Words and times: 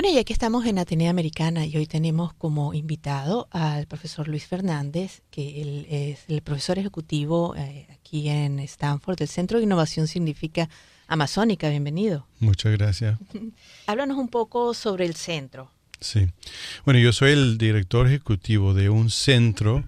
Bueno, 0.00 0.14
y 0.14 0.18
aquí 0.18 0.32
estamos 0.32 0.64
en 0.64 0.78
Atenea 0.78 1.10
Americana 1.10 1.66
y 1.66 1.76
hoy 1.76 1.88
tenemos 1.88 2.32
como 2.32 2.72
invitado 2.72 3.48
al 3.50 3.88
profesor 3.88 4.28
Luis 4.28 4.46
Fernández, 4.46 5.22
que 5.28 5.60
él 5.60 5.88
es 5.90 6.20
el 6.28 6.40
profesor 6.40 6.78
ejecutivo 6.78 7.56
eh, 7.56 7.88
aquí 7.90 8.28
en 8.28 8.60
Stanford 8.60 9.18
del 9.18 9.26
Centro 9.26 9.58
de 9.58 9.64
Innovación 9.64 10.06
Significa 10.06 10.68
Amazónica. 11.08 11.68
Bienvenido. 11.68 12.28
Muchas 12.38 12.78
gracias. 12.78 13.18
Háblanos 13.88 14.18
un 14.18 14.28
poco 14.28 14.72
sobre 14.72 15.04
el 15.04 15.16
centro. 15.16 15.72
Sí. 16.00 16.28
Bueno, 16.84 17.00
yo 17.00 17.12
soy 17.12 17.32
el 17.32 17.58
director 17.58 18.06
ejecutivo 18.06 18.74
de 18.74 18.90
un 18.90 19.10
centro 19.10 19.82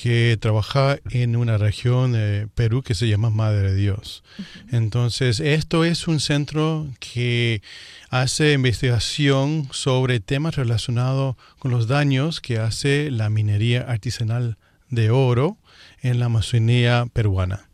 que 0.00 0.38
trabaja 0.40 0.98
en 1.10 1.34
una 1.34 1.58
región 1.58 2.12
de 2.12 2.46
Perú 2.54 2.82
que 2.82 2.94
se 2.94 3.08
llama 3.08 3.30
Madre 3.30 3.72
de 3.72 3.74
Dios. 3.74 4.22
Entonces, 4.70 5.40
esto 5.40 5.84
es 5.84 6.06
un 6.06 6.20
centro 6.20 6.86
que 7.00 7.62
hace 8.08 8.52
investigación 8.52 9.68
sobre 9.72 10.20
temas 10.20 10.54
relacionados 10.54 11.34
con 11.58 11.72
los 11.72 11.88
daños 11.88 12.40
que 12.40 12.60
hace 12.60 13.10
la 13.10 13.28
minería 13.28 13.80
artesanal 13.80 14.56
de 14.88 15.10
oro 15.10 15.56
en 16.00 16.20
la 16.20 16.26
Amazonía 16.26 17.06
peruana. 17.12 17.68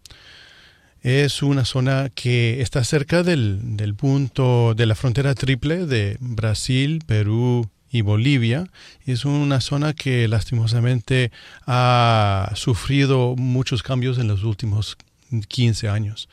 Es 1.02 1.42
una 1.42 1.66
zona 1.66 2.08
que 2.14 2.62
está 2.62 2.84
cerca 2.84 3.22
del, 3.22 3.76
del 3.76 3.94
punto 3.94 4.72
de 4.74 4.86
la 4.86 4.94
frontera 4.94 5.34
triple 5.34 5.84
de 5.84 6.16
Brasil, 6.20 7.00
Perú 7.06 7.68
y 7.94 8.02
Bolivia. 8.02 8.66
Es 9.06 9.24
una 9.24 9.60
zona 9.60 9.92
que 9.92 10.26
lastimosamente 10.26 11.30
ha 11.64 12.50
sufrido 12.56 13.36
muchos 13.36 13.84
cambios 13.84 14.18
en 14.18 14.26
los 14.26 14.42
últimos 14.42 14.96
15 15.46 15.88
años. 15.88 16.28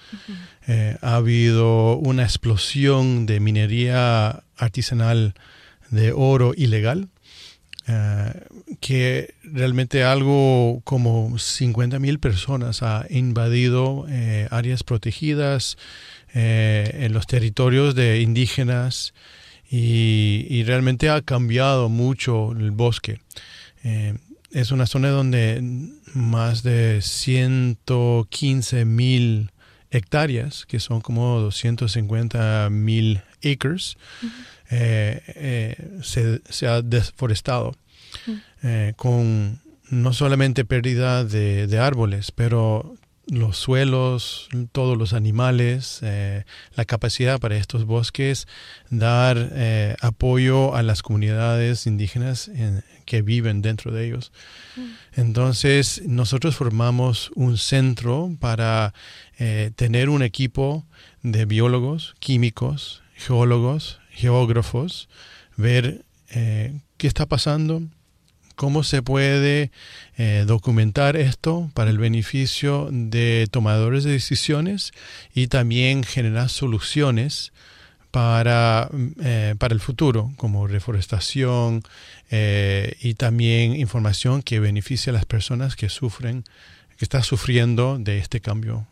Eh, 0.68 0.98
ha 1.02 1.18
habido 1.18 1.98
una 1.98 2.24
explosión 2.24 3.28
de 3.28 3.40
minería 3.40 4.42
artesanal 4.58 5.36
de 5.92 6.14
oro 6.14 6.54
ilegal, 6.58 7.10
eh, 7.88 8.34
que 8.80 9.36
realmente 9.44 10.04
algo 10.04 10.82
como 10.84 11.38
50 11.38 12.00
mil 12.00 12.18
personas 12.18 12.82
ha 12.82 13.06
invadido 13.12 14.08
eh, 14.10 14.48
áreas 14.50 14.84
protegidas 14.84 15.78
en 16.34 17.12
los 17.12 17.28
territorios 17.28 17.94
de 17.94 18.22
indígenas 18.22 19.14
y, 19.72 20.46
y, 20.50 20.64
realmente 20.64 21.10
ha 21.10 21.22
cambiado 21.22 21.88
mucho 21.88 22.52
el 22.52 22.72
bosque. 22.72 23.20
es 24.52 24.72
una 24.72 24.86
zona 24.86 25.10
donde 25.10 25.62
más 26.14 26.62
de 26.64 27.02
115 27.02 28.86
mil 28.86 29.50
hectáreas, 29.92 30.66
que 30.66 30.80
son 30.80 31.02
como 31.02 31.40
250 31.40 32.70
mil 32.72 33.22
acres, 33.44 33.98
uh 34.22 34.26
-huh. 34.26 34.32
eh, 34.72 35.22
eh, 35.28 35.90
se, 36.02 36.42
se, 36.50 36.68
ha 36.68 36.80
uh 36.80 36.82
-huh. 36.82 37.82
eh, 38.64 38.94
con 38.96 39.60
no 39.90 40.14
solamente 40.14 40.64
pérdida 40.64 41.26
de, 41.26 41.68
de, 41.68 41.78
árboles, 41.80 42.32
pero 42.32 42.96
los 43.32 43.58
suelos, 43.58 44.50
todos 44.74 44.98
los 44.98 45.14
animales, 45.14 46.00
eh, 46.04 46.44
la 46.76 46.84
capacidad 46.84 47.40
para 47.40 47.56
estos 47.56 47.86
bosques 47.86 48.46
dar 48.90 49.50
eh, 49.54 49.96
apoyo 50.02 50.76
a 50.76 50.84
las 50.84 51.02
comunidades 51.02 51.88
indígenas 51.88 52.50
en, 52.50 52.84
que 53.06 53.22
viven 53.22 53.62
dentro 53.62 53.94
de 53.94 54.06
ellos. 54.06 54.34
Entonces, 55.14 56.02
nosotros 56.06 56.56
formamos 56.56 57.32
un 57.36 57.58
centro 57.58 58.36
para 58.40 58.94
eh, 59.40 59.72
tener 59.78 60.10
un 60.10 60.24
equipo 60.24 60.86
de 61.24 61.46
biólogos, 61.46 62.16
químicos, 62.20 63.02
geólogos, 63.16 64.00
geógrafos, 64.12 65.08
ver 65.56 66.04
eh, 66.32 66.74
qué 66.98 67.08
está 67.08 67.28
pasando, 67.28 67.82
cómo 68.62 68.84
se 68.84 69.02
puede 69.02 69.72
eh, 70.18 70.44
documentar 70.46 71.18
esto 71.18 71.72
para 71.74 71.90
el 71.90 71.98
beneficio 71.98 72.90
de 72.92 73.48
tomadores 73.50 74.04
de 74.04 74.12
decisiones 74.12 74.92
y 75.34 75.48
también 75.48 76.04
generar 76.04 76.48
soluciones 76.48 77.54
para, 78.12 78.88
eh, 79.24 79.56
para 79.58 79.74
el 79.74 79.80
futuro, 79.80 80.32
como 80.38 80.68
reforestación 80.68 81.82
eh, 82.30 82.94
y 83.02 83.16
también 83.16 83.76
información 83.76 84.44
que 84.44 84.60
beneficie 84.60 85.10
a 85.10 85.14
las 85.14 85.26
personas 85.26 85.76
que 85.76 85.90
sufren, 85.90 86.44
que 87.00 87.06
están 87.06 87.24
sufriendo 87.24 87.98
de 87.98 88.20
este 88.20 88.42
cambio 88.42 88.86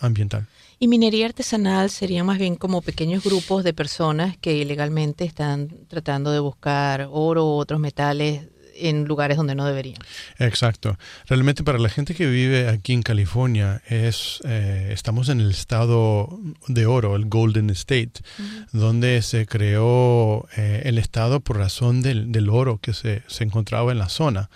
ambiental. 0.00 0.46
Y 0.78 0.88
minería 0.88 1.24
artesanal 1.24 1.88
sería 1.88 2.24
más 2.24 2.38
bien 2.38 2.56
como 2.56 2.82
pequeños 2.82 3.24
grupos 3.24 3.64
de 3.64 3.72
personas 3.72 4.36
que 4.36 4.52
ilegalmente 4.52 5.24
están 5.24 5.70
tratando 5.88 6.30
de 6.30 6.40
buscar 6.40 7.08
oro 7.10 7.46
u 7.46 7.50
otros 7.52 7.80
metales 7.80 8.51
en 8.82 9.04
lugares 9.04 9.36
donde 9.36 9.54
no 9.54 9.66
deberían. 9.66 9.98
Exacto. 10.38 10.98
Realmente 11.26 11.62
para 11.62 11.78
la 11.78 11.88
gente 11.88 12.14
que 12.14 12.26
vive 12.26 12.68
aquí 12.68 12.92
en 12.92 13.02
California 13.02 13.82
es 13.88 14.40
eh, 14.44 14.90
estamos 14.92 15.28
en 15.28 15.40
el 15.40 15.50
estado 15.50 16.38
de 16.68 16.86
oro, 16.86 17.16
el 17.16 17.26
Golden 17.26 17.70
State, 17.70 18.12
uh 18.38 18.42
-huh. 18.42 18.66
donde 18.72 19.22
se 19.22 19.46
creó 19.46 20.46
eh, 20.56 20.82
el 20.84 20.98
estado 20.98 21.40
por 21.40 21.58
razón 21.58 22.02
del, 22.02 22.32
del 22.32 22.48
oro 22.48 22.78
que 22.78 22.92
se, 22.92 23.22
se, 23.26 23.44
encontraba 23.44 23.92
en 23.92 23.98
la 23.98 24.08
zona. 24.08 24.50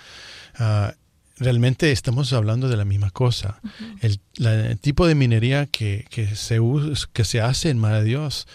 Uh, 0.59 0.91
realmente 1.39 1.93
estamos 1.93 2.33
hablando 2.33 2.69
de 2.69 2.77
la 2.77 2.85
misma 2.85 3.11
cosa. 3.11 3.61
Uh 3.63 3.69
-huh. 3.69 3.99
el, 4.01 4.21
la, 4.37 4.55
el, 4.71 4.79
tipo 4.79 5.07
de 5.07 5.15
minería 5.15 5.67
que, 5.67 6.07
que, 6.11 6.35
se, 6.35 6.59
que 7.13 7.25
se 7.25 7.41
hace 7.41 7.71
en 7.71 7.79
Madre 7.79 8.05
Dios 8.05 8.47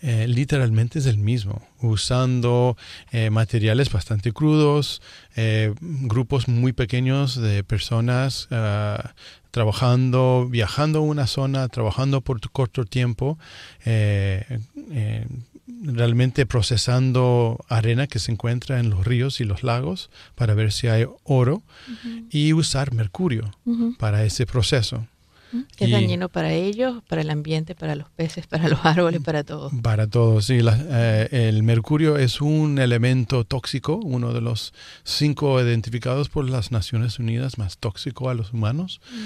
eh, 0.00 0.28
literalmente 0.28 1.00
es 1.00 1.06
el 1.06 1.18
mismo, 1.18 1.66
usando 1.80 2.76
eh, 3.10 3.30
materiales 3.30 3.90
bastante 3.90 4.32
crudos, 4.32 5.02
eh, 5.34 5.74
grupos 5.80 6.46
muy 6.46 6.72
pequeños 6.72 7.34
de 7.34 7.64
personas 7.64 8.46
uh, 8.52 9.08
trabajando, 9.50 10.46
viajando 10.48 11.00
a 11.00 11.02
una 11.02 11.26
zona, 11.26 11.66
trabajando 11.66 12.20
por 12.20 12.40
corto 12.52 12.84
tiempo, 12.84 13.38
realmente 15.82 16.46
procesando 16.46 17.58
arena 17.68 18.06
que 18.06 18.20
se 18.20 18.30
encuentra 18.30 18.78
en 18.78 18.90
los 18.90 19.04
ríos 19.04 19.40
y 19.40 19.44
los 19.44 19.64
lagos 19.64 20.10
para 20.36 20.54
ver 20.54 20.72
si 20.72 20.86
hay 20.86 21.06
oro 21.24 21.56
uh 21.56 21.62
-huh. 22.06 22.26
y 22.30 22.52
usar 22.52 22.92
mercurio 22.92 23.50
uh 23.64 23.74
-huh. 23.76 23.96
para 23.96 24.24
ese 24.24 24.46
proceso. 24.46 25.06
Que 25.76 25.84
es 25.84 25.90
y, 25.90 25.92
dañino 25.92 26.28
para 26.28 26.52
ellos, 26.52 27.02
para 27.08 27.22
el 27.22 27.30
ambiente, 27.30 27.74
para 27.74 27.94
los 27.94 28.10
peces, 28.10 28.46
para 28.46 28.68
los 28.68 28.84
árboles, 28.84 29.22
para 29.22 29.44
todo. 29.44 29.70
Para 29.82 30.06
todo, 30.06 30.42
sí. 30.42 30.60
La, 30.60 30.78
eh, 30.78 31.48
el 31.48 31.62
mercurio 31.62 32.18
es 32.18 32.40
un 32.40 32.78
elemento 32.78 33.44
tóxico, 33.44 33.96
uno 33.96 34.34
de 34.34 34.42
los 34.42 34.74
cinco 35.04 35.60
identificados 35.62 36.28
por 36.28 36.48
las 36.48 36.70
Naciones 36.70 37.18
Unidas 37.18 37.56
más 37.56 37.78
tóxico 37.78 38.28
a 38.28 38.34
los 38.34 38.52
humanos. 38.52 39.00
Mm. 39.10 39.16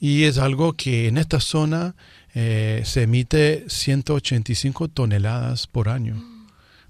Y 0.00 0.24
es 0.24 0.38
algo 0.38 0.72
que 0.72 1.08
en 1.08 1.18
esta 1.18 1.40
zona 1.40 1.94
eh, 2.34 2.82
se 2.84 3.02
emite 3.02 3.64
185 3.68 4.88
toneladas 4.88 5.66
por 5.66 5.88
año. 5.88 6.16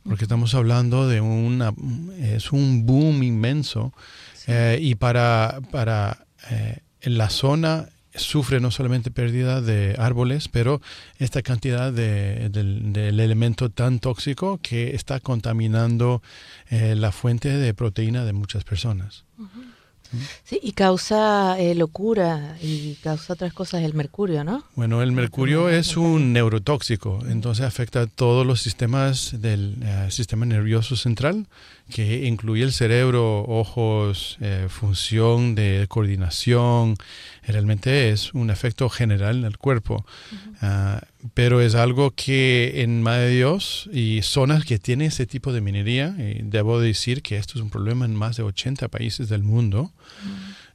Porque 0.05 0.25
estamos 0.25 0.55
hablando 0.55 1.07
de 1.07 1.21
una, 1.21 1.75
es 2.19 2.53
un 2.53 2.87
boom 2.87 3.23
inmenso. 3.23 3.93
Sí. 4.35 4.45
Eh, 4.47 4.79
y 4.81 4.95
para, 4.95 5.61
para 5.71 6.25
en 7.01 7.19
la 7.19 7.29
zona 7.29 7.89
sufre 8.15 8.61
no 8.61 8.71
solamente 8.71 9.11
pérdida 9.11 9.61
de 9.61 9.95
árboles, 9.99 10.49
pero 10.49 10.81
esta 11.19 11.43
cantidad 11.43 11.93
de, 11.93 12.49
del, 12.49 12.93
del, 12.93 13.21
elemento 13.21 13.71
tan 13.71 13.99
tóxico 13.99 14.59
que 14.63 14.95
está 14.95 15.21
contaminando 15.21 16.23
eh, 16.71 16.95
la 16.95 17.13
fuente 17.13 17.49
de 17.49 17.75
proteína 17.75 18.25
de 18.25 18.33
muchas 18.33 18.65
personas. 18.65 19.25
Uh 19.39 19.43
-huh. 19.45 19.79
Sí, 20.45 20.59
y 20.63 20.73
causa 20.73 21.59
eh, 21.59 21.75
locura 21.75 22.57
y 22.63 22.95
causa 23.03 23.35
otras 23.35 23.53
cosas 23.53 23.83
el 23.83 23.95
mercurio, 23.95 24.43
¿no? 24.43 24.65
Bueno, 24.75 25.03
el 25.03 25.13
mercurio 25.13 25.69
es 25.69 25.97
un 25.97 26.33
neurotóxico, 26.33 27.21
entonces 27.29 27.67
afecta 27.67 28.03
a 28.03 28.07
todos 28.07 28.47
los 28.47 28.63
sistemas 28.63 29.41
del 29.41 29.77
eh, 29.83 30.09
sistema 30.11 30.47
nervioso 30.47 30.97
central, 30.97 31.47
que 31.90 32.26
incluye 32.26 32.64
el 32.64 32.73
cerebro, 32.73 33.44
ojos, 33.44 34.37
eh, 34.40 34.67
función 34.69 35.55
de 35.55 35.87
coordinación. 35.88 36.96
Realmente 37.46 38.11
es 38.11 38.35
un 38.35 38.50
efecto 38.50 38.88
general 38.88 39.38
en 39.38 39.44
el 39.44 39.58
cuerpo, 39.58 40.05
Ah, 40.61 41.02
pero 41.35 41.61
es 41.61 41.75
algo 41.76 42.11
que 42.11 42.82
en 42.82 43.02
Madre 43.02 43.26
de 43.26 43.37
Dios 43.37 43.88
y 43.93 44.23
zonas 44.23 44.64
que 44.64 44.79
tienen 44.79 45.08
ese 45.08 45.26
tipo 45.26 45.52
de 45.52 45.61
minería, 45.61 46.14
y 46.19 46.43
debo 46.43 46.81
decir 46.81 47.23
que 47.23 47.37
esto 47.37 47.55
es 47.56 47.62
un 47.62 47.70
problema 47.70 48.05
en 48.05 48.14
más 48.14 48.37
de 48.37 48.43
80 48.43 48.88
países 48.88 49.29
del 49.29 49.44
mundo, 49.44 49.93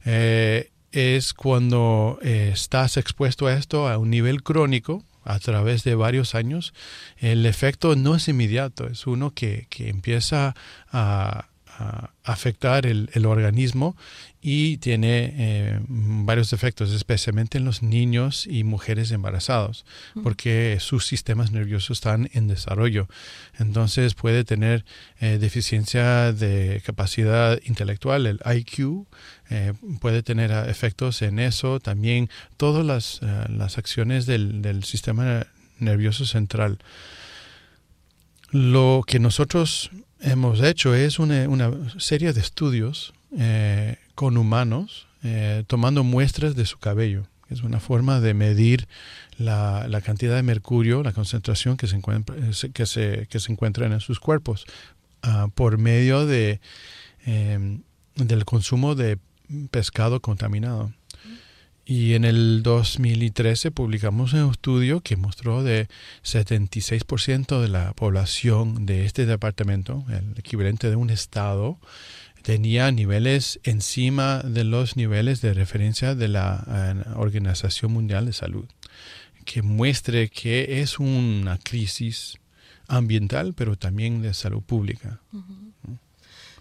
eh, 0.06 0.70
es 0.92 1.34
cuando 1.34 2.18
eh, 2.22 2.50
estás 2.52 2.96
expuesto 2.96 3.46
a 3.46 3.54
esto 3.54 3.88
a 3.88 3.98
un 3.98 4.10
nivel 4.10 4.42
crónico 4.42 5.02
a 5.24 5.38
través 5.38 5.84
de 5.84 5.94
varios 5.94 6.34
años, 6.34 6.74
el 7.18 7.46
efecto 7.46 7.96
no 7.96 8.14
es 8.14 8.28
inmediato, 8.28 8.86
es 8.86 9.06
uno 9.06 9.32
que, 9.32 9.66
que 9.70 9.88
empieza 9.88 10.54
a, 10.92 11.46
a 11.78 12.10
afectar 12.22 12.86
el, 12.86 13.10
el, 13.14 13.26
organismo 13.26 13.96
y 14.40 14.76
tiene 14.76 15.34
eh, 15.36 15.80
varios 15.88 16.52
efectos, 16.52 16.92
especialmente 16.92 17.58
en 17.58 17.64
los 17.64 17.82
niños 17.82 18.46
y 18.46 18.62
mujeres 18.62 19.10
embarazados, 19.10 19.84
porque 20.22 20.78
sus 20.80 21.06
sistemas 21.06 21.50
nerviosos 21.50 21.98
están 21.98 22.30
en 22.32 22.46
desarrollo. 22.46 23.08
Entonces 23.58 24.14
puede 24.14 24.44
tener 24.44 24.84
eh, 25.20 25.38
deficiencia 25.40 26.32
de 26.32 26.82
capacidad 26.84 27.58
intelectual, 27.64 28.26
el 28.26 28.40
IQ, 28.44 29.06
eh, 29.50 29.72
puede 30.00 30.22
tener 30.22 30.50
efectos 30.68 31.22
en 31.22 31.38
eso, 31.38 31.80
también 31.80 32.28
todas 32.56 32.84
las, 32.84 33.22
uh, 33.22 33.50
las 33.50 33.78
acciones 33.78 34.26
del, 34.26 34.62
del 34.62 34.84
sistema 34.84 35.46
nervioso 35.78 36.24
central. 36.24 36.78
Lo 38.50 39.02
que 39.06 39.18
nosotros 39.18 39.90
hemos 40.24 40.60
hecho 40.62 40.94
es 40.94 41.18
una, 41.18 41.48
una 41.48 41.70
serie 41.98 42.32
de 42.32 42.40
estudios 42.40 43.12
eh, 43.38 43.96
con 44.14 44.36
humanos 44.36 45.06
eh, 45.22 45.64
tomando 45.66 46.04
muestras 46.04 46.54
de 46.54 46.66
su 46.66 46.78
cabello. 46.78 47.26
Es 47.50 47.62
una 47.62 47.80
forma 47.80 48.20
de 48.20 48.34
medir 48.34 48.88
la, 49.38 49.86
cantidad 50.04 50.34
de 50.34 50.42
mercurio, 50.42 51.02
la 51.02 51.12
concentración 51.12 51.76
que 51.76 51.86
se 51.86 51.96
encuentra, 51.96 52.34
que 52.72 52.86
se, 52.86 53.26
que 53.28 53.40
se 53.40 53.52
encuentra 53.52 53.86
en 53.86 54.00
sus 54.00 54.18
cuerpos 54.18 54.66
uh, 55.26 55.48
por 55.50 55.78
medio 55.78 56.26
de, 56.26 56.60
eh, 57.26 57.78
del 58.16 58.44
consumo 58.44 58.94
de 58.94 59.18
pescado 59.70 60.20
contaminado. 60.20 60.92
Y 61.86 62.14
en 62.14 62.24
el 62.24 62.62
2013 62.62 63.70
publicamos 63.70 64.32
un 64.32 64.50
estudio 64.50 65.00
que 65.00 65.16
mostró 65.16 65.62
de 65.62 65.88
76% 66.24 67.60
de 67.60 67.68
la 67.68 67.92
población 67.92 68.86
de 68.86 69.04
este 69.04 69.26
departamento, 69.26 70.04
el 70.08 70.38
equivalente 70.38 70.88
de 70.88 70.96
un 70.96 71.10
estado, 71.10 71.78
tenía 72.42 72.90
niveles 72.90 73.58
encima 73.64 74.40
de 74.40 74.64
los 74.64 74.96
niveles 74.96 75.40
de 75.40 75.54
referencia 75.54 76.14
de 76.14 76.28
la 76.28 77.04
uh, 77.16 77.20
Organización 77.20 77.92
Mundial 77.92 78.26
de 78.26 78.34
Salud, 78.34 78.66
que 79.44 79.62
muestre 79.62 80.28
que 80.28 80.80
es 80.80 80.98
una 80.98 81.58
crisis 81.58 82.38
ambiental, 82.86 83.54
pero 83.54 83.76
también 83.76 84.22
de 84.22 84.34
salud 84.34 84.62
pública. 84.62 85.20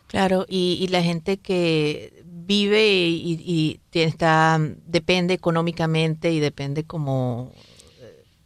Claro, 0.07 0.45
y, 0.47 0.87
la 0.89 1.01
gente 1.03 1.37
que 1.37 2.22
vive 2.45 2.87
y, 2.89 3.79
está, 3.93 4.59
depende 4.85 5.33
económicamente 5.33 6.31
y 6.31 6.39
depende 6.39 6.83
como, 6.83 7.51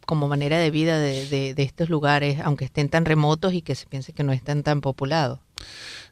como 0.06 0.28
manera 0.28 0.58
de 0.58 0.70
vida 0.70 0.98
de, 0.98 1.54
estos 1.56 1.88
lugares, 1.88 2.40
aunque 2.42 2.64
estén 2.64 2.88
tan 2.88 3.04
remotos 3.04 3.54
y 3.54 3.62
que 3.62 3.74
se 3.74 3.86
piense 3.86 4.12
que 4.12 4.24
no 4.24 4.32
están 4.32 4.62
tan 4.62 4.80
populados. 4.80 5.40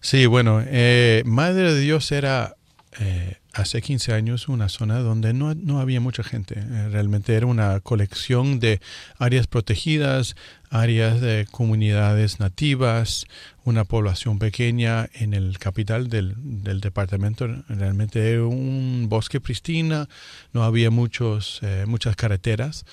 Sí, 0.01 0.27
bueno, 0.27 0.63
eh, 0.67 1.23
Madre 1.25 1.73
de 1.73 1.81
Dios 1.81 2.13
era 2.13 2.57
eh, 3.01 3.37
hace 3.57 3.81
15 3.81 4.13
años 4.13 4.49
una 4.49 4.69
zona 4.69 4.99
donde 5.01 5.33
no, 5.33 5.55
no 5.55 5.81
había 5.81 6.01
mucha 6.01 6.23
gente. 6.23 6.59
Eh, 6.59 6.89
realmente 6.91 7.35
era 7.35 7.47
una 7.47 7.81
colección 7.81 8.61
de 8.61 8.81
áreas 9.19 9.47
protegidas, 9.47 10.37
áreas 10.71 11.21
de 11.21 11.47
comunidades 11.51 12.39
nativas, 12.39 13.27
una 13.65 13.85
población 13.85 14.39
pequeña 14.39 15.09
en 15.15 15.35
el 15.35 15.59
capital 15.59 16.09
del, 16.09 16.35
del 16.37 16.81
departamento. 16.81 17.47
Realmente 17.69 18.33
era 18.33 18.45
un 18.45 19.07
bosque 19.09 19.41
pristina, 19.41 20.09
no 20.53 20.63
había 20.63 20.91
muchos, 20.91 21.61
eh, 21.63 21.85
muchas 21.87 22.17
carreteras, 22.17 22.85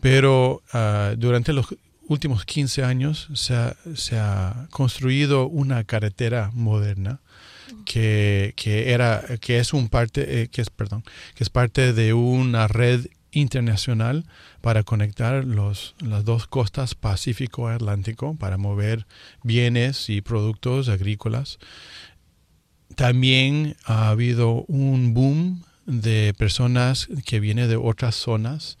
pero 0.00 0.62
uh, 0.74 1.16
durante 1.16 1.52
los 1.52 1.66
últimos 2.08 2.44
15 2.44 2.84
años 2.84 3.28
se 3.34 3.54
ha, 3.54 3.76
se 3.94 4.18
ha 4.18 4.66
construido 4.70 5.46
una 5.46 5.84
carretera 5.84 6.50
moderna 6.54 7.20
que, 7.84 8.54
que, 8.56 8.92
era 8.92 9.24
que 9.40 9.58
es 9.58 9.72
un 9.72 9.88
parte 9.88 10.42
eh, 10.42 10.48
que 10.48 10.62
es 10.62 10.70
perdón 10.70 11.04
que 11.34 11.44
es 11.44 11.50
parte 11.50 11.92
de 11.92 12.12
una 12.14 12.68
red 12.68 13.06
internacional 13.32 14.24
para 14.60 14.82
conectar 14.82 15.44
los, 15.44 15.94
las 16.00 16.24
dos 16.24 16.46
costas 16.46 16.94
Pacífico 16.94 17.68
Atlántico 17.68 18.34
para 18.36 18.56
mover 18.56 19.06
bienes 19.42 20.08
y 20.08 20.20
productos 20.20 20.88
agrícolas. 20.88 21.58
También 22.94 23.76
ha 23.84 24.08
habido 24.08 24.64
un 24.66 25.14
boom 25.14 25.62
de 25.86 26.34
personas 26.36 27.08
que 27.24 27.40
vienen 27.40 27.68
de 27.68 27.76
otras 27.76 28.14
zonas, 28.14 28.78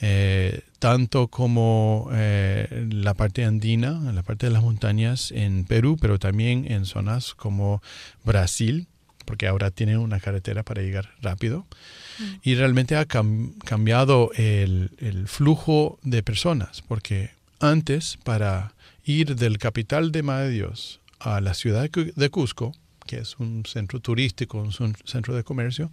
eh, 0.00 0.62
tanto 0.78 1.28
como 1.28 2.08
eh, 2.12 2.86
la 2.90 3.14
parte 3.14 3.44
andina, 3.44 4.12
la 4.12 4.22
parte 4.22 4.46
de 4.46 4.52
las 4.52 4.62
montañas 4.62 5.32
en 5.32 5.64
Perú, 5.64 5.96
pero 6.00 6.18
también 6.18 6.70
en 6.70 6.84
zonas 6.86 7.34
como 7.34 7.82
Brasil, 8.24 8.86
porque 9.24 9.46
ahora 9.46 9.70
tienen 9.70 9.98
una 9.98 10.20
carretera 10.20 10.62
para 10.62 10.82
llegar 10.82 11.10
rápido. 11.20 11.66
Mm. 12.18 12.24
Y 12.42 12.54
realmente 12.54 12.96
ha 12.96 13.04
cam 13.04 13.54
cambiado 13.64 14.30
el, 14.36 14.90
el, 14.98 15.28
flujo 15.28 15.98
de 16.02 16.22
personas, 16.22 16.82
porque 16.86 17.30
antes 17.60 18.16
para 18.22 18.72
ir 19.04 19.36
del 19.36 19.58
capital 19.58 20.12
de 20.12 20.22
Madre 20.22 20.50
Dios 20.50 21.00
a 21.18 21.40
la 21.40 21.54
ciudad 21.54 21.90
de 21.90 22.30
Cusco, 22.30 22.72
que 23.06 23.18
es 23.18 23.36
un 23.38 23.64
centro 23.66 24.00
turístico, 24.00 24.58
un 24.58 24.94
centro 25.04 25.34
de 25.34 25.42
comercio, 25.42 25.90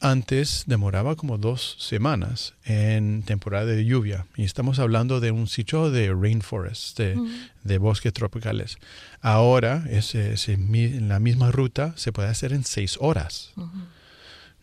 antes 0.00 0.64
demoraba 0.66 1.16
como 1.16 1.38
dos 1.38 1.76
semanas 1.78 2.54
en 2.64 3.22
temporada 3.22 3.66
de 3.66 3.84
lluvia. 3.84 4.26
Y 4.36 4.44
estamos 4.44 4.78
hablando 4.78 5.20
de 5.20 5.30
un 5.30 5.46
sitio 5.46 5.90
de 5.90 6.14
rainforest, 6.14 6.98
de, 6.98 7.18
de 7.64 7.78
bosques 7.78 8.12
tropicales. 8.12 8.78
Ahora, 9.20 9.84
ese, 9.90 10.34
ese, 10.34 10.56
la 11.00 11.18
misma 11.18 11.50
ruta 11.50 11.94
se 11.96 12.12
puede 12.12 12.28
hacer 12.28 12.52
en 12.52 12.64
seis 12.64 12.96
horas. 13.00 13.52
Uh 13.56 13.62
-huh. 13.62 13.86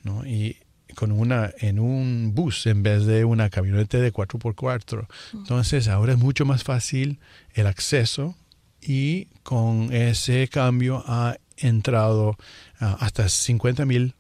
¿no? 0.04 0.26
Y 0.26 0.58
con 0.96 1.12
una 1.12 1.52
en 1.60 1.80
un 1.80 2.34
bus 2.34 2.68
en 2.68 2.84
vez 2.84 3.06
de 3.06 3.26
una 3.26 3.50
camioneta 3.50 3.98
de 3.98 4.14
4x4. 4.14 4.94
Uh 4.94 5.02
-huh. 5.02 5.08
Entonces, 5.34 5.88
ahora 5.88 6.14
es 6.14 6.20
mucho 6.20 6.46
más 6.46 6.64
fácil 6.64 7.20
el 7.54 7.68
acceso 7.68 8.36
y 8.82 9.26
con 9.44 9.92
ese 9.92 10.48
cambio 10.48 11.04
ha 11.08 11.38
entrado 11.58 12.38
uh, 12.82 12.86
hasta 13.00 13.28
50 13.28 13.86
mil 13.86 14.14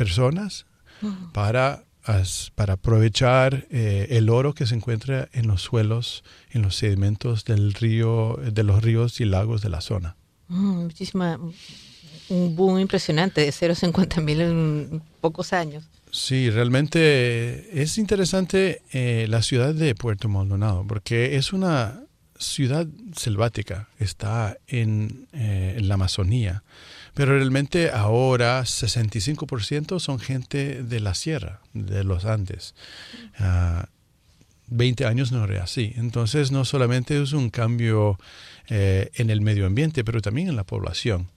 personas 0.00 0.64
para, 1.34 1.84
para 2.54 2.72
aprovechar 2.72 3.66
eh, 3.70 4.06
el 4.08 4.30
oro 4.30 4.54
que 4.54 4.66
se 4.66 4.74
encuentra 4.74 5.28
en 5.34 5.46
los 5.46 5.60
suelos, 5.60 6.24
en 6.52 6.62
los 6.62 6.74
sedimentos 6.76 7.44
del 7.44 7.74
río, 7.74 8.38
de 8.42 8.62
los 8.62 8.82
ríos 8.82 9.20
y 9.20 9.26
lagos 9.26 9.60
de 9.60 9.68
la 9.68 9.82
zona. 9.82 10.16
Muchísima, 10.48 11.38
un 12.30 12.56
boom 12.56 12.78
impresionante 12.78 13.42
de 13.42 13.52
0 13.52 13.74
a 13.74 13.76
50 13.76 14.20
mil 14.22 14.40
en 14.40 15.02
pocos 15.20 15.52
años. 15.52 15.84
Sí, 16.10 16.48
realmente 16.48 17.82
es 17.82 17.98
interesante 17.98 18.80
eh, 18.92 19.26
la 19.28 19.42
ciudad 19.42 19.74
de 19.74 19.94
Puerto 19.94 20.30
Maldonado 20.30 20.82
porque 20.88 21.36
es 21.36 21.52
una 21.52 22.04
ciudad 22.38 22.86
selvática, 23.14 23.90
está 23.98 24.56
en, 24.66 25.28
eh, 25.34 25.74
en 25.76 25.88
la 25.88 25.94
Amazonía. 25.94 26.62
Pero 27.14 27.36
realmente 27.36 27.90
ahora 27.90 28.62
65% 28.62 29.98
son 30.00 30.18
gente 30.18 30.82
de 30.82 31.00
la 31.00 31.14
sierra, 31.14 31.60
de 31.72 32.04
los 32.04 32.24
Andes. 32.24 32.74
Uh, 33.38 33.84
20 34.70 35.04
años 35.04 35.32
no 35.32 35.44
era 35.44 35.64
así. 35.64 35.92
Entonces 35.96 36.52
no 36.52 36.64
solamente 36.64 37.20
es 37.20 37.32
un 37.32 37.50
cambio 37.50 38.18
eh, 38.68 39.10
en 39.14 39.30
el 39.30 39.40
medio 39.40 39.66
ambiente, 39.66 40.04
pero 40.04 40.22
también 40.22 40.48
en 40.48 40.56
la 40.56 40.64
población. 40.64 41.28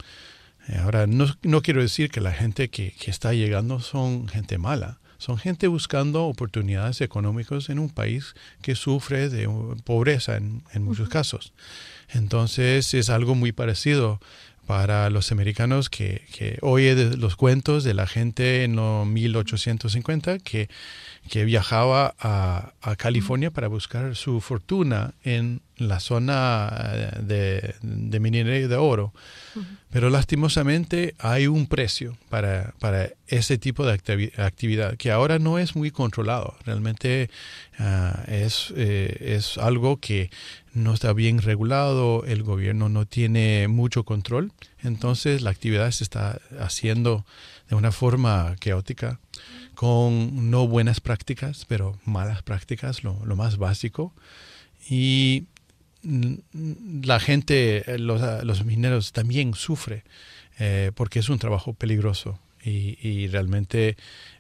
Eh, 0.68 0.78
ahora, 0.78 1.08
no, 1.08 1.26
no, 1.42 1.62
quiero 1.62 1.82
decir 1.82 2.10
que 2.10 2.22
la 2.22 2.32
gente 2.32 2.70
que, 2.70 2.94
que 3.00 3.12
está 3.12 3.34
llegando 3.34 3.80
son 3.80 4.28
gente 4.28 4.58
mala 4.58 5.00
son 5.24 5.38
gente 5.38 5.68
buscando 5.68 6.26
oportunidades 6.26 7.00
económicas 7.00 7.70
en 7.70 7.80
un 7.80 7.90
país 7.90 8.36
que 8.62 8.76
sufre 8.76 9.30
de 9.30 9.48
pobreza 9.86 10.36
en, 10.36 10.64
en 10.74 10.84
muchos 10.84 11.08
uh 11.08 11.10
-huh. 11.10 11.14
casos. 11.14 11.54
Entonces 12.10 12.94
es 12.94 13.10
algo 13.10 13.34
muy 13.34 13.54
parecido 13.54 14.20
para 14.66 15.10
los 15.10 15.32
americanos 15.32 15.90
que, 15.90 16.22
que 16.32 16.58
oye 16.62 16.96
de 16.96 17.18
los 17.18 17.36
cuentos 17.36 17.84
de 17.84 17.94
la 17.94 18.08
gente 18.08 18.64
en 18.64 18.76
los 18.76 19.06
1850 19.06 20.40
que, 20.40 20.70
que 21.30 21.46
viajaba 21.46 22.14
a, 22.20 22.74
a 22.82 22.96
California 22.96 23.52
para 23.52 23.68
buscar 23.68 24.16
su 24.16 24.42
fortuna 24.42 25.14
en 25.24 25.62
la 25.78 26.00
zona 26.00 26.70
eh, 26.94 27.20
de, 27.22 27.76
de 27.82 28.20
minería 28.20 28.68
de 28.68 28.76
oro. 28.76 29.14
Pero 29.90 30.10
lastimosamente 30.10 31.14
hay 31.20 31.48
un 31.48 31.68
precio 31.68 32.18
para, 32.30 32.74
para 32.80 33.10
ese 33.28 33.58
tipo 33.58 33.86
de 33.86 33.94
activi- 33.94 34.40
actividad 34.40 34.98
que 34.98 35.12
ahora 35.12 35.38
no 35.40 35.60
es 35.60 35.76
muy 35.76 35.92
controlado. 35.92 36.56
Realmente 36.66 37.30
ah, 37.78 38.24
es, 38.28 38.74
eh, 38.76 39.18
es 39.22 39.58
algo 39.58 39.98
que 39.98 40.32
no 40.74 40.94
está 40.94 41.14
bien 41.14 41.40
regulado, 41.40 42.26
el 42.26 42.42
gobierno 42.42 42.90
no 42.90 43.06
tiene 43.06 43.68
mucho 43.68 44.04
control, 44.04 44.52
entonces 44.82 45.44
la 45.44 45.52
actividad 45.52 45.92
se 45.92 46.04
está 46.04 46.40
haciendo 46.60 47.26
de 47.70 47.76
una 47.76 47.92
forma 47.92 48.56
caótica, 48.60 49.20
con 49.76 50.50
no 50.50 50.68
buenas 50.68 51.00
prácticas, 51.02 51.66
pero 51.68 51.98
malas 52.06 52.44
prácticas, 52.44 53.04
lo, 53.04 53.14
más 53.36 53.58
básico. 53.58 54.14
Y 54.90 55.46
la 56.04 57.20
gente, 57.20 57.84
los, 57.98 58.44
los 58.44 58.66
mineros 58.66 59.14
también 59.14 59.54
sufre 59.54 60.04
eh, 60.60 60.92
porque 60.96 61.20
es 61.20 61.30
un 61.30 61.40
trabajo 61.40 61.74
peligroso 61.74 62.40
y, 62.64 62.98
y 63.02 63.28
realmente 63.28 63.96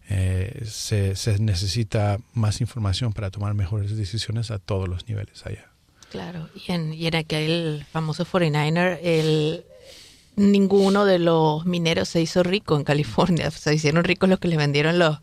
eh, 0.10 0.64
se, 0.66 1.16
se 1.16 1.40
necesita 1.40 2.20
más 2.34 2.62
información 2.62 3.14
para 3.14 3.32
tomar 3.32 3.54
mejores 3.54 3.96
decisiones 3.96 4.52
a 4.52 4.60
todos 4.60 4.90
los 4.90 5.08
niveles 5.08 5.46
allá. 5.46 5.70
Claro, 6.12 6.50
y 6.54 6.72
en, 6.72 6.94
y 6.94 7.08
en 7.08 7.16
aquel 7.16 7.86
famoso 7.92 8.26
49er, 8.26 9.00
el, 9.02 9.66
ninguno 10.36 11.06
de 11.06 11.20
los 11.20 11.66
mineros 11.66 12.10
se 12.10 12.22
hizo 12.22 12.44
rico 12.44 12.76
en 12.78 12.84
California. 12.84 13.50
Se 13.52 13.74
hicieron 13.74 14.04
ricos 14.04 14.30
los 14.30 14.40
que 14.40 14.48
les 14.48 14.58
vendieron 14.58 15.00
los, 15.00 15.20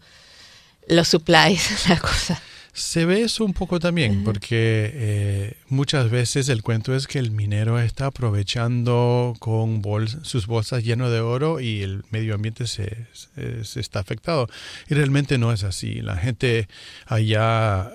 los 0.88 1.08
supplies, 1.08 1.86
la 1.88 1.98
cosa. 1.98 2.40
Se 2.72 3.04
ve 3.04 3.22
eso 3.22 3.44
un 3.44 3.52
poco 3.52 3.80
también, 3.80 4.22
porque 4.22 4.90
eh, 4.94 5.56
muchas 5.68 6.08
veces 6.08 6.48
el 6.48 6.62
cuento 6.62 6.94
es 6.94 7.08
que 7.08 7.18
el 7.18 7.32
minero 7.32 7.80
está 7.80 8.06
aprovechando 8.06 9.34
con 9.40 9.82
bols- 9.82 10.22
sus 10.24 10.46
bolsas 10.46 10.84
llenas 10.84 11.10
de 11.10 11.18
oro 11.20 11.58
y 11.58 11.82
el 11.82 12.04
medio 12.10 12.32
ambiente 12.36 12.68
se, 12.68 13.08
se- 13.12 13.64
se 13.64 13.80
está 13.80 13.98
afectado. 13.98 14.46
Y 14.88 14.94
realmente 14.94 15.36
no 15.36 15.52
es 15.52 15.64
así. 15.64 16.00
La 16.00 16.16
gente 16.16 16.68
allá 17.06 17.90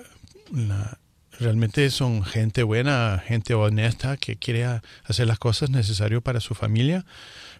la- 0.52 0.98
realmente 1.40 1.90
son 1.90 2.24
gente 2.24 2.62
buena, 2.62 3.22
gente 3.26 3.54
honesta 3.54 4.16
que 4.16 4.36
quiere 4.36 4.64
hacer 5.04 5.26
las 5.26 5.38
cosas 5.38 5.70
necesarias 5.70 6.22
para 6.22 6.40
su 6.40 6.54
familia, 6.54 7.04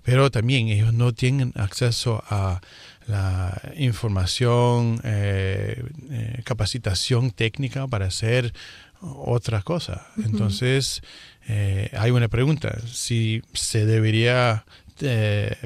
pero 0.02 0.30
también 0.30 0.68
ellos 0.68 0.92
no 0.92 1.12
tienen 1.12 1.52
acceso 1.56 2.22
a 2.28 2.60
la 3.06 3.60
información, 3.76 5.00
eh, 5.04 5.82
eh, 6.10 6.40
capacitación 6.44 7.30
técnica 7.30 7.86
para 7.86 8.06
hacer 8.06 8.52
otra 9.00 9.62
cosa. 9.62 10.06
Entonces, 10.24 11.02
eh, 11.48 11.90
hay 11.98 12.10
una 12.10 12.28
pregunta, 12.28 12.78
si 12.92 13.42
se 13.52 13.84
debería 13.86 14.64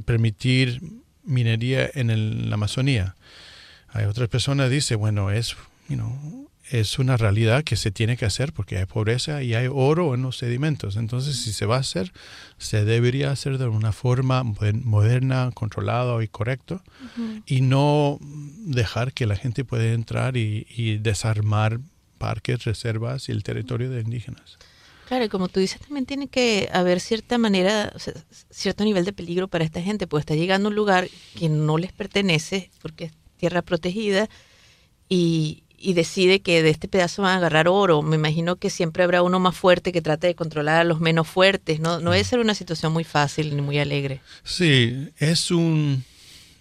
permitir 0.05 0.81
minería 1.25 1.89
en 1.95 2.11
el- 2.11 2.49
la 2.49 2.55
Amazonía. 2.55 3.15
Hay 3.89 4.05
otras 4.05 4.29
personas 4.29 4.69
que 4.69 4.75
dicen, 4.77 4.99
bueno, 4.99 5.31
es, 5.31 5.57
you 5.89 5.97
know, 5.97 6.50
es 6.71 6.99
una 6.99 7.17
realidad 7.17 7.65
que 7.65 7.77
se 7.77 7.91
tiene 7.91 8.17
que 8.17 8.25
hacer 8.25 8.53
porque 8.53 8.79
hay 8.79 8.87
pobreza 8.87 9.43
y 9.43 9.55
hay 9.55 9.69
oro 9.71 10.15
en 10.15 10.23
los 10.23 10.39
sedimentos. 10.39 10.97
Entonces, 10.97 11.37
si 11.37 11.53
se 11.53 11.67
va 11.67 11.77
a 11.77 11.81
hacer, 11.81 12.13
se 12.59 12.85
debería 12.85 13.31
hacer 13.31 13.59
de 13.59 13.67
una 13.67 13.93
forma 13.93 14.43
moder- 14.43 14.83
moderna, 14.85 15.51
controlada 15.53 16.23
y 16.23 16.29
correcta 16.29 16.83
y 17.47 17.61
no 17.61 18.19
dejar 18.21 19.13
que 19.13 19.27
la 19.27 19.37
gente 19.37 19.65
pueda 19.65 19.93
entrar 19.93 20.37
y, 20.37 20.67
y 20.77 20.99
desarmar 20.99 21.81
parques, 22.19 22.65
reservas 22.65 23.29
y 23.29 23.33
el 23.33 23.43
territorio 23.43 23.91
de 23.91 24.03
indígenas. 24.03 24.59
Claro, 25.09 25.25
y 25.25 25.29
como 25.29 25.49
tú 25.49 25.59
dices, 25.59 25.81
también 25.81 26.07
tiene 26.07 26.29
que 26.29 26.69
haber 26.73 27.01
cierta 27.01 27.37
manera, 27.37 27.91
o 27.97 27.99
sea, 27.99 28.15
cierto 28.51 28.85
nivel 28.85 29.05
de 29.05 29.13
peligro 29.13 29.49
para 29.49 29.65
esta 29.65 29.83
gente, 29.83 30.07
pues 30.07 30.23
está 30.23 30.37
llegando 30.37 30.69
a 30.69 30.71
un 30.71 30.77
lugar 30.77 31.09
que 31.37 31.49
no 31.49 31.79
les 31.79 31.91
pertenece, 31.93 32.71
porque 32.81 33.07
es 33.07 33.13
tierra 33.37 33.63
protegida, 33.63 34.29
y, 35.09 35.65
y 35.81 35.95
decide 35.95 36.41
que 36.41 36.63
de 36.63 36.71
este 36.71 36.89
pedazo 36.89 37.23
van 37.23 37.33
a 37.33 37.37
agarrar 37.37 37.67
oro. 37.67 38.03
Me 38.03 38.17
imagino 38.17 38.57
que 38.57 38.69
siempre 38.69 39.03
habrá 39.03 39.23
uno 39.23 39.41
más 39.41 39.57
fuerte 39.57 39.93
que 39.93 40.03
trate 40.03 40.27
de 40.27 40.35
controlar 40.35 40.81
a 40.81 40.85
los 40.85 41.01
menos 41.01 41.27
fuertes. 41.27 41.81
No, 41.81 42.01
no 42.01 42.11
debe 42.11 42.23
ser 42.25 42.39
una 42.39 42.55
situación 42.55 42.93
muy 42.93 43.05
fácil 43.05 43.57
ni 43.57 43.63
muy 43.63 43.79
alegre. 43.79 44.21
Sí, 44.45 45.09
es 45.19 45.51
un... 45.51 46.05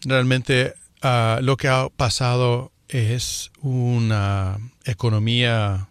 Realmente 0.06 0.74
ah, 1.02 1.40
lo 1.42 1.58
que 1.58 1.68
ha 1.68 1.90
pasado 1.90 2.72
es 2.88 3.52
una 3.62 4.58
economía 4.86 5.90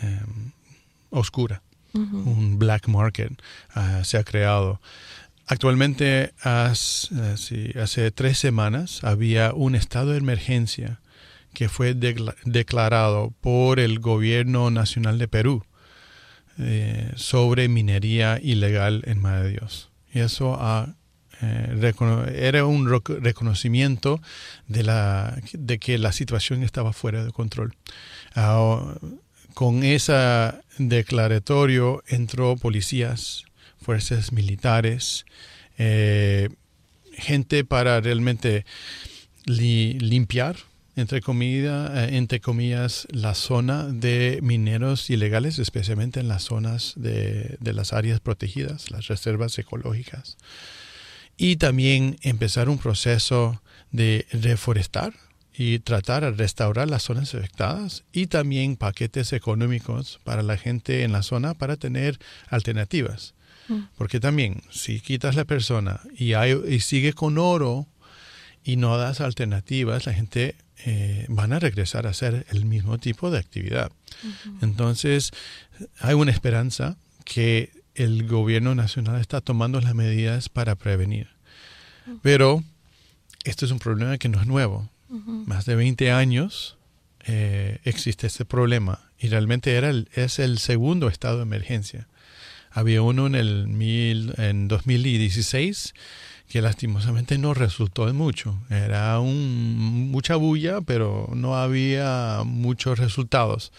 eh, 0.00 0.20
oscura, 1.10 1.62
un 1.92 2.58
black 2.58 2.86
market 2.86 3.32
ah, 3.74 4.02
se 4.04 4.16
ha 4.16 4.22
creado. 4.22 4.80
Actualmente, 5.46 6.32
eh, 6.44 7.74
hace 7.82 8.10
tres 8.12 8.38
semanas, 8.38 9.02
había 9.02 9.52
un 9.52 9.74
estado 9.74 10.12
de 10.12 10.18
emergencia 10.18 11.00
que 11.58 11.68
fue 11.68 11.96
decla- 11.96 12.36
declarado 12.44 13.34
por 13.40 13.80
el 13.80 13.98
gobierno 13.98 14.70
nacional 14.70 15.18
de 15.18 15.26
Perú 15.26 15.64
eh, 16.56 17.10
sobre 17.16 17.68
minería 17.68 18.38
ilegal 18.40 19.02
en 19.06 19.20
Madre 19.20 19.58
eso 20.20 20.56
eh, 21.42 21.74
era 22.36 22.64
un 22.64 22.88
reconocimiento 22.88 24.20
de, 24.68 24.84
la, 24.84 25.36
de 25.52 25.80
que 25.80 25.98
la 25.98 26.12
situación 26.12 26.62
estaba 26.62 26.92
fuera 26.92 27.24
de 27.24 27.32
control. 27.32 27.74
Con 29.54 29.82
ese 29.82 30.52
declaratorio 30.78 32.04
entró 32.06 32.56
policías, 32.56 33.42
fuerzas 33.82 34.30
militares, 34.30 35.26
eh, 35.76 36.50
gente 37.14 37.64
para 37.64 38.00
realmente 38.00 38.64
li- 39.44 39.98
limpiar 39.98 40.54
entre, 40.98 41.20
comida, 41.20 42.04
eh, 42.04 42.16
entre 42.16 42.40
comillas, 42.40 43.06
la 43.10 43.34
zona 43.34 43.84
de 43.84 44.40
mineros 44.42 45.10
ilegales, 45.10 45.58
especialmente 45.58 46.20
en 46.20 46.28
las 46.28 46.44
zonas 46.44 46.92
de, 46.96 47.56
de 47.60 47.72
las 47.72 47.92
áreas 47.92 48.20
protegidas, 48.20 48.90
las 48.90 49.06
reservas 49.06 49.58
ecológicas. 49.58 50.36
Y 51.36 51.56
también 51.56 52.16
empezar 52.22 52.68
un 52.68 52.78
proceso 52.78 53.62
de 53.92 54.26
reforestar 54.32 55.14
y 55.58 55.80
tratar 55.80 56.22
de 56.22 56.30
restaurar 56.30 56.88
las 56.88 57.02
zonas 57.02 57.34
afectadas 57.34 58.04
y 58.12 58.28
también 58.28 58.76
paquetes 58.76 59.32
económicos 59.32 60.20
para 60.22 60.44
la 60.44 60.56
gente 60.56 61.02
en 61.02 61.10
la 61.10 61.24
zona 61.24 61.54
para 61.54 61.76
tener 61.76 62.18
alternativas. 62.48 63.34
Porque 63.96 64.18
también, 64.18 64.62
si 64.70 65.00
quitas 65.00 65.34
la 65.34 65.44
persona 65.44 66.00
y, 66.16 66.32
hay, 66.32 66.58
y 66.68 66.80
sigue 66.80 67.12
con 67.12 67.36
oro 67.36 67.86
y 68.64 68.76
no 68.76 68.96
das 68.96 69.20
alternativas, 69.20 70.06
la 70.06 70.14
gente 70.14 70.54
eh, 70.86 71.26
van 71.28 71.52
a 71.52 71.58
regresar 71.58 72.06
a 72.06 72.10
hacer 72.10 72.46
el 72.50 72.64
mismo 72.64 72.98
tipo 72.98 73.30
de 73.30 73.38
actividad. 73.38 73.90
Entonces, 74.62 75.30
hay 76.00 76.14
una 76.14 76.30
esperanza 76.32 76.96
que 77.24 77.70
el 77.94 78.26
gobierno 78.28 78.74
nacional 78.74 79.20
está 79.20 79.40
tomando 79.40 79.80
las 79.80 79.94
medidas 79.94 80.48
para 80.48 80.74
prevenir. 80.76 81.28
Pero 82.22 82.62
esto 83.44 83.64
es 83.66 83.70
un 83.70 83.78
problema 83.80 84.16
que 84.18 84.28
no 84.28 84.40
es 84.40 84.46
nuevo. 84.46 84.88
Más 85.46 85.64
de 85.66 85.74
20 85.74 86.10
años 86.12 86.76
eh, 87.26 87.78
existe 87.84 88.26
este 88.26 88.44
problema 88.44 89.00
y 89.18 89.28
realmente 89.28 89.74
era 89.74 89.90
el- 89.90 90.08
es 90.14 90.38
el 90.38 90.58
segundo 90.58 91.08
estado 91.08 91.36
de 91.38 91.42
emergencia. 91.42 92.08
Había 92.70 93.02
uno 93.02 93.26
en 93.26 93.34
el 93.34 93.66
mil, 93.68 94.32
en 94.38 94.68
2016 94.68 95.94
que 96.48 96.62
lastimosamente 96.62 97.36
no 97.36 97.52
resultó 97.52 98.06
de 98.06 98.14
mucho. 98.14 98.58
Era 98.70 99.20
un, 99.20 100.10
mucha 100.10 100.36
bulla, 100.36 100.80
pero 100.80 101.28
no 101.34 101.56
había 101.56 102.42
muchos 102.44 102.98
resultados. 102.98 103.70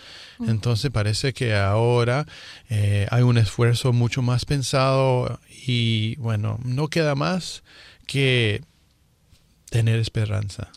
Entonces 0.47 0.91
parece 0.91 1.33
que 1.33 1.55
ahora 1.55 2.27
eh, 2.69 3.07
hay 3.09 3.23
un 3.23 3.37
esfuerzo 3.37 3.91
mucho 3.91 4.21
más 4.21 4.45
pensado 4.45 5.39
y 5.65 6.15
bueno, 6.17 6.59
no 6.63 6.89
queda 6.89 7.15
más 7.15 7.63
que 8.05 8.61
tener 9.71 9.99
esperanza. 9.99 10.69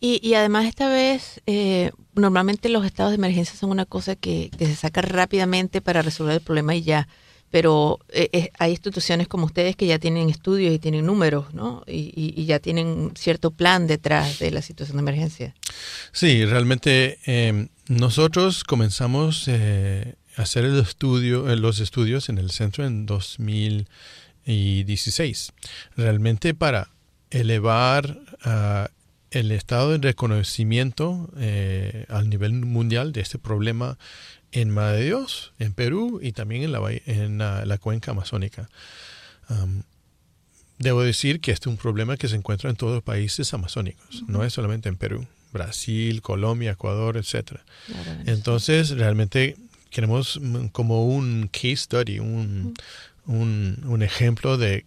Y, 0.00 0.20
y 0.26 0.34
además 0.34 0.66
esta 0.66 0.88
vez, 0.88 1.40
eh, 1.46 1.92
normalmente 2.14 2.68
los 2.68 2.84
estados 2.84 3.12
de 3.12 3.16
emergencia 3.16 3.56
son 3.56 3.70
una 3.70 3.84
cosa 3.84 4.16
que, 4.16 4.50
que 4.58 4.66
se 4.66 4.76
saca 4.76 5.02
rápidamente 5.02 5.80
para 5.80 6.02
resolver 6.02 6.34
el 6.34 6.40
problema 6.40 6.74
y 6.74 6.82
ya. 6.82 7.08
Pero 7.50 7.98
eh, 8.10 8.28
eh, 8.32 8.50
hay 8.58 8.72
instituciones 8.72 9.26
como 9.28 9.46
ustedes 9.46 9.74
que 9.76 9.86
ya 9.86 9.98
tienen 9.98 10.28
estudios 10.28 10.74
y 10.74 10.78
tienen 10.78 11.06
números, 11.06 11.54
¿no? 11.54 11.82
Y, 11.86 12.12
y- 12.14 12.34
y 12.36 12.44
ya 12.44 12.58
tienen 12.58 13.12
cierto 13.16 13.50
plan 13.50 13.86
detrás 13.86 14.38
de 14.38 14.50
la 14.50 14.60
situación 14.62 14.96
de 14.98 15.02
emergencia. 15.02 15.54
Sí, 16.12 16.44
realmente 16.44 17.18
eh, 17.26 17.68
nosotros 17.88 18.64
comenzamos 18.64 19.44
eh, 19.48 20.14
a 20.36 20.42
hacer 20.42 20.64
el 20.66 20.78
estudio, 20.78 21.50
eh, 21.50 21.56
los 21.56 21.80
estudios 21.80 22.28
en 22.28 22.36
el 22.38 22.50
centro 22.50 22.84
en 22.86 23.06
2016 23.06 23.86
y 24.44 24.84
16. 24.84 25.52
Realmente 25.96 26.54
para 26.54 26.90
elevar 27.30 28.18
ah, 28.44 28.88
el 29.30 29.52
estado 29.52 29.90
de 29.90 29.98
reconocimiento 29.98 31.30
al 32.08 32.30
nivel 32.30 32.52
mundial 32.54 33.12
de 33.12 33.20
este 33.20 33.38
problema 33.38 33.98
en 34.52 34.70
Madre 34.70 34.98
de 34.98 35.04
Dios, 35.06 35.52
en 35.58 35.72
Perú 35.72 36.20
y 36.22 36.32
también 36.32 36.62
en 36.62 36.72
la, 36.72 36.80
en 37.06 37.38
la, 37.38 37.78
cuenca 37.78 38.12
amazónica. 38.12 38.68
debo 40.78 41.02
decir 41.02 41.40
que 41.40 41.52
este 41.52 41.68
es 41.68 41.72
un 41.72 41.76
problema 41.76 42.16
que 42.16 42.28
se 42.28 42.36
encuentra 42.36 42.70
en 42.70 42.76
todos 42.76 42.94
los 42.94 43.02
países 43.02 43.52
amazónicos, 43.54 44.24
no 44.26 44.44
es 44.44 44.52
solamente 44.52 44.88
en 44.88 44.96
Perú, 44.96 45.26
Brasil, 45.52 46.22
Colombia, 46.22 46.72
Ecuador, 46.72 47.16
etc. 47.16 47.60
Entonces, 48.26 48.90
realmente 48.90 49.56
queremos 49.90 50.40
como 50.72 51.06
un 51.06 51.48
case 51.52 51.76
study, 51.76 52.18
un, 52.18 52.74
un, 53.26 53.82
un 53.86 54.02
ejemplo 54.02 54.56
de 54.56 54.84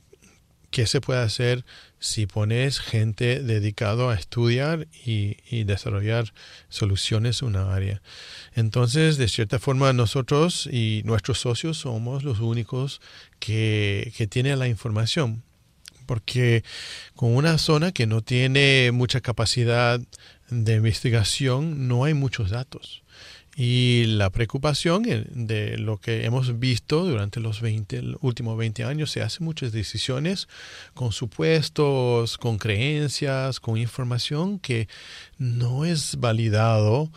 qué 0.71 0.87
se 0.87 1.01
puede 1.01 1.21
hacer 1.21 1.65
si 1.99 2.25
pones 2.25 2.79
gente 2.79 3.43
dedicado 3.43 4.09
a 4.09 4.15
estudiar 4.15 4.87
y, 5.05 5.35
desarrollar 5.65 6.33
soluciones 6.69 7.41
en 7.41 7.49
una 7.49 7.75
área. 7.75 8.01
Entonces, 8.55 9.17
de 9.17 9.27
cierta 9.27 9.59
forma, 9.59 9.93
nosotros 9.93 10.67
y 10.71 11.03
nuestros 11.05 11.39
socios 11.39 11.77
somos 11.77 12.23
los 12.23 12.39
únicos 12.39 13.01
que, 13.39 14.11
que 14.17 14.25
tienen 14.27 14.57
la 14.57 14.67
información. 14.67 15.43
Porque 16.07 16.63
con 17.15 17.35
una 17.35 17.57
zona 17.57 17.91
que 17.91 18.07
no 18.07 18.21
tiene 18.21 18.91
mucha 18.91 19.21
capacidad 19.21 20.01
de 20.49 20.75
investigación, 20.75 21.87
no 21.87 22.03
hay 22.05 22.13
muchos 22.13 22.49
datos. 22.49 23.03
Y 23.55 24.05
la 24.05 24.29
preocupación 24.29 25.03
de 25.03 25.77
lo 25.77 25.97
que 25.97 26.25
hemos 26.25 26.59
visto 26.59 27.05
durante 27.05 27.41
los 27.41 27.59
20, 27.59 28.15
últimos 28.21 28.57
20 28.57 28.85
años, 28.85 29.11
se 29.11 29.21
hacen 29.21 29.45
muchas 29.45 29.73
decisiones 29.73 30.47
con 30.93 31.11
supuestos, 31.11 32.37
con 32.37 32.57
creencias, 32.57 33.59
con 33.59 33.77
información 33.77 34.57
que 34.57 34.87
no 35.37 35.83
es 35.83 36.17
validado 36.19 37.11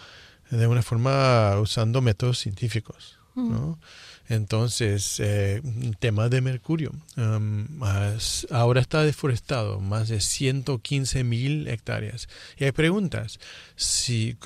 de 0.50 0.66
una 0.66 0.82
forma 0.82 1.58
usando 1.60 2.00
métodos 2.00 2.38
científicos. 2.38 3.18
¿no? 3.36 3.78
Entonces, 4.28 5.20
eh, 5.20 5.60
tema 5.98 6.28
de 6.28 6.40
mercurio. 6.40 6.92
ahora 8.50 8.80
está 8.80 9.02
deforestado 9.02 9.80
más 9.80 10.08
de 10.08 10.20
115 10.20 11.24
mil 11.24 11.68
hectáreas. 11.68 12.28
Y 12.56 12.64
hay 12.64 12.72
preguntas. 12.72 13.38
Si, 13.76 14.36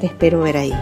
Te 0.00 0.06
espero 0.06 0.40
ver 0.40 0.56
ahí. 0.56 0.72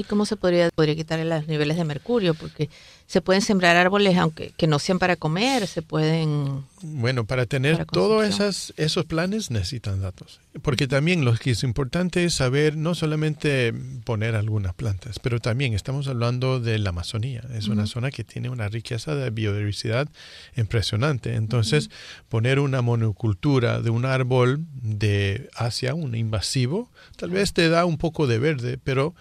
¿Y 0.00 0.04
cómo 0.04 0.24
se 0.24 0.36
podría, 0.36 0.70
podría 0.70 0.96
quitar 0.96 1.18
los 1.20 1.46
niveles 1.46 1.76
de 1.76 1.84
mercurio? 1.84 2.32
Porque 2.32 2.70
se 3.06 3.20
pueden 3.20 3.42
sembrar 3.42 3.76
árboles 3.76 4.16
aunque 4.16 4.52
que 4.56 4.66
no 4.66 4.78
sean 4.78 4.98
para 4.98 5.16
comer, 5.16 5.66
se 5.66 5.82
pueden... 5.82 6.64
Bueno, 6.80 7.26
para 7.26 7.44
tener 7.44 7.84
todos 7.84 8.24
esas, 8.24 8.72
esos 8.78 9.04
planes 9.04 9.50
necesitan 9.50 10.00
datos. 10.00 10.40
Porque 10.62 10.86
también 10.86 11.26
lo 11.26 11.34
que 11.34 11.50
es 11.50 11.64
importante 11.64 12.24
es 12.24 12.32
saber 12.32 12.78
no 12.78 12.94
solamente 12.94 13.74
poner 14.04 14.36
algunas 14.36 14.72
plantas, 14.72 15.18
pero 15.18 15.38
también 15.38 15.74
estamos 15.74 16.08
hablando 16.08 16.60
de 16.60 16.78
la 16.78 16.90
Amazonía. 16.90 17.42
Es 17.52 17.68
una 17.68 17.86
zona 17.86 18.10
que 18.10 18.24
tiene 18.24 18.48
una 18.48 18.68
riqueza 18.68 19.14
de 19.14 19.28
biodiversidad 19.28 20.08
impresionante. 20.56 21.34
Entonces, 21.34 21.90
poner 22.30 22.58
una 22.58 22.80
monocultura 22.80 23.82
de 23.82 23.90
un 23.90 24.06
árbol 24.06 24.64
de 24.72 25.50
hacia 25.56 25.92
un 25.92 26.14
invasivo, 26.14 26.90
tal 27.16 27.30
vez 27.30 27.52
te 27.52 27.68
da 27.68 27.84
un 27.84 27.98
poco 27.98 28.26
de 28.26 28.38
verde, 28.38 28.78
pero 28.82 29.14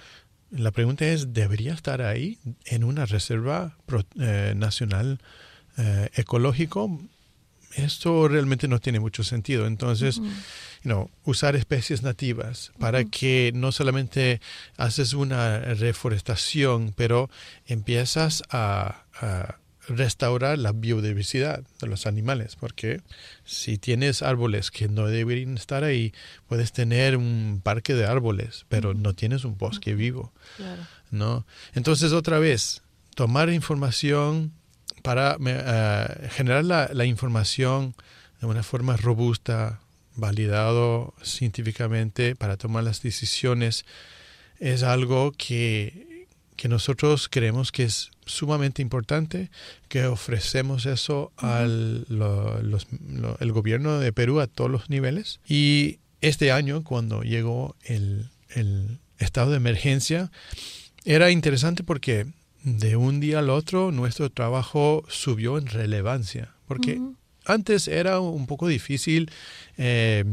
la 0.52 0.72
pregunta 0.72 1.06
es, 1.06 1.34
¿debería 1.34 1.74
estar 1.74 2.02
ahí 2.02 2.40
en 2.66 2.84
una 2.84 3.06
reserva 3.06 3.78
eh, 4.20 4.54
nacional 4.56 5.20
eh, 5.78 6.10
ecológico? 6.16 7.00
Esto 7.76 8.28
realmente 8.28 8.68
no 8.68 8.80
tiene 8.80 9.00
mucho 9.00 9.24
sentido. 9.24 9.68
Entonces, 9.68 10.20
usar 11.24 11.56
especies 11.56 12.02
nativas 12.02 12.72
para 12.80 13.04
que 13.06 13.52
no 13.54 13.72
solamente 13.72 14.42
haces 14.76 15.14
una 15.14 15.60
reforestación, 15.60 16.94
pero 16.98 17.30
empiezas 17.68 18.42
a 18.50 19.59
restaurar 19.90 20.58
la 20.58 20.72
biodiversidad 20.72 21.64
de 21.82 21.88
los 21.88 22.06
animales, 22.06 22.56
porque 22.56 23.02
si 23.44 23.78
tienes 23.78 24.22
árboles 24.22 24.72
que 24.72 24.88
no 24.88 25.08
deberían 25.08 25.58
estar 25.58 25.84
ahí, 25.84 26.14
puedes 26.48 26.72
tener 26.72 27.18
un 27.18 27.62
parque 27.64 27.96
de 27.96 28.06
árboles, 28.06 28.66
pero 28.70 28.94
no 28.94 29.14
tienes 29.14 29.44
un 29.46 29.58
bosque 29.58 29.96
vivo. 29.96 30.32
¿no? 31.12 31.46
Entonces, 31.74 32.14
otra 32.14 32.40
vez, 32.40 32.84
tomar 33.16 33.50
información 33.50 34.54
para 35.02 35.38
eh, 35.46 36.30
generar 36.32 36.66
la, 36.66 36.90
la, 36.94 37.06
información 37.06 37.96
de 38.42 38.48
una 38.48 38.64
forma 38.64 38.96
robusta, 38.96 39.80
validado 40.16 41.14
científicamente 41.24 42.36
para 42.36 42.58
tomar 42.58 42.84
las 42.84 43.02
decisiones, 43.02 43.86
es 44.60 44.84
algo 44.84 45.32
que 45.32 46.09
que 46.60 46.68
nosotros 46.68 47.30
creemos 47.30 47.72
que 47.72 47.84
es 47.84 48.12
sumamente 48.26 48.82
importante 48.82 49.50
que 49.88 50.08
ofrecemos 50.08 50.86
eso 50.86 51.32
al 51.38 52.06
el 53.40 53.52
gobierno 53.54 53.98
de 54.00 54.12
Perú 54.12 54.42
a 54.42 54.48
todos 54.48 54.70
los 54.70 54.90
niveles. 54.90 55.40
Y 55.48 56.00
este 56.20 56.52
año, 56.52 56.84
cuando 56.84 57.24
llegó 57.24 57.78
el, 57.86 58.30
estado 59.20 59.52
de 59.52 59.56
emergencia, 59.58 60.32
era 61.06 61.32
interesante 61.32 61.86
porque 61.86 62.28
de 62.64 62.98
un 62.98 63.22
día 63.22 63.40
al 63.40 63.50
otro 63.50 63.94
nuestro 63.94 64.30
trabajo 64.30 65.06
subió 65.08 65.58
en 65.58 65.68
relevancia, 65.68 66.56
porque 66.68 67.00
antes 67.46 67.88
era 67.88 68.20
un 68.20 68.48
poco 68.48 68.68
difícil. 68.68 69.32
Eh, 69.78 70.26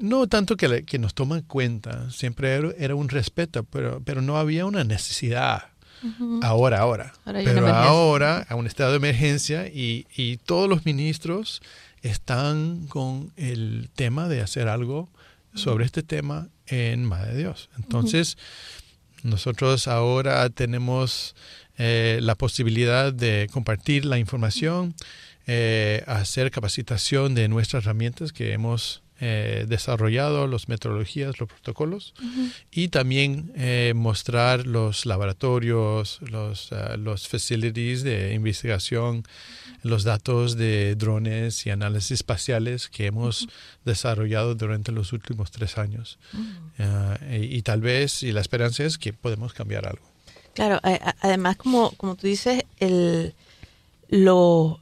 no 0.00 0.26
tanto 0.26 0.56
que, 0.56 0.84
que 0.84 0.98
nos 0.98 1.14
toman 1.14 1.42
cuenta, 1.42 2.10
siempre 2.10 2.60
era, 2.78 2.94
un 2.94 3.08
respeto, 3.08 3.64
pero, 3.64 4.00
pero 4.04 4.22
no 4.22 4.38
había 4.38 4.66
una 4.66 4.84
necesidad. 4.84 5.64
Ahora, 6.42 6.80
ahora. 6.80 7.14
pero 7.24 7.66
ahora, 7.66 8.44
a 8.50 8.56
un 8.56 8.66
estado 8.66 8.90
de 8.90 8.98
emergencia 8.98 9.68
y, 9.68 10.06
y, 10.14 10.36
todos 10.36 10.68
los 10.68 10.84
ministros 10.84 11.62
están 12.02 12.86
con 12.88 13.32
el 13.36 13.88
tema 13.94 14.28
de 14.28 14.42
hacer 14.42 14.68
algo 14.68 15.08
sobre 15.54 15.86
este 15.86 16.02
tema 16.02 16.48
en 16.66 17.04
Madre 17.04 17.32
de 17.32 17.38
Dios. 17.38 17.70
Entonces, 17.78 18.36
nosotros 19.22 19.88
ahora 19.88 20.50
tenemos 20.50 21.34
eh, 21.78 22.18
la 22.22 22.34
posibilidad 22.34 23.12
de 23.12 23.48
compartir 23.50 24.04
la 24.04 24.18
información, 24.18 24.94
eh, 25.46 26.04
hacer 26.06 26.50
capacitación 26.50 27.34
de 27.34 27.48
nuestras 27.48 27.84
herramientas 27.84 28.32
que 28.32 28.52
hemos 28.52 29.02
eh, 29.26 29.64
desarrollado, 29.66 30.46
las 30.46 30.68
metodologías, 30.68 31.40
los 31.40 31.48
protocolos, 31.48 32.12
y 32.70 32.88
también 32.88 33.52
eh, 33.56 33.94
mostrar 33.96 34.66
los 34.66 35.06
laboratorios, 35.06 36.18
los, 36.20 36.70
uh, 36.72 36.98
los 36.98 37.26
facilities 37.26 38.02
de 38.02 38.34
investigación, 38.34 39.24
los 39.82 40.04
datos 40.04 40.58
de 40.58 40.94
drones 40.94 41.64
y 41.64 41.70
análisis 41.70 42.10
espaciales 42.10 42.90
que 42.90 43.06
hemos 43.06 43.48
desarrollado 43.86 44.54
durante 44.54 44.92
los 44.92 45.14
últimos 45.14 45.50
tres 45.50 45.78
años. 45.78 46.18
Uh, 46.78 47.32
y, 47.32 47.56
y, 47.56 47.62
tal 47.62 47.80
vez, 47.80 48.22
y 48.22 48.30
la 48.32 48.42
esperanza 48.42 48.84
es 48.84 48.98
que 48.98 49.14
podemos 49.14 49.54
cambiar 49.54 49.88
algo. 49.88 50.04
Claro, 50.52 50.80
además, 51.22 51.56
como, 51.56 51.92
como 51.92 52.14
tú 52.14 52.26
dices, 52.26 52.62
el, 52.78 53.32
lo, 54.10 54.80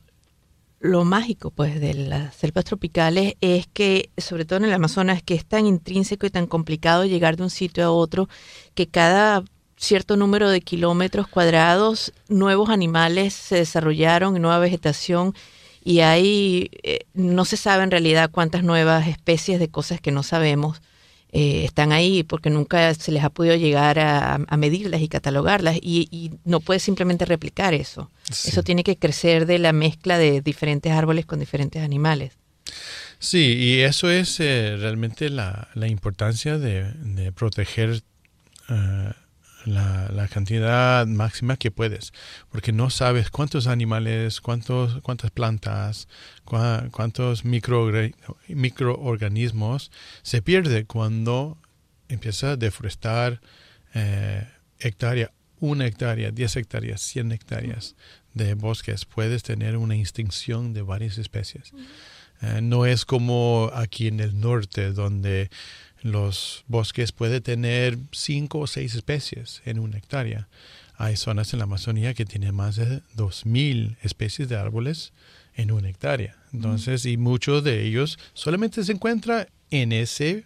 lo 0.83 1.05
mágico 1.05 1.53
pues 1.53 1.81
de 1.81 1.95
las 1.95 2.35
selvas 2.35 2.65
tropicales 2.65 3.37
es 3.41 3.69
que, 3.69 4.11
sobre 4.19 4.45
todo 4.45 4.59
en 4.59 4.65
el 4.65 4.73
Amazonas, 4.73 5.23
que 5.23 5.35
es 5.35 5.47
tan 5.47 5.65
intrínseco 5.65 6.27
y 6.27 6.31
tan 6.31 6.47
complicado 6.49 7.05
llegar 7.05 7.37
de 7.37 7.45
un 7.45 7.51
sitio 7.51 7.85
a 7.85 7.93
otro, 7.93 8.29
que 8.75 8.89
cada 8.89 9.45
cierto 9.77 10.17
número 10.17 10.51
de 10.51 10.61
kilómetros 10.61 11.29
cuadrados 11.29 12.13
nuevos 12.29 12.69
animales 12.69 13.33
se 13.33 13.57
desarrollaron, 13.57 14.41
nueva 14.43 14.59
vegetación, 14.59 15.35
y 15.85 16.01
hay, 16.01 16.71
eh, 16.83 17.07
no 17.15 17.45
se 17.45 17.57
sabe 17.57 17.85
en 17.85 17.91
realidad 17.91 18.31
cuántas 18.33 18.65
nuevas 18.65 19.07
especies 19.07 19.61
de 19.61 19.69
cosas 19.69 20.01
que 20.01 20.11
no 20.11 20.25
sabemos 20.25 20.83
eh, 21.35 21.65
están 21.65 21.93
ahí 21.93 22.23
porque 22.23 22.51
nunca 22.51 22.93
se 22.95 23.11
les 23.11 23.25
ha 23.25 23.31
podido 23.31 23.57
llegar 23.57 23.99
a, 23.99 24.35
a 24.35 24.57
medirlas 24.59 25.01
y 25.01 25.09
catalogarlas 25.09 25.77
y, 25.81 26.07
y, 26.11 26.33
no 26.45 26.61
puedes 26.61 26.83
simplemente 26.83 27.25
replicar 27.25 27.73
eso. 27.73 28.11
Sí. 28.31 28.51
Eso 28.51 28.63
tiene 28.63 28.85
que 28.85 28.99
crecer 28.99 29.47
de 29.47 29.59
la 29.59 29.73
mezcla 29.73 30.19
de 30.19 30.43
diferentes 30.43 30.93
árboles 30.93 31.25
con 31.25 31.41
diferentes 31.41 31.83
animales. 31.83 32.33
Sí, 33.19 33.55
y 33.55 33.81
eso 33.81 34.11
es 34.11 34.41
eh, 34.41 34.77
realmente 34.79 35.31
la, 35.31 35.69
la 35.75 35.89
importancia 35.89 36.59
de, 36.59 36.93
de 36.93 37.33
proteger 37.33 38.03
uh, 38.69 39.13
la, 39.65 40.09
la, 40.13 40.29
cantidad 40.29 41.07
máxima 41.07 41.57
que 41.57 41.71
puedes, 41.71 42.13
porque 42.51 42.73
no 42.73 42.91
sabes 42.91 43.31
cuántos 43.31 43.67
animales, 43.67 44.41
cuántos, 44.41 45.01
cuántas 45.03 45.31
plantas, 45.31 46.09
cuántos 46.45 47.45
micro, 47.45 47.91
microorganismos 48.49 49.91
se 50.23 50.43
pierde 50.43 50.85
cuando 50.85 51.59
empieza 52.09 52.53
a 52.53 52.57
deforestar 52.57 53.41
eh, 53.95 54.47
hectárea, 54.79 55.33
una 55.61 55.87
hectárea, 55.87 56.31
10 56.31 56.57
hectáreas, 56.57 57.01
100 57.01 57.33
hectáreas 57.33 57.95
de 58.35 58.55
bosques. 58.55 59.05
Puedes 59.05 59.43
tener 59.43 59.77
una 59.77 59.97
extinción 59.97 60.73
de 60.73 60.83
varias 60.83 61.19
especies. 61.19 61.73
Eh, 62.43 62.61
no 62.61 62.87
es 62.87 63.05
como 63.05 63.71
aquí 63.73 64.09
en 64.09 64.21
el 64.21 64.41
norte, 64.41 64.93
donde 64.93 65.51
los 66.03 66.65
bosques 66.69 67.13
pueden 67.13 67.43
tener 67.43 67.99
cinco 68.11 68.61
o 68.61 68.67
seis 68.67 68.95
especies 68.95 69.63
en 69.65 69.79
una 69.79 69.99
hectárea. 69.99 70.49
Hay 70.97 71.17
zonas 71.17 71.53
en 71.53 71.61
la 71.61 71.65
Amazonía 71.65 72.15
que 72.15 72.25
tienen 72.25 72.55
más 72.55 72.77
de 72.77 73.03
2.000 73.17 73.97
especies 74.03 74.49
de 74.49 74.57
árboles 74.57 75.13
en 75.55 75.73
una 75.73 75.89
hectárea. 75.89 76.37
Entonces, 76.53 77.05
mm. 77.05 77.09
y 77.09 77.17
muchos 77.17 77.65
de 77.65 77.85
ellos 77.85 78.19
solamente 78.35 78.85
se 78.85 78.93
encuentran 78.93 79.47
en 79.71 79.93
ese 79.93 80.45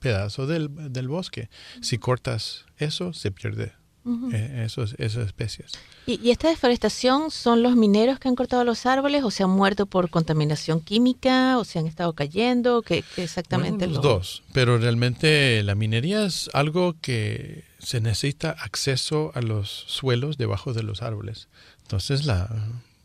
pedazo 0.00 0.46
del, 0.46 0.92
del 0.92 1.08
bosque. 1.08 1.48
Si 1.80 1.98
cortas 1.98 2.64
eso, 2.78 3.12
se 3.12 3.30
pierde 3.30 3.72
Uh 4.06 4.30
-huh. 4.30 4.34
eh, 4.34 4.64
esos, 4.64 4.94
esas 4.98 5.26
especies. 5.26 5.72
¿Y, 6.06 6.20
¿Y, 6.22 6.30
esta 6.30 6.48
deforestación 6.48 7.32
son 7.32 7.64
los 7.64 7.74
mineros 7.74 8.20
que 8.20 8.28
han 8.28 8.36
cortado 8.36 8.62
los 8.64 8.86
árboles 8.86 9.24
o 9.24 9.32
se 9.32 9.42
han 9.42 9.50
muerto 9.50 9.86
por 9.86 10.10
contaminación 10.10 10.80
química 10.80 11.58
o 11.58 11.64
se 11.64 11.80
han 11.80 11.88
estado 11.88 12.12
cayendo? 12.12 12.82
¿Qué, 12.82 13.02
qué 13.16 13.24
exactamente? 13.24 13.86
Bueno, 13.86 13.94
los 13.94 14.04
lo... 14.04 14.10
dos, 14.10 14.42
pero 14.52 14.78
realmente 14.78 15.60
la 15.64 15.74
minería 15.74 16.24
es 16.24 16.48
algo 16.54 16.94
que 17.00 17.64
se 17.80 18.00
necesita 18.00 18.50
acceso 18.52 19.32
a 19.34 19.42
los 19.42 19.68
suelos 19.88 20.38
debajo 20.38 20.72
de 20.72 20.84
los 20.84 21.02
árboles. 21.02 21.48
Entonces 21.82 22.26
la, 22.26 22.48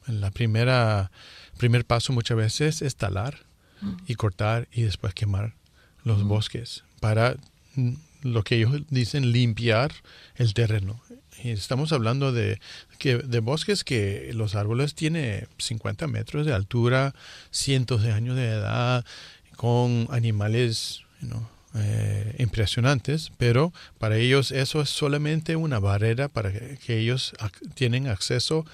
la 0.08 0.30
primera 0.30 1.12
primer 1.58 1.84
paso 1.86 2.14
muchas 2.14 2.38
veces 2.38 2.82
es 2.84 2.96
talar 2.96 3.40
uh 3.82 3.86
-huh. 3.86 3.98
y 4.08 4.16
cortar 4.16 4.68
y 4.72 4.84
después 4.84 5.14
quemar 5.16 5.56
los 6.04 6.20
uh 6.20 6.24
-huh. 6.24 6.28
bosques 6.28 6.84
para 7.00 7.38
lo 8.22 8.44
que 8.44 8.56
ellos 8.56 8.82
dicen 8.90 9.32
limpiar 9.32 9.92
el 10.36 10.54
terreno. 10.54 11.02
Y 11.44 11.50
estamos 11.50 11.92
hablando 11.92 12.32
de, 12.32 12.60
que, 12.98 13.18
de 13.18 13.40
bosques 13.40 13.84
que 13.84 14.32
los 14.34 14.56
árboles 14.56 14.94
tienen 14.94 15.48
50 15.58 16.08
metros 16.08 16.46
de 16.46 16.54
altura, 16.54 17.16
cientos 17.50 18.04
de 18.04 18.12
años 18.12 18.36
de 18.36 18.50
edad, 18.50 19.06
con 19.56 20.08
animales 20.12 21.02
you 21.22 21.30
know, 21.30 21.48
eh, 21.76 22.36
impresionantes, 22.40 23.32
pero 23.38 23.74
para 23.98 24.18
ellos 24.18 24.52
eso 24.52 24.82
es 24.82 24.90
solamente 24.90 25.56
una 25.56 25.80
barrera 25.80 26.28
para 26.28 26.52
que, 26.52 26.78
que 26.78 27.00
ellos 27.00 27.34
ac 27.40 27.54
tienen 27.76 28.08
acceso 28.08 28.66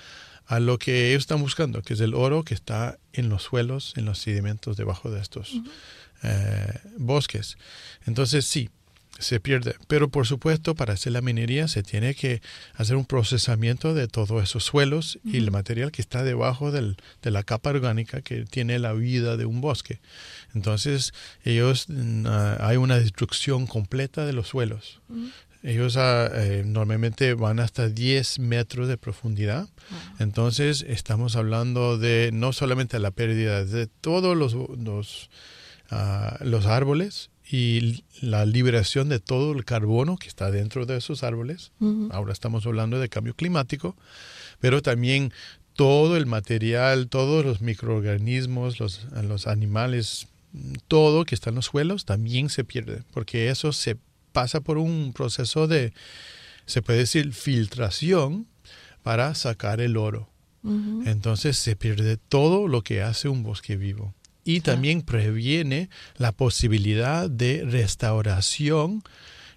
a 0.48 0.60
lo 0.60 0.80
que 0.80 1.10
ellos 1.10 1.24
están 1.24 1.42
buscando, 1.42 1.82
que 1.82 1.94
es 1.94 2.00
el 2.00 2.14
oro 2.14 2.44
que 2.44 2.54
está 2.54 2.98
en 3.14 3.30
los 3.30 3.44
suelos, 3.44 3.94
en 3.98 4.06
los 4.06 4.20
sedimentos 4.20 4.78
debajo 4.78 5.12
de 5.12 5.22
estos 5.22 5.54
uh 5.54 5.58
-huh. 5.58 5.72
eh, 6.24 6.80
bosques. 6.98 7.58
Entonces 8.06 8.46
sí, 8.46 8.70
se 9.20 9.40
pierde. 9.40 9.76
Pero 9.88 10.10
por 10.10 10.28
supuesto, 10.28 10.76
para 10.76 10.94
hacer 10.94 11.14
la 11.14 11.22
minería 11.22 11.68
se 11.68 11.84
tiene 11.84 12.16
que 12.16 12.42
hacer 12.74 12.96
un 12.96 13.06
procesamiento 13.06 13.94
de 13.94 14.08
todos 14.08 14.44
esos 14.44 14.64
suelos 14.64 15.18
uh 15.24 15.30
-huh. 15.30 15.34
y 15.34 15.38
el 15.38 15.52
material 15.52 15.92
que 15.92 16.02
está 16.02 16.24
debajo 16.24 16.72
del, 16.72 16.98
de 17.22 17.32
la 17.32 17.44
capa 17.44 17.70
orgánica 17.70 18.22
que 18.22 18.46
tiene 18.46 18.80
la 18.80 18.94
vida 18.94 19.38
de 19.38 19.46
un 19.46 19.62
bosque. 19.62 20.00
Entonces, 20.54 21.14
ellos 21.44 21.88
uh, 21.90 22.28
hay 22.60 22.78
una 22.78 23.00
destrucción 23.00 23.68
completa 23.68 24.26
de 24.26 24.34
los 24.34 24.48
suelos. 24.48 25.02
Uh 25.10 25.16
-huh. 25.16 25.32
Ellos 25.64 25.96
uh, 25.96 26.00
eh, 26.34 26.64
normalmente 26.66 27.34
van 27.34 27.60
hasta 27.60 27.90
10 27.90 28.40
metros 28.40 28.88
de 28.88 28.98
profundidad. 28.98 29.68
-huh. 29.68 30.16
Entonces, 30.20 30.86
estamos 30.88 31.36
hablando 31.36 31.98
de 31.98 32.30
no 32.32 32.54
solamente 32.54 33.00
la 33.00 33.12
pérdida 33.12 33.66
de 33.66 33.88
todos 33.88 34.38
los, 34.38 34.54
los, 34.54 35.30
ah, 35.90 36.38
los 36.42 36.66
árboles, 36.66 37.30
y 37.50 38.04
la 38.22 38.46
liberación 38.46 39.10
de 39.10 39.20
todo 39.20 39.54
el 39.54 39.64
carbono 39.64 40.18
que 40.18 40.28
está 40.28 40.52
dentro 40.52 40.86
de 40.86 40.98
esos 40.98 41.24
árboles. 41.24 41.72
Uh 41.80 41.86
-huh. 41.86 42.10
Ahora 42.12 42.34
estamos 42.34 42.66
hablando 42.66 43.00
de 43.00 43.10
cambio 43.10 43.34
climático, 43.36 43.96
pero 44.60 44.82
también 44.82 45.32
todo 45.74 46.18
el 46.18 46.26
material, 46.26 47.08
todos 47.08 47.46
los 47.46 47.62
microorganismos, 47.62 48.80
los, 48.80 49.06
los 49.24 49.48
animales, 49.48 50.28
todo 50.88 51.24
que 51.24 51.36
está 51.36 51.50
en 51.52 51.56
los 51.58 51.66
suelos 51.66 52.06
también 52.06 52.50
se 52.50 52.64
pierde, 52.64 53.04
porque 53.14 53.50
eso 53.50 53.72
se 53.72 53.98
pasa 54.34 54.60
por 54.60 54.78
un 54.78 55.14
proceso 55.14 55.68
de, 55.68 55.94
se 56.66 56.82
puede 56.82 57.00
decir, 57.00 57.32
filtración 57.34 58.48
para 59.04 59.34
sacar 59.36 59.80
el 59.80 59.96
oro. 59.96 60.30
Uh 60.64 60.72
-huh. 60.72 61.08
Entonces 61.08 61.58
se 61.58 61.76
pierde 61.78 62.18
todo 62.18 62.68
lo 62.68 62.82
que 62.82 63.04
hace 63.04 63.30
un 63.30 63.44
bosque 63.44 63.78
vivo 63.78 64.14
y 64.48 64.62
también 64.62 65.02
previene 65.02 65.90
la 66.16 66.32
posibilidad 66.32 67.30
de 67.30 67.66
restauración 67.66 69.04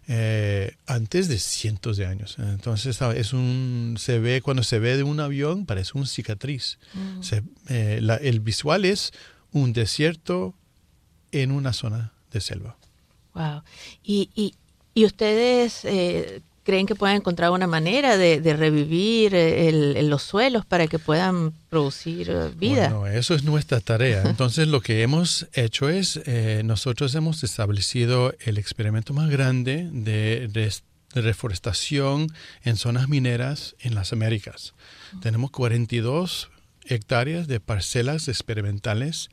eh, 0.09 0.75
antes 0.89 1.29
de 1.29 1.39
cientos 1.39 1.97
de 1.97 2.07
años. 2.07 2.35
Entonces 2.41 3.01
es 3.15 3.33
un 3.33 3.95
se 4.01 4.19
ve 4.19 4.43
cuando 4.43 4.65
se 4.65 4.81
ve 4.81 4.97
de 4.97 5.05
un 5.05 5.21
avión 5.21 5.65
parece 5.65 5.93
un 5.95 6.09
cicatriz. 6.09 6.81
Mm. 6.95 7.23
Se, 7.23 7.45
eh, 7.69 8.01
la, 8.03 8.17
el 8.17 8.41
visual 8.41 8.85
es 8.85 9.13
un 9.53 9.73
desierto 9.73 10.55
en 11.31 11.53
una 11.53 11.73
zona 11.73 12.13
de 12.33 12.41
selva. 12.41 12.77
Wow. 13.35 13.63
Y, 14.03 14.31
y, 14.35 14.55
y 14.93 15.05
ustedes 15.05 15.85
eh, 15.85 16.43
creen 16.63 16.87
que 16.87 16.95
puedan 16.95 17.17
encontrar 17.17 17.51
una 17.51 17.67
manera 17.67 18.17
de, 18.17 18.41
de 18.41 18.55
revivir 18.55 19.35
el, 19.35 19.97
el, 19.97 20.09
los 20.09 20.23
suelos 20.23 20.65
para 20.67 20.87
que 20.87 20.99
puedan 20.99 21.53
producir 21.69 22.31
eh, 22.31 22.51
vida. 22.55 22.91
Bueno, 22.91 23.07
eso 23.07 23.35
es 23.35 23.45
nuestra 23.45 23.81
tarea. 23.81 24.23
Entonces, 24.25 24.69
lo 24.69 24.81
que 24.81 25.03
hemos 25.03 25.49
hecho 25.55 25.89
es, 25.89 26.21
eh, 26.27 26.63
nosotros 26.65 27.15
hemos 27.15 27.43
establecido 27.45 28.35
el 28.41 28.59
experimento 28.59 29.15
más 29.15 29.31
grande 29.31 29.89
de, 29.93 30.49
de, 30.49 30.73
de 31.15 31.21
reforestación 31.21 32.29
en 32.63 32.77
zonas 32.77 33.09
mineras 33.09 33.75
en 33.81 33.95
las 33.95 34.13
Américas. 34.13 34.75
Uh 35.13 35.17
-huh. 35.17 35.21
Tenemos 35.23 35.51
42 35.51 36.51
hectáreas 36.85 37.47
de 37.47 37.61
parcelas 37.61 38.29
experimentales 38.29 39.31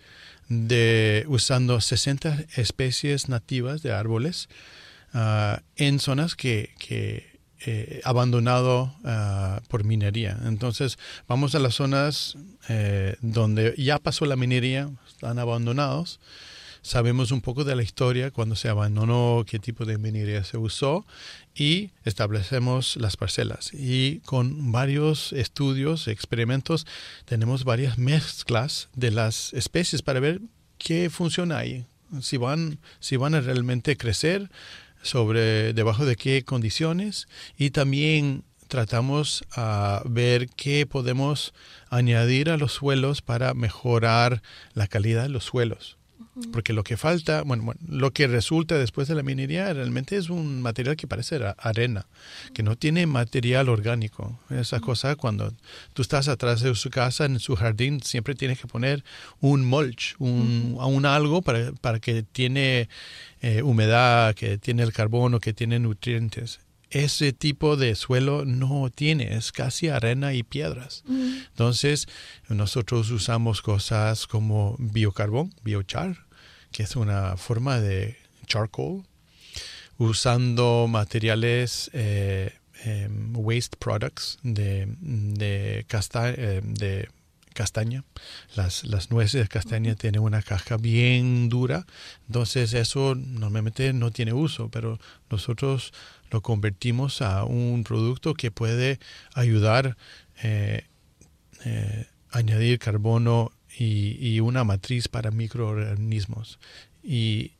de 0.49 1.25
usando 1.27 1.81
60 1.81 2.45
especies 2.55 3.27
nativas 3.27 3.81
de 3.81 3.91
árboles 3.91 4.47
uh, 5.13 5.57
en 5.75 5.99
zonas 5.99 6.35
que, 6.35 6.73
que 6.79 7.37
eh, 7.65 8.01
abandonado 8.03 8.93
uh, 9.03 9.67
por 9.67 9.83
minería. 9.83 10.37
Entonces 10.45 10.99
vamos 11.27 11.55
a 11.55 11.59
las 11.59 11.73
zonas 11.73 12.37
eh, 12.69 13.15
donde 13.21 13.73
ya 13.77 13.97
pasó 13.97 14.25
la 14.25 14.35
minería, 14.35 14.91
están 15.07 15.39
abandonados. 15.39 16.19
sabemos 16.83 17.31
un 17.31 17.41
poco 17.41 17.63
de 17.63 17.75
la 17.75 17.81
historia, 17.81 18.29
cuando 18.29 18.55
se 18.55 18.69
abandonó, 18.69 19.43
qué 19.47 19.57
tipo 19.57 19.85
de 19.85 19.97
minería 19.97 20.43
se 20.43 20.57
usó 20.57 21.05
y 21.55 21.89
establecemos 22.05 22.95
las 22.95 23.17
parcelas. 23.17 23.73
Y 23.73 24.19
con 24.19 24.71
varios 24.71 25.33
estudios, 25.33 26.07
experimentos, 26.07 26.85
tenemos 27.25 27.63
varias 27.63 27.97
mezclas 27.97 28.89
de 28.95 29.11
las 29.11 29.51
especies 29.53 30.03
para 30.03 30.19
ver 30.19 30.41
qué 30.77 31.09
funciona 31.09 31.57
ahí, 31.57 31.85
si 32.21 32.37
van, 32.37 32.79
si 32.99 33.17
van 33.17 33.33
a 33.35 33.41
realmente 33.41 33.97
crecer, 33.97 34.49
sobre 35.01 35.73
debajo 35.73 36.05
de 36.05 36.15
qué 36.15 36.43
condiciones 36.43 37.27
y 37.57 37.71
también 37.71 38.43
tratamos 38.67 39.43
a 39.55 40.01
ver 40.05 40.49
qué 40.49 40.85
podemos 40.85 41.53
añadir 41.89 42.49
a 42.49 42.57
los 42.57 42.73
suelos 42.73 43.21
para 43.21 43.53
mejorar 43.53 44.41
la 44.73 44.87
calidad 44.87 45.23
de 45.23 45.29
los 45.29 45.45
suelos. 45.45 45.96
Porque 46.51 46.73
lo 46.73 46.83
que 46.83 46.97
falta, 46.97 47.41
bueno, 47.43 47.73
lo 47.87 48.11
que 48.11 48.27
resulta 48.27 48.77
después 48.77 49.07
de 49.07 49.15
la 49.15 49.23
minería 49.23 49.73
realmente 49.73 50.17
es 50.17 50.29
un 50.29 50.61
material 50.61 50.95
que 50.95 51.07
parece 51.07 51.39
arena, 51.57 52.05
que 52.53 52.63
no 52.63 52.75
tiene 52.75 53.07
material 53.07 53.69
orgánico. 53.69 54.39
Esa 54.49 54.79
cosa 54.79 55.15
cuando 55.15 55.53
tú 55.93 56.01
estás 56.01 56.27
atrás 56.27 56.61
de 56.61 56.73
su 56.75 56.89
casa, 56.89 57.25
en 57.25 57.39
su 57.39 57.55
jardín, 57.55 58.01
siempre 58.01 58.35
tienes 58.35 58.59
que 58.59 58.67
poner 58.67 59.03
un 59.39 59.65
mulch, 59.65 60.15
un, 60.19 60.77
un 60.79 61.05
algo 61.05 61.41
para, 61.41 61.71
para 61.73 61.99
que 61.99 62.23
tiene 62.23 62.87
eh, 63.41 63.61
humedad, 63.61 64.35
que 64.35 64.57
tiene 64.57 64.83
el 64.83 64.93
carbono, 64.93 65.39
que 65.39 65.53
tiene 65.53 65.79
nutrientes. 65.79 66.59
Ese 66.89 67.33
tipo 67.33 67.75
de 67.75 67.95
suelo 67.95 68.45
no 68.45 68.89
tiene, 68.89 69.35
es 69.35 69.51
casi 69.51 69.89
arena 69.89 70.33
y 70.33 70.43
piedras. 70.43 71.03
Entonces, 71.07 72.07
nosotros 72.47 73.11
usamos 73.11 73.61
cosas 73.61 74.25
como 74.25 74.77
biocarbón, 74.79 75.53
biochar, 75.63 76.26
que 76.71 76.83
es 76.83 76.95
una 76.95 77.37
forma 77.37 77.79
de 77.79 78.17
charcoal, 78.45 79.03
usando 79.97 80.87
materiales 80.87 81.89
eh, 81.93 82.53
em, 82.83 83.35
waste 83.35 83.77
products 83.77 84.37
de, 84.43 84.87
de, 84.99 85.85
eh, 85.89 86.61
de 86.63 87.09
castaña. 87.53 88.03
Las, 88.55 88.83
las, 88.83 89.09
nueces 89.09 89.41
de 89.41 89.47
castaña 89.47 89.95
tienen 89.95 90.21
una 90.21 90.43
caja 90.43 90.77
bien 90.77 91.49
dura, 91.49 91.87
entonces 92.27 92.73
eso 92.73 93.15
normalmente 93.15 93.93
no 93.93 94.11
tiene 94.11 94.33
uso, 94.33 94.69
pero 94.69 94.99
nosotros 95.31 95.91
lo 96.29 96.41
convertimos 96.41 97.21
a 97.23 97.43
un 97.45 97.83
producto 97.83 98.35
que 98.35 98.51
puede 98.51 98.99
ayudar 99.33 99.97
eh, 100.43 100.85
eh 101.65 102.05
añadir 102.31 102.77
carbono 102.77 103.51
y, 103.79 104.39
una 104.39 104.63
matriz 104.63 105.07
para 105.07 105.31
microorganismos. 105.31 106.59
Y 107.03 107.51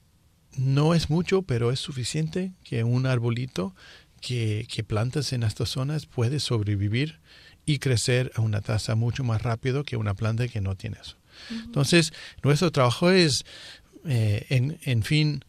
no 0.58 0.94
es 0.94 1.10
mucho, 1.10 1.44
pero 1.44 1.72
es 1.72 1.80
suficiente 1.80 2.54
que 2.64 2.84
un 2.84 3.06
arbolito 3.06 3.76
que, 4.22 4.68
que 4.72 4.84
plantas 4.84 5.34
en 5.34 5.44
estas 5.44 5.70
zonas 5.70 6.06
puede 6.06 6.40
sobrevivir 6.40 7.20
y 7.66 7.80
crecer 7.80 8.32
a 8.36 8.42
una 8.42 8.62
tasa 8.62 8.96
mucho 8.96 9.24
más 9.24 9.42
rápido 9.42 9.84
que 9.84 9.98
una 9.98 10.14
planta 10.14 10.48
que 10.48 10.62
no 10.62 10.76
tiene 10.76 10.98
eso. 11.02 11.18
Entonces, 11.52 12.14
nuestro 12.44 12.72
trabajo 12.72 13.12
es, 13.12 13.46
eh, 14.06 14.46
en, 14.50 14.80
en, 14.84 15.04
fin, 15.04 15.44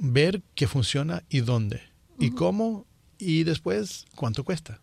ver 0.00 0.42
qué 0.54 0.66
funciona 0.66 1.22
y 1.28 1.40
dónde, 1.40 1.80
y 2.18 2.30
cómo, 2.30 2.86
y 3.18 3.44
después 3.44 4.06
cuánto 4.16 4.44
cuesta. 4.44 4.80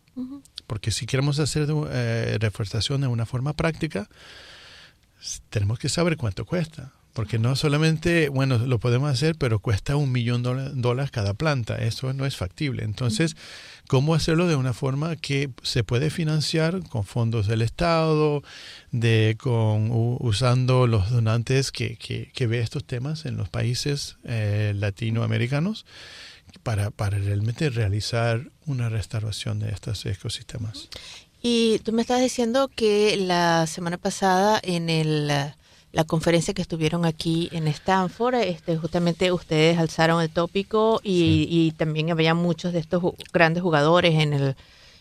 Porque 0.68 0.92
si 0.92 1.06
queremos 1.06 1.40
hacer 1.40 1.68
eh, 1.92 2.38
reforestación 2.40 3.02
de 3.02 3.08
una 3.08 3.26
forma 3.26 3.54
práctica, 3.54 4.10
tenemos 5.50 5.80
que 5.80 5.90
saber 5.90 6.18
cuánto 6.18 6.46
cuesta. 6.46 6.94
Porque 7.14 7.40
no 7.40 7.56
solamente, 7.56 8.30
bueno, 8.30 8.60
lo 8.60 8.80
podemos 8.80 9.12
hacer, 9.12 9.36
pero 9.36 9.60
cuesta 9.60 9.96
un 9.96 10.12
millón 10.12 10.44
de 10.44 10.70
dólares 10.76 11.12
cada 11.12 11.34
planta. 11.34 11.76
Eso 11.76 12.14
no 12.14 12.26
es 12.26 12.38
factible. 12.38 12.84
Entonces, 12.84 13.36
¿cómo 13.88 14.14
hacerlo 14.14 14.48
de 14.48 14.56
una 14.56 14.74
forma 14.74 15.16
que 15.16 15.50
se 15.64 15.84
puede 15.84 16.12
financiar 16.12 16.82
con 16.88 17.04
fondos 17.04 17.48
del 17.48 17.64
Estado, 17.64 18.44
de, 18.92 19.36
con, 19.40 19.90
usando 19.92 20.86
los 20.86 21.10
donantes 21.10 21.72
que, 21.72 21.98
que, 21.98 22.48
ve 22.48 22.60
estos 22.62 22.86
temas 22.86 23.26
en 23.26 23.38
los 23.38 23.50
países 23.50 24.18
eh, 24.24 24.74
latinoamericanos? 24.76 25.86
Para, 26.64 26.90
para 26.90 27.18
realmente 27.18 27.70
realizar 27.70 28.50
una 28.66 28.90
restauración 28.90 29.60
de 29.60 29.70
estos 29.70 30.06
ecosistemas. 30.06 30.90
Y 31.42 31.80
tú 31.80 31.94
me 31.94 32.02
estás 32.02 32.22
diciendo 32.22 32.70
que 32.74 33.16
la 33.18 33.66
semana 33.66 33.98
pasada 33.98 34.60
en 34.62 34.90
el, 34.90 35.28
la 35.28 36.04
conferencia 36.06 36.54
que 36.54 36.62
estuvieron 36.62 37.06
aquí 37.06 37.50
en 37.52 37.68
Stanford, 37.68 38.36
este, 38.36 38.78
justamente 38.78 39.32
ustedes 39.32 39.78
alzaron 39.78 40.22
el 40.22 40.30
tópico 40.30 41.00
y, 41.04 41.74
también 41.78 42.12
había 42.12 42.34
muchos 42.34 42.74
de 42.74 42.80
estos 42.80 43.02
grandes 43.32 43.64
jugadores 43.64 44.16
en 44.16 44.34
el, 44.34 44.56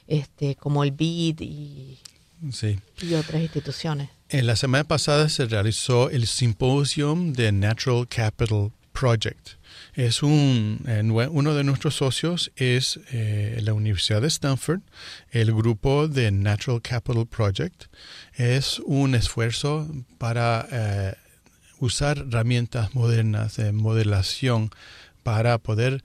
este, 0.07 0.55
como 0.55 0.85
el 0.85 0.93
BID 0.93 1.41
y, 1.41 1.99
y 3.03 3.15
otras 3.15 3.43
instituciones. 3.43 4.11
En 4.29 4.47
la 4.47 4.57
semana 4.57 4.85
pasada 4.85 5.29
se 5.29 5.47
realizó 5.47 6.11
el 6.11 6.27
Symposium 6.27 7.33
de 7.33 7.51
Natural 7.51 8.07
Capital 8.07 8.71
Project 8.93 9.58
es 9.99 10.23
un, 10.23 10.85
eh, 10.87 11.03
uno 11.03 11.55
de 11.55 11.65
nuestros 11.65 11.97
socios 11.97 12.53
es 12.55 13.01
eh, 13.11 13.59
la 13.65 13.75
Universidad 13.75 14.23
de 14.23 14.29
Stanford, 14.29 14.81
el 15.33 15.53
grupo 15.53 16.07
de 16.07 16.31
Natural 16.31 16.81
Capital 16.81 17.27
Project. 17.27 17.87
Es 18.35 18.79
un 18.85 19.17
esfuerzo 19.17 19.89
para 20.19 20.69
eh, 20.71 21.15
usar 21.81 22.19
herramientas 22.19 22.95
modernas 22.95 23.57
de 23.57 23.73
modelación 23.73 24.71
para 25.25 25.59
poder 25.59 26.05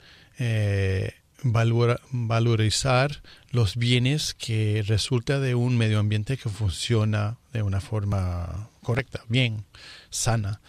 valorizar 2.10 3.22
los 3.52 3.76
bienes 3.76 4.34
que 4.34 4.82
resulta 4.84 5.38
de 5.38 5.54
un 5.54 5.78
medio 5.78 6.00
ambiente 6.00 6.36
que 6.36 6.48
funciona 6.48 7.36
de 7.52 7.62
una 7.62 7.80
forma 7.80 8.68
correcta, 8.82 9.22
bien, 9.28 9.64
sana 10.10 10.60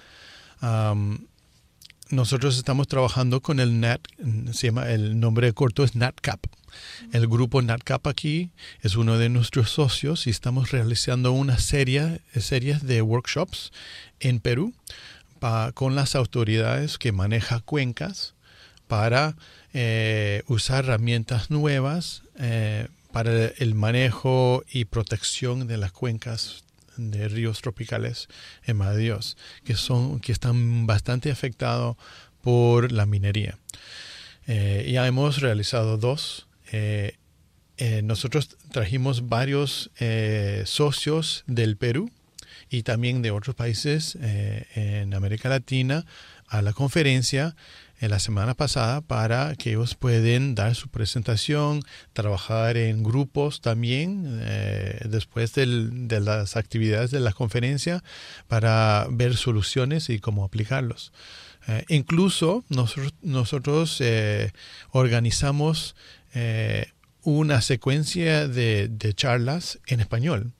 nosotros 2.09 2.57
estamos 2.57 2.87
trabajando 2.87 3.41
con 3.41 3.59
el 3.59 3.79
NAT, 3.79 4.01
se 4.51 4.67
llama, 4.67 4.89
el 4.89 5.19
nombre 5.19 5.51
corto 5.53 5.83
es 5.83 5.95
NatCap. 5.95 6.39
El 7.13 7.27
grupo 7.27 7.61
NatCap 7.61 8.05
aquí 8.07 8.51
es 8.81 8.95
uno 8.95 9.17
de 9.17 9.29
nuestros 9.29 9.71
socios 9.71 10.27
y 10.27 10.29
estamos 10.29 10.71
realizando 10.71 11.31
una 11.31 11.57
serie, 11.57 12.21
series 12.37 12.83
de 12.83 13.01
workshops 13.01 13.71
en 14.19 14.39
Perú 14.39 14.73
con 15.73 15.95
las 15.95 16.15
autoridades 16.15 16.97
que 16.97 17.11
manejan 17.11 17.59
cuencas 17.59 18.33
para 18.87 19.35
eh, 19.73 20.43
usar 20.47 20.85
herramientas 20.85 21.51
nuevas 21.51 22.23
eh, 22.39 22.87
para 23.11 23.47
el 23.47 23.75
manejo 23.75 24.63
y 24.71 24.85
protección 24.85 25.67
de 25.67 25.77
las 25.77 25.91
cuencas 25.91 26.64
de 26.97 27.27
ríos 27.27 27.61
tropicales 27.61 28.27
en 28.65 28.77
Dios, 28.97 29.37
que, 29.63 29.75
son, 29.75 30.19
que 30.19 30.31
están 30.31 30.85
bastante 30.85 31.31
afectados 31.31 31.97
por 32.41 32.91
la 32.91 33.05
minería. 33.05 33.57
Eh, 34.47 34.89
ya 34.91 35.07
hemos 35.07 35.41
realizado 35.41 35.97
dos. 35.97 36.47
Eh, 36.71 37.17
eh, 37.77 38.01
nosotros 38.03 38.55
trajimos 38.71 39.27
varios 39.27 39.91
socios 40.65 41.43
del 41.47 41.75
Perú 41.75 42.11
y 42.69 42.83
también 42.83 43.21
de 43.21 43.31
otros 43.31 43.55
países 43.55 44.17
en 44.21 45.13
América 45.13 45.49
Latina 45.49 46.05
a 46.47 46.61
la 46.61 46.73
conferencia 46.73 47.55
en 47.99 48.11
la 48.11 48.19
semana 48.19 48.53
pasada 48.53 49.01
para 49.01 49.55
que 49.55 49.71
ellos 49.71 49.95
pueden 49.95 50.55
dar 50.55 50.75
su 50.75 50.89
presentación, 50.89 51.81
trabajar 52.13 52.77
en 52.77 53.03
grupos 53.03 53.61
también 53.61 54.39
eh, 54.41 54.99
después 55.09 55.53
de 55.53 56.19
las 56.19 56.57
actividades 56.57 57.11
de 57.11 57.19
la 57.19 57.33
conferencia 57.33 58.03
para 58.47 59.07
ver 59.09 59.35
soluciones 59.37 60.09
y 60.09 60.19
cómo 60.19 60.43
aplicarlos. 60.43 61.13
Eh, 61.67 61.85
incluso 61.89 62.63
nosotros, 63.21 64.01
eh, 64.01 64.51
organizamos 64.91 65.95
una 67.23 67.61
secuencia 67.61 68.49
de 68.49 69.13
charlas 69.15 69.79
en 69.87 70.01
español 70.01 70.51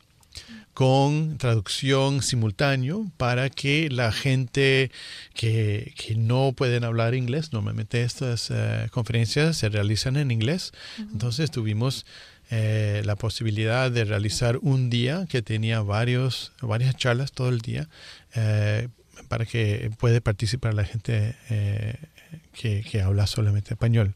con 0.76 1.38
traducción 1.38 2.22
simultáneo 2.22 3.10
para 3.16 3.50
que 3.50 3.90
la 3.90 4.12
gente 4.12 4.92
que, 5.34 5.94
no 6.18 6.52
pueden 6.52 6.84
hablar 6.84 7.16
inglés, 7.16 7.54
normalmente 7.54 8.04
estas 8.04 8.52
eh, 8.52 8.90
conferencias 8.92 9.56
se 9.56 9.70
realizan 9.70 10.18
en 10.18 10.32
inglés, 10.32 10.74
entonces 11.00 11.50
tuvimos 11.50 12.06
eh, 12.52 13.02
la 13.06 13.16
posibilidad 13.16 13.90
de 13.90 14.04
realizar 14.04 14.60
un 14.62 14.90
día 14.90 15.26
que 15.30 15.42
tenía 15.42 15.80
varios, 15.80 16.52
varias 16.62 16.96
charlas 16.98 17.32
todo 17.32 17.48
el 17.48 17.60
día 17.60 17.88
eh, 18.36 18.90
para 19.30 19.46
que 19.46 19.92
puede 19.98 20.20
participar 20.20 20.74
la 20.74 20.84
gente 20.84 21.36
que, 22.56 23.02
habla 23.02 23.28
solamente 23.28 23.74
español. 23.74 24.16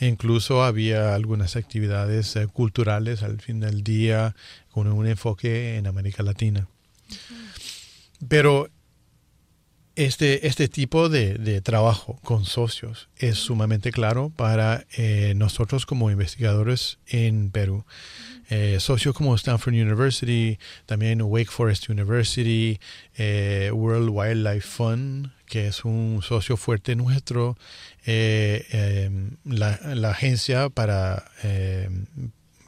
incluso 0.00 0.62
había 0.62 1.14
algunas 1.14 1.56
actividades 1.56 2.38
culturales 2.52 3.22
al 3.22 3.40
fin 3.40 3.60
del 3.60 3.82
día 3.82 4.34
con 4.70 4.86
un 4.90 5.06
enfoque 5.06 5.76
en 5.76 5.86
América 5.86 6.22
Latina. 6.22 6.68
Pero 8.28 8.68
este, 9.98 10.46
este 10.46 10.68
tipo 10.68 11.08
de, 11.08 11.34
de, 11.34 11.60
trabajo 11.60 12.20
con 12.22 12.44
socios 12.44 13.08
es 13.16 13.36
sumamente 13.36 13.90
claro 13.90 14.30
para 14.30 14.86
eh, 14.96 15.32
nosotros 15.34 15.86
como 15.86 16.12
investigadores 16.12 16.98
en 17.08 17.50
Perú. 17.50 17.84
Eh, 18.50 18.78
socios 18.80 19.14
como 19.14 19.34
Stanford 19.34 19.74
University, 19.74 20.58
también 20.86 21.20
Wake 21.20 21.50
Forest 21.50 21.88
University, 21.90 22.78
eh, 23.16 23.70
World 23.74 24.08
Wildlife 24.10 24.66
Fund, 24.66 25.32
que 25.48 25.68
es 25.68 25.84
un 25.84 26.20
socio 26.22 26.56
fuerte 26.56 26.94
nuestro, 26.96 27.56
em, 28.04 29.36
la, 29.44 30.10
agencia 30.10 30.68
para, 30.68 31.30
em, 31.42 32.06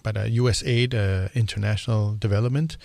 para 0.02 0.24
USAID, 0.26 0.94
International 1.34 2.18
Development 2.18 2.76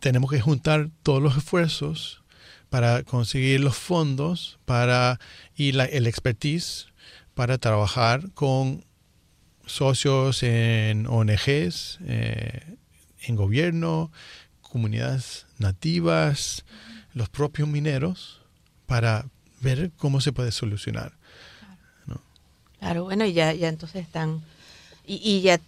tenemos 0.00 0.30
que 0.30 0.40
juntar 0.40 0.90
todos 1.02 1.22
los 1.22 1.36
esfuerzos 1.36 2.22
para 2.68 3.02
conseguir 3.02 3.60
los 3.60 3.76
fondos 3.76 4.58
para 4.64 5.18
y 5.56 5.72
la, 5.72 5.84
el 5.84 6.06
expertise 6.06 6.86
para 7.34 7.58
trabajar 7.58 8.30
con 8.32 8.84
socios 9.66 10.42
en 10.42 11.06
ONGs, 11.06 11.98
eh, 12.06 12.76
en 13.22 13.34
gobierno, 13.34 14.12
comunidades 14.60 15.46
nativas, 15.58 16.64
los 17.16 17.28
propios 17.28 17.68
mineros, 17.68 18.40
para 18.86 19.26
ver 19.60 19.90
cómo 19.98 20.20
se 20.20 20.30
puede 20.30 20.52
solucionar. 20.52 21.12
Claro, 22.04 22.20
claro 22.78 23.04
bueno, 23.04 23.24
y 23.24 23.32
ya, 23.32 23.52
ya 23.52 23.68
entonces 23.68 24.02
están, 24.02 24.42
y, 25.04 25.16
y, 25.16 25.40
ya 25.40 25.58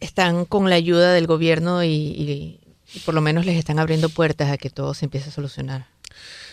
están 0.00 0.44
con 0.44 0.68
la 0.68 0.74
ayuda 0.74 1.12
del 1.12 1.28
gobierno 1.28 1.84
y, 1.84 1.88
y 1.88 2.60
y 2.94 3.00
por 3.00 3.14
lo 3.14 3.20
menos 3.20 3.46
les 3.46 3.56
están 3.56 3.78
abriendo 3.78 4.08
puertas 4.08 4.50
a 4.50 4.58
que 4.58 4.70
todo 4.70 4.94
se 4.94 5.06
empiece 5.06 5.28
a 5.28 5.32
solucionar. 5.32 5.86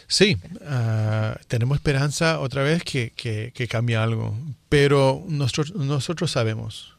Sí, 0.08 0.38
uh, 0.62 1.36
tenemos 1.48 1.78
esperanza 1.78 2.40
otra 2.40 2.64
vez 2.64 2.84
que, 2.84 3.12
que, 3.12 3.52
que 3.54 3.68
cambie 3.68 3.98
algo, 3.98 4.38
pero 4.70 5.24
nosotros, 5.28 5.76
nosotros 5.76 6.32
sabemos, 6.32 6.96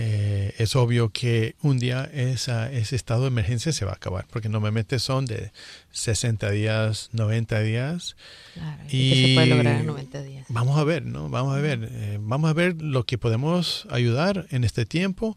eh, 0.00 0.54
es 0.58 0.76
obvio 0.76 1.10
que 1.10 1.56
un 1.60 1.80
día 1.80 2.08
esa, 2.14 2.70
ese 2.70 2.94
estado 2.94 3.22
de 3.22 3.28
emergencia 3.28 3.72
se 3.72 3.84
va 3.84 3.90
a 3.90 3.94
acabar, 3.96 4.26
porque 4.30 4.48
normalmente 4.48 5.00
son 5.00 5.24
de 5.26 5.50
60 5.90 6.50
días, 6.52 7.08
90 7.12 7.60
días. 7.62 8.16
Claro, 8.54 8.82
y, 8.88 9.26
se 9.26 9.34
puede 9.34 9.46
lograr 9.48 9.80
en 9.80 9.86
90 9.86 10.22
días. 10.22 10.46
Vamos 10.50 10.78
a 10.78 10.84
ver, 10.84 11.04
¿no? 11.04 11.28
Vamos 11.28 11.56
a 11.56 11.60
ver, 11.60 11.88
eh, 11.90 12.18
vamos 12.20 12.48
a 12.48 12.52
ver 12.52 12.80
lo 12.80 13.06
que 13.06 13.18
podemos 13.18 13.88
ayudar 13.90 14.46
en 14.50 14.62
este 14.62 14.86
tiempo, 14.86 15.36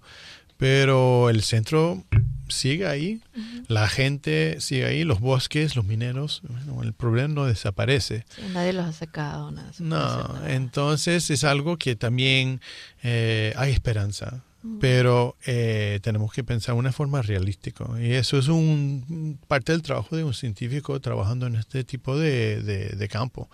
pero 0.58 1.32
el 1.32 1.42
centro 1.42 2.04
sigue 2.48 2.86
ahí, 2.86 3.20
la 3.68 3.88
gente 3.90 4.58
sigue 4.60 4.86
ahí, 4.86 5.04
los 5.04 5.22
bosques, 5.22 5.76
los 5.76 5.86
mineros, 5.86 6.44
el 6.84 6.94
problema 6.94 7.30
no 7.30 7.46
desaparece. 7.46 8.26
nadie 8.54 8.74
los 8.74 8.86
ha 8.86 8.94
sacado, 8.94 9.50
nada. 9.50 9.72
No, 9.80 10.46
entonces 10.46 11.32
es 11.32 11.44
algo 11.46 11.78
que 11.78 11.96
también 11.96 12.62
eh, 13.02 13.54
hay 13.56 13.72
esperanza. 13.72 14.44
Pero 14.80 15.36
eh, 15.46 16.00
tenemos 16.04 16.32
que 16.34 16.44
pensar 16.44 16.76
de 16.76 16.80
una 16.80 16.92
forma 16.92 17.22
realística. 17.22 17.86
Y 18.00 18.12
eso 18.12 18.38
es 18.38 18.48
un 18.48 19.40
parte 19.48 19.72
del 19.72 19.82
trabajo 19.82 20.16
de 20.16 20.24
un 20.24 20.34
científico 20.34 21.00
trabajando 21.00 21.48
en 21.48 21.56
este 21.56 21.84
tipo 21.84 22.18
de, 22.18 22.62
de, 22.62 23.08
campo. 23.08 23.50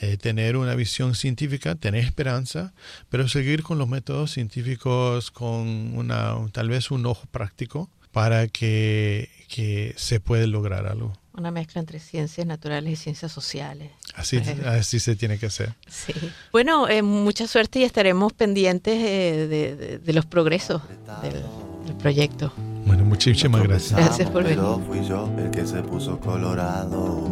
Eh, 0.00 0.16
tener 0.16 0.56
una 0.56 0.74
visión 0.74 1.14
científica, 1.14 1.74
tener 1.74 2.04
esperanza, 2.04 2.72
pero 3.10 3.28
seguir 3.28 3.62
con 3.62 3.78
los 3.78 3.88
métodos 3.88 4.30
científicos 4.32 5.30
con 5.30 5.96
una, 5.96 6.34
tal 6.52 6.70
vez 6.70 6.90
un 6.90 7.04
ojo 7.04 7.26
práctico 7.30 7.90
para 8.12 8.48
que, 8.48 9.30
que 9.48 9.94
se 9.96 10.18
pueda 10.18 10.46
lograr 10.46 10.86
algo. 10.86 11.12
Una 11.38 11.52
mezcla 11.52 11.78
entre 11.78 12.00
ciencias 12.00 12.44
naturales 12.48 12.92
y 12.92 12.96
ciencias 12.96 13.30
sociales. 13.30 13.92
Así, 14.16 14.38
así 14.66 14.98
se 14.98 15.14
tiene 15.14 15.38
que 15.38 15.46
hacer. 15.46 15.72
Sí. 15.88 16.12
Bueno, 16.50 16.88
eh, 16.88 17.02
mucha 17.02 17.46
suerte 17.46 17.78
y 17.78 17.84
estaremos 17.84 18.32
pendientes 18.32 18.94
eh, 18.98 19.46
de, 19.48 19.76
de, 19.76 19.98
de, 19.98 20.12
los 20.12 20.26
progresos 20.26 20.82
del, 21.22 21.44
del, 21.86 21.96
proyecto. 21.96 22.52
Bueno, 22.84 23.04
muchísimas 23.04 23.62
gracias. 23.62 24.00
Gracias 24.00 24.30
por 24.30 24.42
venir. 24.42 24.58
Pero 24.58 24.82
fui 24.84 25.06
yo 25.06 25.32
el 25.38 25.52
que 25.52 25.64
se 25.64 25.80
puso 25.82 26.18
colorado. 26.18 27.28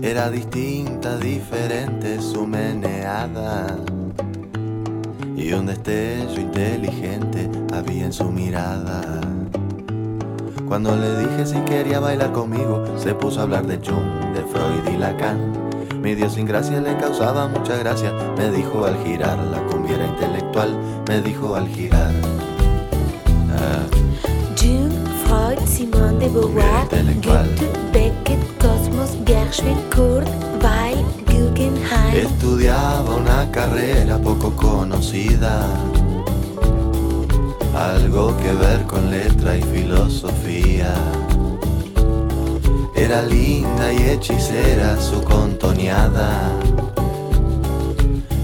Era 0.00 0.30
distinta, 0.30 1.18
diferente 1.18 2.18
su 2.22 2.46
meneada. 2.46 3.78
Y 5.36 5.52
un 5.52 5.66
destello 5.66 6.40
inteligente 6.40 7.50
había 7.74 8.06
en 8.06 8.12
su 8.12 8.30
mirada. 8.30 9.20
Cuando 10.74 10.96
le 10.96 11.16
dije 11.16 11.46
si 11.46 11.54
quería 11.60 12.00
bailar 12.00 12.32
conmigo, 12.32 12.82
se 12.98 13.14
puso 13.14 13.38
a 13.38 13.42
hablar 13.44 13.64
de 13.64 13.76
Jung, 13.76 14.34
de 14.34 14.42
Freud 14.42 14.92
y 14.92 14.98
Lacan. 14.98 15.52
Mi 16.02 16.16
sin 16.28 16.46
gracia 16.46 16.80
le 16.80 16.96
causaba 16.96 17.46
mucha 17.46 17.76
gracia. 17.76 18.12
Me 18.36 18.50
dijo 18.50 18.84
al 18.84 18.98
girar, 19.04 19.38
la 19.38 19.62
cumbiera 19.68 20.04
intelectual. 20.04 20.76
Me 21.06 21.20
dijo 21.20 21.54
al 21.54 21.68
girar. 21.68 22.10
Ah. 23.52 23.86
Jung, 24.60 24.90
Freud, 25.24 25.64
Simone 25.64 26.18
de 26.18 26.28
Beauvoir, 26.28 26.88
Goethe, 27.22 27.70
Beckett, 27.92 28.42
Cosmos, 28.58 29.16
Gershwin, 29.24 29.78
Kurt, 29.94 30.26
Weil, 30.60 31.04
Guggenheim. 31.28 32.16
Estudiaba 32.16 33.14
una 33.14 33.48
carrera 33.52 34.18
poco 34.18 34.50
conocida 34.56 35.68
algo 37.76 38.36
que 38.36 38.52
ver 38.52 38.84
con 38.84 39.10
letra 39.10 39.56
y 39.56 39.62
filosofía. 39.62 40.94
Era 42.94 43.22
linda 43.22 43.92
y 43.92 44.10
hechicera 44.10 45.00
su 45.00 45.22
contoneada, 45.22 46.52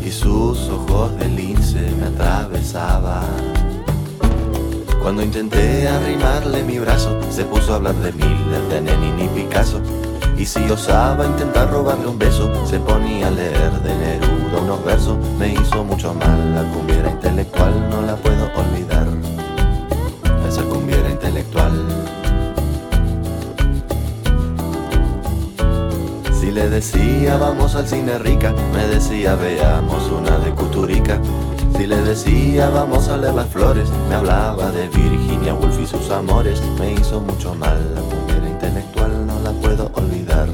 y 0.04 0.10
sus 0.10 0.68
ojos 0.68 1.16
de 1.18 1.28
lince 1.28 1.80
me 1.98 2.06
atravesaban. 2.06 3.24
Cuando 5.00 5.22
intenté 5.22 5.88
arrimarle 5.88 6.62
mi 6.62 6.78
brazo, 6.78 7.18
se 7.30 7.44
puso 7.44 7.72
a 7.72 7.76
hablar 7.76 7.94
de 7.96 8.12
Miller, 8.12 8.62
de 8.68 8.80
Lenin 8.82 9.20
y 9.20 9.28
Picasso. 9.28 9.80
Y 10.36 10.44
si 10.44 10.70
osaba 10.70 11.26
intentar 11.26 11.70
robarle 11.70 12.06
un 12.06 12.18
beso, 12.18 12.50
se 12.66 12.78
ponía 12.80 13.28
a 13.28 13.30
leer 13.30 13.72
de 13.82 13.94
Neruda 13.94 14.60
unos 14.62 14.84
versos. 14.84 15.16
Me 15.38 15.54
hizo 15.54 15.84
mucho 15.84 16.14
mal, 16.14 16.54
la 16.54 16.62
cumbiera 16.72 17.10
intelectual 17.10 17.88
no 17.90 18.02
la 18.02 18.16
puedo 18.16 18.44
olvidar. 18.56 18.99
Intelectual. 21.30 21.86
Si 26.40 26.50
le 26.50 26.68
decía 26.68 27.36
vamos 27.36 27.76
al 27.76 27.86
cine 27.86 28.18
rica, 28.18 28.52
me 28.72 28.84
decía 28.88 29.36
veamos 29.36 30.10
una 30.10 30.38
de 30.38 30.50
Cuturica. 30.50 31.20
Si 31.76 31.86
le 31.86 32.02
decía 32.02 32.68
vamos 32.70 33.06
a 33.06 33.16
leer 33.16 33.34
las 33.34 33.46
flores, 33.48 33.88
me 34.08 34.16
hablaba 34.16 34.72
de 34.72 34.88
Virginia 34.88 35.54
Woolf 35.54 35.78
y 35.80 35.86
sus 35.86 36.10
amores. 36.10 36.60
Me 36.80 36.94
hizo 36.94 37.20
mucho 37.20 37.54
mal, 37.54 37.78
la 37.94 38.00
cumbiera 38.00 38.48
intelectual 38.48 39.24
no 39.24 39.38
la 39.38 39.52
puedo 39.52 39.88
olvidar. 39.94 40.48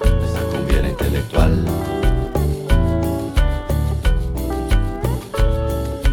Esa 0.00 0.40
cumbiera 0.50 0.88
intelectual. 0.88 1.62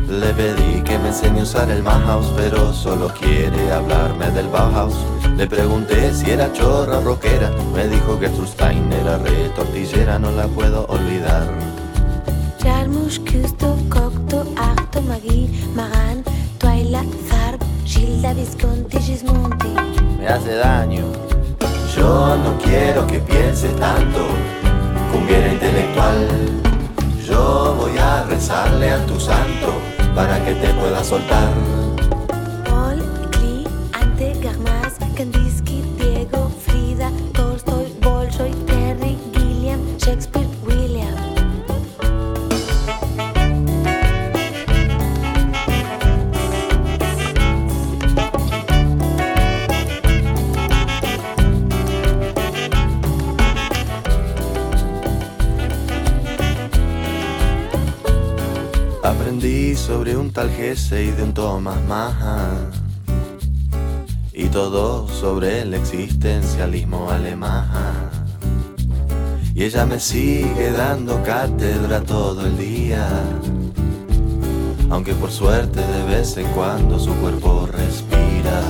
Le 0.10 0.34
pedí 0.34 0.75
que 0.86 1.00
me 1.00 1.10
enseñe 1.10 1.40
a 1.40 1.44
usar 1.44 1.70
el 1.70 1.82
Mahaus, 1.82 2.32
pero 2.36 2.72
solo 2.72 3.08
quiere 3.10 3.72
hablarme 3.72 4.30
del 4.32 4.48
Bauhaus. 4.48 4.96
Le 5.36 5.48
pregunté 5.48 6.14
si 6.14 6.32
era 6.32 6.52
chorra 6.54 7.00
rockera, 7.02 7.52
me 7.74 7.88
dijo 7.88 8.20
que 8.20 8.30
Stein 8.30 8.92
era 8.94 9.18
re 9.18 9.50
tortillera, 9.56 10.20
no 10.20 10.32
la 10.32 10.48
puedo 10.48 10.86
olvidar. 10.88 11.48
Jarmusch, 12.62 13.20
Küsto, 13.24 13.76
Cocteau, 13.90 14.46
Arto, 14.56 15.02
Magui, 15.02 15.50
Maran, 15.76 16.24
Twyla, 16.60 17.04
Zarb, 17.28 17.60
Gilda, 17.86 18.34
Visconti, 18.34 19.00
Gismonti. 19.00 19.74
Me 20.20 20.28
hace 20.28 20.56
daño. 20.56 21.06
Yo 21.96 22.38
no 22.38 22.58
quiero 22.64 23.06
que 23.08 23.20
pienses 23.20 23.76
tanto, 23.78 24.28
cumbiera 25.12 25.52
intelectual. 25.52 26.28
Yo 27.28 27.76
voy 27.80 27.98
a 27.98 28.24
rezarle 28.24 28.92
a 28.92 29.06
tu 29.06 29.20
santo 29.20 29.95
para 30.16 30.44
que 30.44 30.56
te 30.56 30.74
pueda 30.74 31.04
soltar. 31.04 31.85
Sobre 59.86 60.18
un 60.18 60.32
tal 60.32 60.50
Gese 60.50 61.04
y 61.04 61.12
de 61.12 61.22
un 61.22 61.32
Thomas 61.32 61.78
Mann. 61.88 62.72
y 64.34 64.48
todo 64.48 65.08
sobre 65.08 65.62
el 65.62 65.76
existencialismo 65.76 67.12
alemán. 67.12 68.10
Y 69.54 69.64
ella 69.64 69.86
me 69.86 70.00
sigue 70.00 70.72
dando 70.72 71.22
cátedra 71.22 72.02
todo 72.02 72.48
el 72.48 72.58
día, 72.58 73.08
aunque 74.90 75.14
por 75.14 75.32
suerte 75.32 75.82
de 75.82 76.04
vez 76.06 76.36
en 76.38 76.48
cuando 76.48 76.98
su 77.00 77.14
cuerpo 77.18 77.70
respira, 77.72 78.62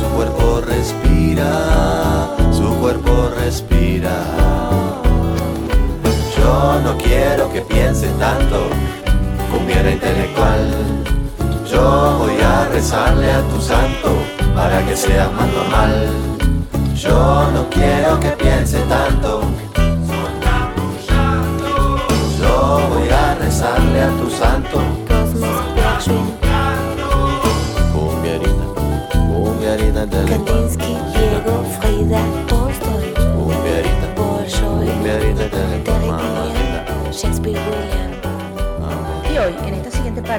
su 0.00 0.06
cuerpo 0.16 0.60
respira, 0.60 2.36
su 2.52 2.68
cuerpo 2.80 3.30
respira. 3.38 4.16
Yo 6.36 6.80
no 6.80 6.98
quiero 6.98 7.52
que 7.52 7.60
pienses 7.60 8.12
tanto, 8.18 8.68
cumbiera 9.50 9.90
intelectual. 9.90 10.60
Yo 11.70 12.16
voy 12.18 12.40
a 12.40 12.68
rezarle 12.68 13.30
a 13.30 13.42
tu 13.42 13.60
santo 13.60 14.10
para 14.54 14.84
que 14.86 14.96
sea 14.96 15.28
más 15.30 15.48
normal. 15.52 16.08
Yo 16.94 17.50
no 17.52 17.68
quiero 17.70 18.18
que 18.20 18.30
piense 18.30 18.78
tanto. 18.88 19.42
Yo 22.40 22.80
voy 22.90 23.08
a 23.08 23.34
rezarle 23.34 24.02
a 24.02 24.10
tu 24.10 24.30
santo. 24.30 24.80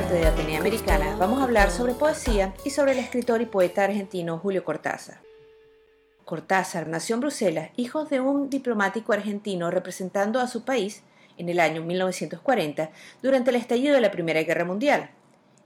Parte 0.02 0.16
de 0.16 0.26
Atenea 0.26 0.60
Americana, 0.60 1.16
vamos 1.20 1.40
a 1.40 1.44
hablar 1.44 1.70
sobre 1.70 1.94
poesía 1.94 2.56
y 2.66 2.72
sobre 2.72 2.94
el 2.94 2.98
escritor 2.98 3.40
y 3.40 3.46
poeta 3.46 3.84
argentino 3.84 4.40
Julio 4.40 4.64
Cortázar. 4.64 5.20
Cortázar 6.26 6.88
nació 6.88 7.14
en 7.14 7.20
Bruselas, 7.20 7.70
hijo 7.76 8.06
de 8.06 8.20
un 8.20 8.50
diplomático 8.50 9.14
argentino 9.14 9.70
representando 9.70 10.40
a 10.40 10.48
su 10.48 10.66
país 10.66 11.04
en 11.38 11.50
el 11.50 11.60
año 11.60 11.84
1940 11.84 12.90
durante 13.22 13.52
el 13.52 13.58
estallido 13.58 13.94
de 13.94 14.02
la 14.02 14.10
Primera 14.10 14.42
Guerra 14.42 14.66
Mundial. 14.66 15.12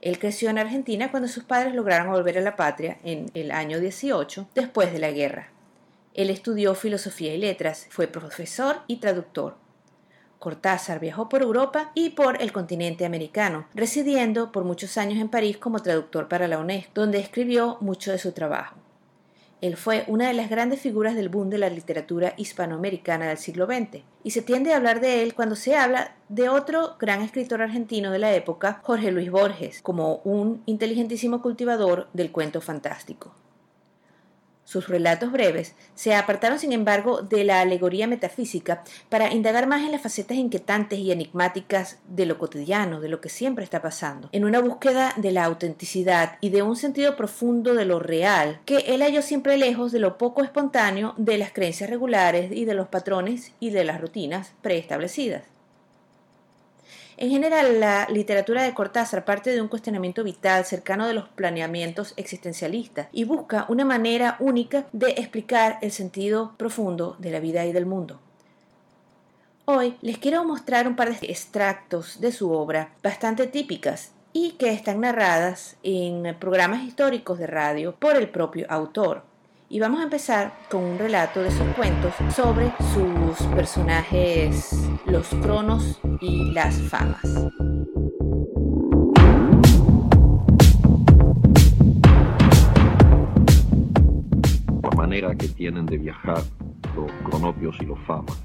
Él 0.02 0.18
creció 0.18 0.50
en 0.50 0.58
Argentina 0.58 1.10
cuando 1.10 1.28
sus 1.28 1.44
padres 1.44 1.74
lograron 1.74 2.12
volver 2.12 2.36
a 2.36 2.42
la 2.42 2.56
patria 2.56 2.98
en 3.04 3.30
el 3.32 3.50
año 3.50 3.80
18 3.80 4.48
después 4.54 4.92
de 4.92 4.98
la 4.98 5.12
guerra. 5.12 5.48
Él 6.12 6.28
estudió 6.28 6.74
filosofía 6.74 7.34
y 7.34 7.38
letras, 7.38 7.86
fue 7.88 8.06
profesor 8.06 8.80
y 8.86 8.96
traductor. 8.96 9.56
Cortázar 10.46 11.00
viajó 11.00 11.28
por 11.28 11.42
Europa 11.42 11.90
y 11.92 12.10
por 12.10 12.40
el 12.40 12.52
continente 12.52 13.04
americano, 13.04 13.66
residiendo 13.74 14.52
por 14.52 14.62
muchos 14.62 14.96
años 14.96 15.18
en 15.18 15.28
París 15.28 15.56
como 15.56 15.82
traductor 15.82 16.28
para 16.28 16.46
la 16.46 16.60
UNESCO, 16.60 16.92
donde 16.94 17.18
escribió 17.18 17.78
mucho 17.80 18.12
de 18.12 18.18
su 18.18 18.30
trabajo. 18.30 18.76
Él 19.60 19.76
fue 19.76 20.04
una 20.06 20.28
de 20.28 20.34
las 20.34 20.48
grandes 20.48 20.80
figuras 20.80 21.16
del 21.16 21.30
boom 21.30 21.50
de 21.50 21.58
la 21.58 21.68
literatura 21.68 22.34
hispanoamericana 22.36 23.26
del 23.26 23.38
siglo 23.38 23.66
XX, 23.66 24.04
y 24.22 24.30
se 24.30 24.40
tiende 24.40 24.72
a 24.72 24.76
hablar 24.76 25.00
de 25.00 25.24
él 25.24 25.34
cuando 25.34 25.56
se 25.56 25.74
habla 25.74 26.14
de 26.28 26.48
otro 26.48 26.94
gran 27.00 27.22
escritor 27.22 27.60
argentino 27.60 28.12
de 28.12 28.20
la 28.20 28.32
época, 28.32 28.80
Jorge 28.84 29.10
Luis 29.10 29.32
Borges, 29.32 29.82
como 29.82 30.20
un 30.22 30.62
inteligentísimo 30.66 31.42
cultivador 31.42 32.06
del 32.12 32.30
cuento 32.30 32.60
fantástico. 32.60 33.34
Sus 34.66 34.88
relatos 34.88 35.30
breves 35.30 35.76
se 35.94 36.16
apartaron, 36.16 36.58
sin 36.58 36.72
embargo, 36.72 37.22
de 37.22 37.44
la 37.44 37.60
alegoría 37.60 38.08
metafísica 38.08 38.82
para 39.08 39.32
indagar 39.32 39.68
más 39.68 39.84
en 39.84 39.92
las 39.92 40.02
facetas 40.02 40.36
inquietantes 40.36 40.98
y 40.98 41.12
enigmáticas 41.12 42.00
de 42.08 42.26
lo 42.26 42.36
cotidiano, 42.36 43.00
de 43.00 43.08
lo 43.08 43.20
que 43.20 43.28
siempre 43.28 43.62
está 43.62 43.80
pasando, 43.80 44.28
en 44.32 44.44
una 44.44 44.58
búsqueda 44.58 45.14
de 45.16 45.30
la 45.30 45.44
autenticidad 45.44 46.36
y 46.40 46.50
de 46.50 46.62
un 46.62 46.74
sentido 46.74 47.16
profundo 47.16 47.76
de 47.76 47.84
lo 47.84 48.00
real, 48.00 48.58
que 48.64 48.78
él 48.88 49.02
halló 49.02 49.22
siempre 49.22 49.56
lejos 49.56 49.92
de 49.92 50.00
lo 50.00 50.18
poco 50.18 50.42
espontáneo 50.42 51.14
de 51.16 51.38
las 51.38 51.52
creencias 51.52 51.88
regulares 51.88 52.50
y 52.50 52.64
de 52.64 52.74
los 52.74 52.88
patrones 52.88 53.52
y 53.60 53.70
de 53.70 53.84
las 53.84 54.00
rutinas 54.00 54.52
preestablecidas. 54.62 55.55
En 57.18 57.30
general, 57.30 57.80
la 57.80 58.06
literatura 58.10 58.62
de 58.62 58.74
Cortázar 58.74 59.24
parte 59.24 59.50
de 59.50 59.62
un 59.62 59.68
cuestionamiento 59.68 60.22
vital 60.22 60.66
cercano 60.66 61.06
de 61.06 61.14
los 61.14 61.28
planeamientos 61.30 62.12
existencialistas 62.18 63.08
y 63.10 63.24
busca 63.24 63.64
una 63.68 63.86
manera 63.86 64.36
única 64.38 64.86
de 64.92 65.12
explicar 65.12 65.78
el 65.80 65.92
sentido 65.92 66.52
profundo 66.58 67.16
de 67.18 67.30
la 67.30 67.40
vida 67.40 67.64
y 67.64 67.72
del 67.72 67.86
mundo. 67.86 68.20
Hoy 69.64 69.96
les 70.02 70.18
quiero 70.18 70.44
mostrar 70.44 70.86
un 70.86 70.94
par 70.94 71.08
de 71.08 71.26
extractos 71.26 72.20
de 72.20 72.32
su 72.32 72.52
obra 72.52 72.90
bastante 73.02 73.46
típicas 73.46 74.12
y 74.34 74.52
que 74.52 74.72
están 74.72 75.00
narradas 75.00 75.78
en 75.82 76.36
programas 76.38 76.84
históricos 76.84 77.38
de 77.38 77.46
radio 77.46 77.96
por 77.96 78.16
el 78.16 78.28
propio 78.28 78.66
autor. 78.68 79.22
Y 79.68 79.80
vamos 79.80 79.98
a 79.98 80.04
empezar 80.04 80.54
con 80.70 80.84
un 80.84 80.96
relato 80.96 81.42
de 81.42 81.50
sus 81.50 81.66
cuentos 81.74 82.14
sobre 82.32 82.72
sus 82.94 83.46
personajes, 83.48 84.88
los 85.06 85.26
cronos 85.42 86.00
y 86.20 86.52
las 86.52 86.80
famas. 86.82 87.50
La 94.82 94.90
manera 94.96 95.34
que 95.34 95.48
tienen 95.48 95.84
de 95.86 95.98
viajar 95.98 96.44
los 96.94 97.10
cronopios 97.24 97.76
y 97.80 97.86
los 97.86 97.98
famas. 98.06 98.40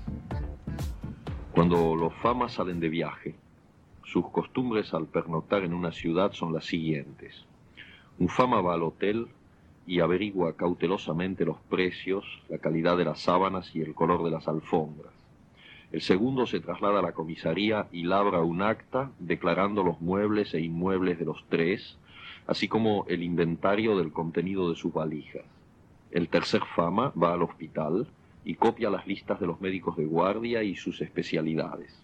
Cuando 1.52 1.96
los 1.96 2.16
famas 2.16 2.54
salen 2.54 2.80
de 2.80 2.90
viaje, 2.90 3.36
sus 4.04 4.28
costumbres 4.32 4.92
al 4.96 5.06
pernoctar 5.06 5.64
en 5.64 5.76
una 5.76 5.92
ciudad 5.92 6.32
son 6.32 6.52
las 6.52 6.66
siguientes. 6.66 7.46
Un 8.18 8.28
fama 8.28 8.60
va 8.62 8.74
al 8.74 8.82
hotel 8.82 9.28
y 9.92 10.00
averigua 10.00 10.56
cautelosamente 10.56 11.44
los 11.44 11.58
precios, 11.70 12.24
la 12.48 12.60
calidad 12.60 12.96
de 12.96 13.04
las 13.04 13.20
sábanas 13.20 13.76
y 13.76 13.82
el 13.82 13.94
color 13.94 14.24
de 14.24 14.32
las 14.32 14.48
alfombras. 14.48 15.12
El 15.92 16.00
segundo 16.00 16.48
se 16.48 16.62
traslada 16.62 17.00
a 17.00 17.02
la 17.02 17.12
comisaría 17.12 17.88
y 17.92 18.04
labra 18.04 18.40
un 18.40 18.62
acta 18.62 19.12
declarando 19.20 19.84
los 19.84 20.00
muebles 20.00 20.54
e 20.54 20.62
inmuebles 20.62 21.20
de 21.20 21.26
los 21.26 21.44
tres, 21.50 21.98
así 22.48 22.70
como 22.70 23.04
el 23.10 23.22
inventario 23.22 23.98
del 23.98 24.14
contenido 24.14 24.70
de 24.70 24.78
sus 24.78 24.94
valijas. 24.94 25.44
El 26.12 26.30
tercer 26.30 26.62
fama 26.74 27.12
va 27.22 27.34
al 27.34 27.42
hospital 27.42 28.08
y 28.46 28.56
copia 28.56 28.90
las 28.90 29.06
listas 29.08 29.42
de 29.42 29.48
los 29.48 29.60
médicos 29.60 29.98
de 29.98 30.06
guardia 30.06 30.64
y 30.64 30.78
sus 30.78 31.02
especialidades. 31.02 32.02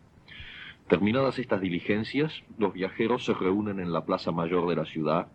Terminadas 0.87 1.37
estas 1.37 1.59
diligencias, 1.59 2.43
los 2.57 2.71
viajeros 2.71 3.25
se 3.25 3.33
reúnen 3.33 3.81
en 3.81 3.91
la 3.91 4.05
plaza 4.05 4.31
mayor 4.31 4.69
de 4.69 4.77
la 4.77 4.85
ciudad, 4.85 5.27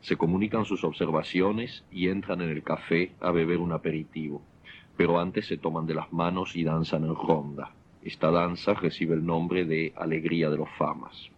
se 0.00 0.16
comunican 0.16 0.64
sus 0.64 0.82
observaciones 0.82 1.84
y 1.92 2.08
entran 2.08 2.40
en 2.40 2.50
el 2.50 2.64
café 2.64 3.12
a 3.20 3.30
beber 3.30 3.58
un 3.58 3.70
aperitivo. 3.70 4.42
Pero 4.96 5.20
antes 5.20 5.46
se 5.46 5.58
toman 5.58 5.86
de 5.86 5.94
las 5.94 6.12
manos 6.12 6.56
y 6.56 6.64
danzan 6.64 7.04
en 7.04 7.14
ronda. 7.14 7.70
Esta 8.02 8.32
danza 8.32 8.74
recibe 8.74 9.14
el 9.14 9.24
nombre 9.24 9.64
de 9.64 9.92
Alegría 9.96 10.50
de 10.50 10.56
los 10.56 10.70
Famas. 10.76 11.30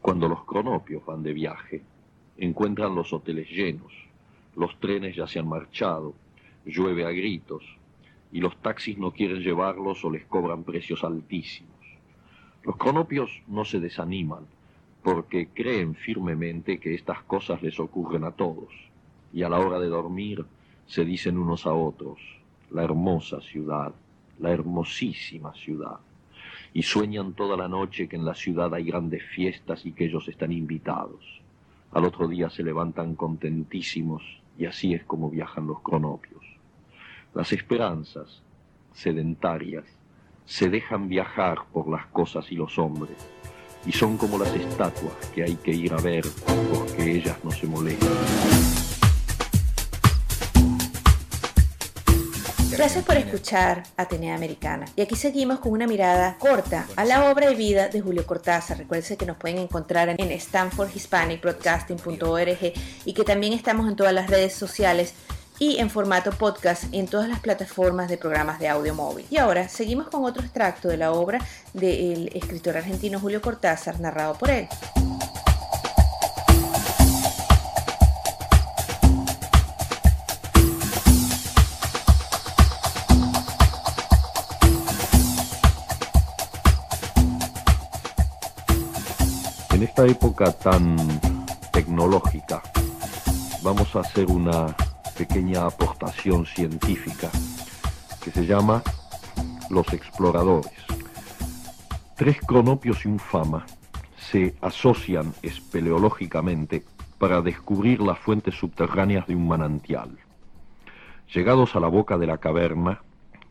Cuando 0.00 0.28
los 0.28 0.44
cronopios 0.44 1.06
van 1.06 1.22
de 1.22 1.34
viaje, 1.34 1.82
encuentran 2.36 2.96
los 2.96 3.12
hoteles 3.12 3.48
llenos, 3.48 3.92
los 4.56 4.78
trenes 4.80 5.14
ya 5.14 5.28
se 5.28 5.38
han 5.38 5.48
marchado, 5.48 6.14
llueve 6.64 7.04
a 7.04 7.10
gritos, 7.10 7.62
y 8.32 8.40
los 8.40 8.56
taxis 8.56 8.98
no 8.98 9.12
quieren 9.12 9.40
llevarlos 9.40 10.04
o 10.04 10.10
les 10.10 10.24
cobran 10.26 10.64
precios 10.64 11.04
altísimos. 11.04 11.73
Los 12.64 12.76
cronopios 12.76 13.42
no 13.46 13.66
se 13.66 13.78
desaniman, 13.78 14.46
porque 15.02 15.48
creen 15.48 15.94
firmemente 15.94 16.80
que 16.80 16.94
estas 16.94 17.22
cosas 17.24 17.62
les 17.62 17.78
ocurren 17.78 18.24
a 18.24 18.30
todos, 18.30 18.72
y 19.34 19.42
a 19.42 19.50
la 19.50 19.58
hora 19.58 19.78
de 19.78 19.88
dormir 19.88 20.46
se 20.86 21.04
dicen 21.04 21.36
unos 21.36 21.66
a 21.66 21.74
otros, 21.74 22.18
la 22.70 22.82
hermosa 22.82 23.42
ciudad, 23.42 23.92
la 24.38 24.50
hermosísima 24.50 25.52
ciudad, 25.52 25.98
y 26.72 26.82
sueñan 26.82 27.34
toda 27.34 27.54
la 27.56 27.68
noche 27.68 28.08
que 28.08 28.16
en 28.16 28.24
la 28.24 28.34
ciudad 28.34 28.72
hay 28.72 28.84
grandes 28.84 29.22
fiestas 29.24 29.84
y 29.84 29.92
que 29.92 30.06
ellos 30.06 30.26
están 30.28 30.50
invitados. 30.50 31.42
Al 31.92 32.06
otro 32.06 32.26
día 32.28 32.48
se 32.48 32.62
levantan 32.62 33.14
contentísimos 33.14 34.22
y 34.56 34.64
así 34.64 34.94
es 34.94 35.04
como 35.04 35.30
viajan 35.30 35.66
los 35.66 35.80
cronopios. 35.80 36.42
Las 37.34 37.52
esperanzas, 37.52 38.42
sedentarias, 38.94 39.84
se 40.46 40.68
dejan 40.68 41.08
viajar 41.08 41.58
por 41.72 41.88
las 41.88 42.06
cosas 42.06 42.50
y 42.50 42.56
los 42.56 42.78
hombres, 42.78 43.16
y 43.86 43.92
son 43.92 44.16
como 44.16 44.38
las 44.38 44.54
estatuas 44.54 45.14
que 45.34 45.44
hay 45.44 45.56
que 45.56 45.72
ir 45.72 45.92
a 45.92 45.98
ver 45.98 46.24
porque 46.72 47.16
ellas 47.16 47.38
no 47.42 47.50
se 47.50 47.66
molestan. 47.66 48.08
Gracias 52.76 53.04
por 53.04 53.16
escuchar 53.16 53.84
Atenea 53.96 54.34
Americana. 54.34 54.86
Y 54.96 55.02
aquí 55.02 55.14
seguimos 55.14 55.60
con 55.60 55.70
una 55.70 55.86
mirada 55.86 56.36
corta 56.40 56.88
a 56.96 57.04
la 57.04 57.30
obra 57.30 57.52
y 57.52 57.54
vida 57.54 57.88
de 57.88 58.00
Julio 58.00 58.26
Cortázar. 58.26 58.78
Recuerden 58.78 59.16
que 59.16 59.26
nos 59.26 59.36
pueden 59.36 59.58
encontrar 59.58 60.08
en 60.08 60.32
stanfordhispanicbroadcasting.org 60.32 62.72
y 63.04 63.14
que 63.14 63.22
también 63.22 63.52
estamos 63.52 63.88
en 63.88 63.94
todas 63.94 64.12
las 64.12 64.28
redes 64.28 64.54
sociales 64.54 65.14
y 65.58 65.78
en 65.78 65.90
formato 65.90 66.32
podcast 66.32 66.84
en 66.92 67.06
todas 67.06 67.28
las 67.28 67.40
plataformas 67.40 68.08
de 68.08 68.18
programas 68.18 68.58
de 68.58 68.68
audio 68.68 68.94
móvil. 68.94 69.26
Y 69.30 69.36
ahora 69.36 69.68
seguimos 69.68 70.08
con 70.08 70.24
otro 70.24 70.42
extracto 70.42 70.88
de 70.88 70.96
la 70.96 71.12
obra 71.12 71.38
del 71.72 72.30
escritor 72.34 72.76
argentino 72.76 73.20
Julio 73.20 73.40
Cortázar, 73.40 74.00
narrado 74.00 74.34
por 74.34 74.50
él. 74.50 74.68
En 89.70 89.82
esta 89.82 90.06
época 90.06 90.52
tan 90.52 90.96
tecnológica, 91.72 92.62
vamos 93.62 93.94
a 93.96 94.00
hacer 94.00 94.26
una 94.26 94.74
pequeña 95.16 95.66
aportación 95.66 96.44
científica 96.44 97.30
que 98.22 98.30
se 98.30 98.46
llama 98.46 98.82
Los 99.70 99.92
Exploradores. 99.92 100.72
Tres 102.16 102.40
cronopios 102.40 103.04
y 103.04 103.08
un 103.08 103.18
fama 103.18 103.64
se 104.16 104.54
asocian 104.60 105.32
espeleológicamente 105.42 106.84
para 107.18 107.42
descubrir 107.42 108.00
las 108.00 108.18
fuentes 108.18 108.54
subterráneas 108.54 109.26
de 109.26 109.36
un 109.36 109.46
manantial. 109.46 110.18
Llegados 111.32 111.76
a 111.76 111.80
la 111.80 111.88
boca 111.88 112.18
de 112.18 112.26
la 112.26 112.38
caverna, 112.38 113.02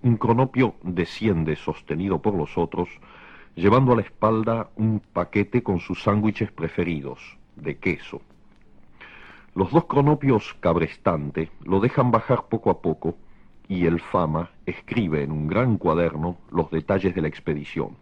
un 0.02 0.18
cronopio 0.18 0.76
desciende 0.84 1.56
sostenido 1.56 2.22
por 2.22 2.36
los 2.36 2.58
otros, 2.58 2.90
llevando 3.56 3.94
a 3.94 3.96
la 3.96 4.02
espalda 4.02 4.70
un 4.76 5.00
paquete 5.00 5.64
con 5.64 5.80
sus 5.80 6.04
sándwiches 6.04 6.52
preferidos, 6.52 7.38
de 7.56 7.78
queso. 7.78 8.22
Los 9.56 9.70
dos 9.70 9.86
cronopios 9.86 10.56
cabrestante 10.62 11.52
lo 11.64 11.80
dejan 11.80 12.10
bajar 12.10 12.46
poco 12.50 12.72
a 12.72 12.82
poco 12.82 13.16
y 13.68 13.86
el 13.86 14.00
Fama 14.00 14.50
escribe 14.66 15.22
en 15.22 15.32
un 15.32 15.46
gran 15.46 15.78
cuaderno 15.78 16.38
los 16.50 16.72
detalles 16.72 17.14
de 17.14 17.22
la 17.22 17.28
expedición. 17.28 17.96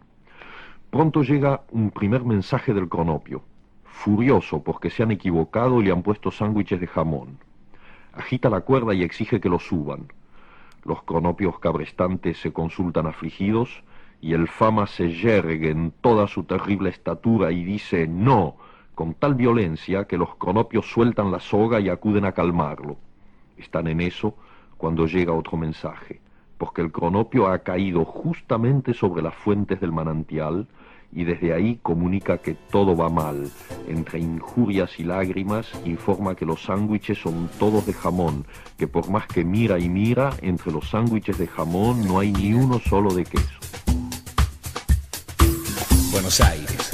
Pronto 0.90 1.22
llega 1.22 1.60
un 1.70 1.90
primer 1.90 2.24
mensaje 2.24 2.72
del 2.72 2.88
cronopio, 2.88 3.42
furioso 3.84 4.62
porque 4.62 4.88
se 4.88 5.02
han 5.02 5.10
equivocado 5.10 5.82
y 5.82 5.84
le 5.84 5.92
han 5.92 6.02
puesto 6.02 6.30
sándwiches 6.30 6.80
de 6.80 6.86
jamón. 6.86 7.38
Agita 8.14 8.48
la 8.48 8.62
cuerda 8.62 8.94
y 8.94 9.02
exige 9.02 9.38
que 9.38 9.50
lo 9.50 9.58
suban. 9.58 10.10
Los 10.84 11.02
cronopios 11.02 11.58
cabrestantes 11.58 12.38
se 12.38 12.54
consultan 12.54 13.06
afligidos 13.06 13.84
y 14.22 14.32
el 14.32 14.48
Fama 14.48 14.86
se 14.86 15.10
yergue 15.10 15.68
en 15.68 15.92
toda 16.00 16.28
su 16.28 16.44
terrible 16.44 16.88
estatura 16.88 17.52
y 17.52 17.62
dice 17.62 18.08
no, 18.08 18.56
con 18.94 19.14
tal 19.14 19.34
violencia 19.34 20.04
que 20.04 20.18
los 20.18 20.34
cronopios 20.36 20.90
sueltan 20.90 21.30
la 21.30 21.40
soga 21.40 21.80
y 21.80 21.88
acuden 21.88 22.24
a 22.24 22.32
calmarlo. 22.32 22.96
Están 23.56 23.86
en 23.86 24.00
eso 24.00 24.34
cuando 24.76 25.06
llega 25.06 25.32
otro 25.32 25.56
mensaje, 25.56 26.20
porque 26.58 26.82
el 26.82 26.92
cronopio 26.92 27.48
ha 27.48 27.60
caído 27.60 28.04
justamente 28.04 28.94
sobre 28.94 29.22
las 29.22 29.34
fuentes 29.34 29.80
del 29.80 29.92
manantial 29.92 30.66
y 31.14 31.24
desde 31.24 31.52
ahí 31.52 31.78
comunica 31.82 32.38
que 32.38 32.54
todo 32.54 32.96
va 32.96 33.10
mal. 33.10 33.50
Entre 33.86 34.18
injurias 34.18 34.98
y 34.98 35.04
lágrimas 35.04 35.70
informa 35.84 36.34
que 36.34 36.46
los 36.46 36.64
sándwiches 36.64 37.18
son 37.18 37.48
todos 37.58 37.86
de 37.86 37.92
jamón, 37.92 38.46
que 38.78 38.88
por 38.88 39.10
más 39.10 39.26
que 39.26 39.44
mira 39.44 39.78
y 39.78 39.88
mira, 39.88 40.30
entre 40.40 40.72
los 40.72 40.88
sándwiches 40.88 41.38
de 41.38 41.46
jamón 41.46 42.06
no 42.06 42.18
hay 42.18 42.32
ni 42.32 42.54
uno 42.54 42.78
solo 42.78 43.12
de 43.12 43.24
queso. 43.24 43.58
Buenos 46.12 46.40
Aires. 46.40 46.91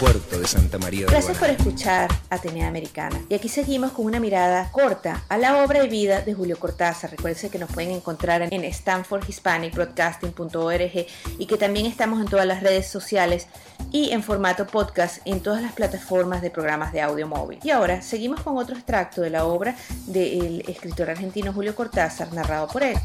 Puerto 0.00 0.40
de 0.40 0.48
Santa 0.48 0.78
María 0.78 1.04
de 1.04 1.12
Gracias 1.12 1.36
por 1.36 1.50
escuchar 1.50 2.08
Atenea 2.30 2.68
Americana. 2.68 3.20
Y 3.28 3.34
aquí 3.34 3.50
seguimos 3.50 3.92
con 3.92 4.06
una 4.06 4.18
mirada 4.18 4.72
corta 4.72 5.24
a 5.28 5.36
la 5.36 5.62
obra 5.62 5.84
y 5.84 5.90
vida 5.90 6.22
de 6.22 6.32
Julio 6.32 6.58
Cortázar. 6.58 7.10
Recuerden 7.10 7.50
que 7.50 7.58
nos 7.58 7.70
pueden 7.70 7.90
encontrar 7.90 8.48
en 8.50 8.64
stanfordhispanicbroadcasting.org 8.64 11.06
y 11.38 11.46
que 11.46 11.58
también 11.58 11.84
estamos 11.84 12.18
en 12.18 12.28
todas 12.28 12.46
las 12.46 12.62
redes 12.62 12.86
sociales 12.86 13.46
y 13.92 14.12
en 14.12 14.22
formato 14.22 14.66
podcast 14.66 15.18
en 15.26 15.40
todas 15.40 15.60
las 15.60 15.74
plataformas 15.74 16.40
de 16.40 16.50
programas 16.50 16.94
de 16.94 17.02
audio 17.02 17.28
móvil. 17.28 17.58
Y 17.62 17.68
ahora 17.68 18.00
seguimos 18.00 18.40
con 18.40 18.56
otro 18.56 18.76
extracto 18.76 19.20
de 19.20 19.28
la 19.28 19.44
obra 19.44 19.76
del 20.06 20.64
escritor 20.66 21.10
argentino 21.10 21.52
Julio 21.52 21.74
Cortázar, 21.74 22.32
narrado 22.32 22.68
por 22.68 22.84
él. 22.84 22.96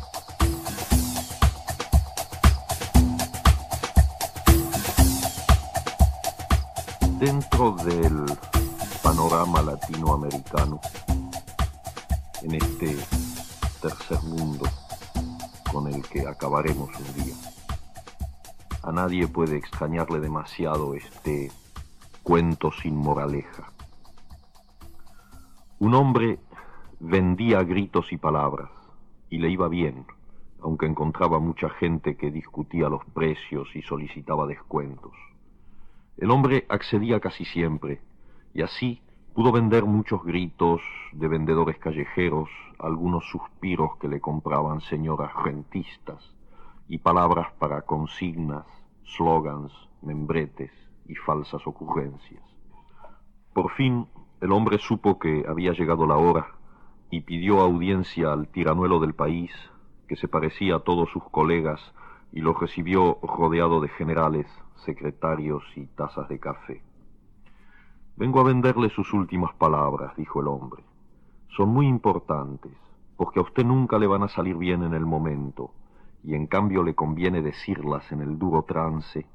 Dentro 7.20 7.72
del 7.72 8.26
panorama 9.01 9.61
latinoamericano, 9.61 10.82
en 12.43 12.55
este 12.55 12.97
tercer 13.82 14.22
mundo 14.24 14.66
con 15.72 15.88
el 15.88 16.03
que 16.03 16.28
acabaremos 16.28 16.89
un 16.99 17.24
día, 17.24 17.36
a 18.84 18.91
nadie 18.91 19.30
puede 19.30 19.55
extrañarle 19.55 20.20
demasiado 20.20 20.93
este 20.93 21.53
cuento 22.22 22.72
sin 22.74 22.97
moraleja. 22.97 23.72
Un 25.80 25.95
hombre 25.95 26.39
vendía 26.99 27.63
gritos 27.63 28.11
y 28.11 28.18
palabras 28.18 28.70
y 29.30 29.38
le 29.38 29.49
iba 29.49 29.70
bien, 29.70 30.05
aunque 30.61 30.86
encontraba 30.86 31.39
mucha 31.39 31.70
gente 31.70 32.18
que 32.18 32.30
discutía 32.30 32.89
los 32.89 33.05
precios 33.05 33.74
y 33.74 33.82
solicitaba 33.84 34.45
descuentos. 34.47 35.13
El 36.18 36.32
hombre 36.32 36.66
accedía 36.70 37.20
casi 37.20 37.43
siempre, 37.43 38.01
y 38.53 38.61
así 38.61 39.01
pudo 39.34 39.51
vender 39.51 39.84
muchos 39.84 40.24
gritos 40.24 40.82
de 41.11 41.28
vendedores 41.28 41.78
callejeros, 41.78 42.49
algunos 42.80 43.26
suspiros 43.30 43.97
que 43.97 44.07
le 44.07 44.22
compraban 44.22 44.80
señoras 44.80 45.32
rentistas, 45.43 46.34
y 46.88 46.99
palabras 46.99 47.51
para 47.59 47.82
consignas, 47.82 48.66
slogans, 49.03 49.74
membretes 50.01 50.72
y 51.05 51.16
falsas 51.16 51.68
ocurrencias. 51.68 52.43
Por 53.53 53.72
fin, 53.72 54.07
el 54.39 54.53
hombre 54.53 54.78
supo 54.78 55.20
que 55.20 55.43
había 55.47 55.74
llegado 55.74 56.07
la 56.07 56.16
hora 56.16 56.47
y 57.09 57.22
pidió 57.22 57.59
audiencia 57.59 58.32
al 58.32 58.47
tiranuelo 58.47 58.99
del 58.99 59.16
país, 59.16 59.51
que 60.07 60.16
se 60.16 60.30
parecía 60.30 60.78
a 60.78 60.80
todos 60.80 61.09
sus 61.09 61.24
colegas, 61.30 61.82
y 62.32 62.39
lo 62.39 62.53
recibió 62.53 63.18
rodeado 63.22 63.82
de 63.82 63.89
generales, 63.89 64.47
secretarios 64.78 65.63
y 65.76 65.86
tazas 65.88 66.28
de 66.30 66.39
café. 66.39 66.82
Vengo 68.17 68.39
a 68.39 68.43
venderle 68.43 68.89
sus 68.89 69.13
últimas 69.13 69.53
palabras, 69.55 70.15
dijo 70.15 70.41
el 70.41 70.47
hombre. 70.47 70.84
Son 71.49 71.69
muy 71.69 71.88
importantes, 71.88 72.73
porque 73.17 73.39
a 73.39 73.43
usted 73.43 73.65
nunca 73.65 73.97
le 73.97 74.07
van 74.07 74.23
a 74.23 74.30
salir 74.30 74.55
bien 74.57 74.84
en 74.84 74.93
el 74.93 75.05
momento, 75.05 75.71
y 76.23 76.36
en 76.36 76.47
cambio 76.47 76.84
le 76.84 76.95
conviene 76.95 77.41
decirlas 77.41 78.11
en 78.11 78.21
el 78.21 78.39
duro 78.39 78.63
trance 78.63 79.26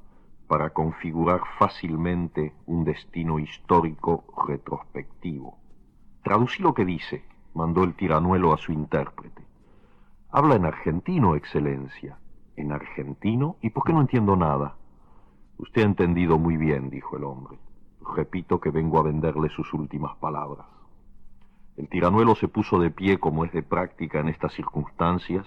para 0.47 0.71
configurar 0.71 1.41
fácilmente 1.57 2.53
un 2.65 2.83
destino 2.83 3.39
histórico 3.39 4.25
retrospectivo. 4.47 5.57
Traducí 6.23 6.61
lo 6.61 6.73
que 6.73 6.85
dice, 6.85 7.23
mandó 7.53 7.83
el 7.83 7.95
tiranuelo 7.95 8.53
a 8.53 8.57
su 8.57 8.71
intérprete. 8.71 9.43
Habla 10.29 10.55
en 10.55 10.65
argentino, 10.65 11.35
Excelencia. 11.35 12.17
¿En 12.55 12.71
argentino? 12.71 13.55
¿Y 13.61 13.69
por 13.69 13.83
qué 13.83 13.93
no 13.93 14.01
entiendo 14.01 14.35
nada? 14.35 14.75
Usted 15.61 15.83
ha 15.83 15.85
entendido 15.85 16.39
muy 16.39 16.57
bien, 16.57 16.89
dijo 16.89 17.17
el 17.17 17.23
hombre. 17.23 17.59
Repito 18.15 18.59
que 18.59 18.71
vengo 18.71 18.97
a 18.97 19.03
venderle 19.03 19.47
sus 19.49 19.71
últimas 19.75 20.17
palabras. 20.17 20.65
El 21.77 21.87
tiranuelo 21.87 22.33
se 22.33 22.47
puso 22.47 22.79
de 22.79 22.89
pie 22.89 23.19
como 23.19 23.45
es 23.45 23.51
de 23.51 23.61
práctica 23.61 24.19
en 24.19 24.27
estas 24.27 24.53
circunstancias 24.53 25.45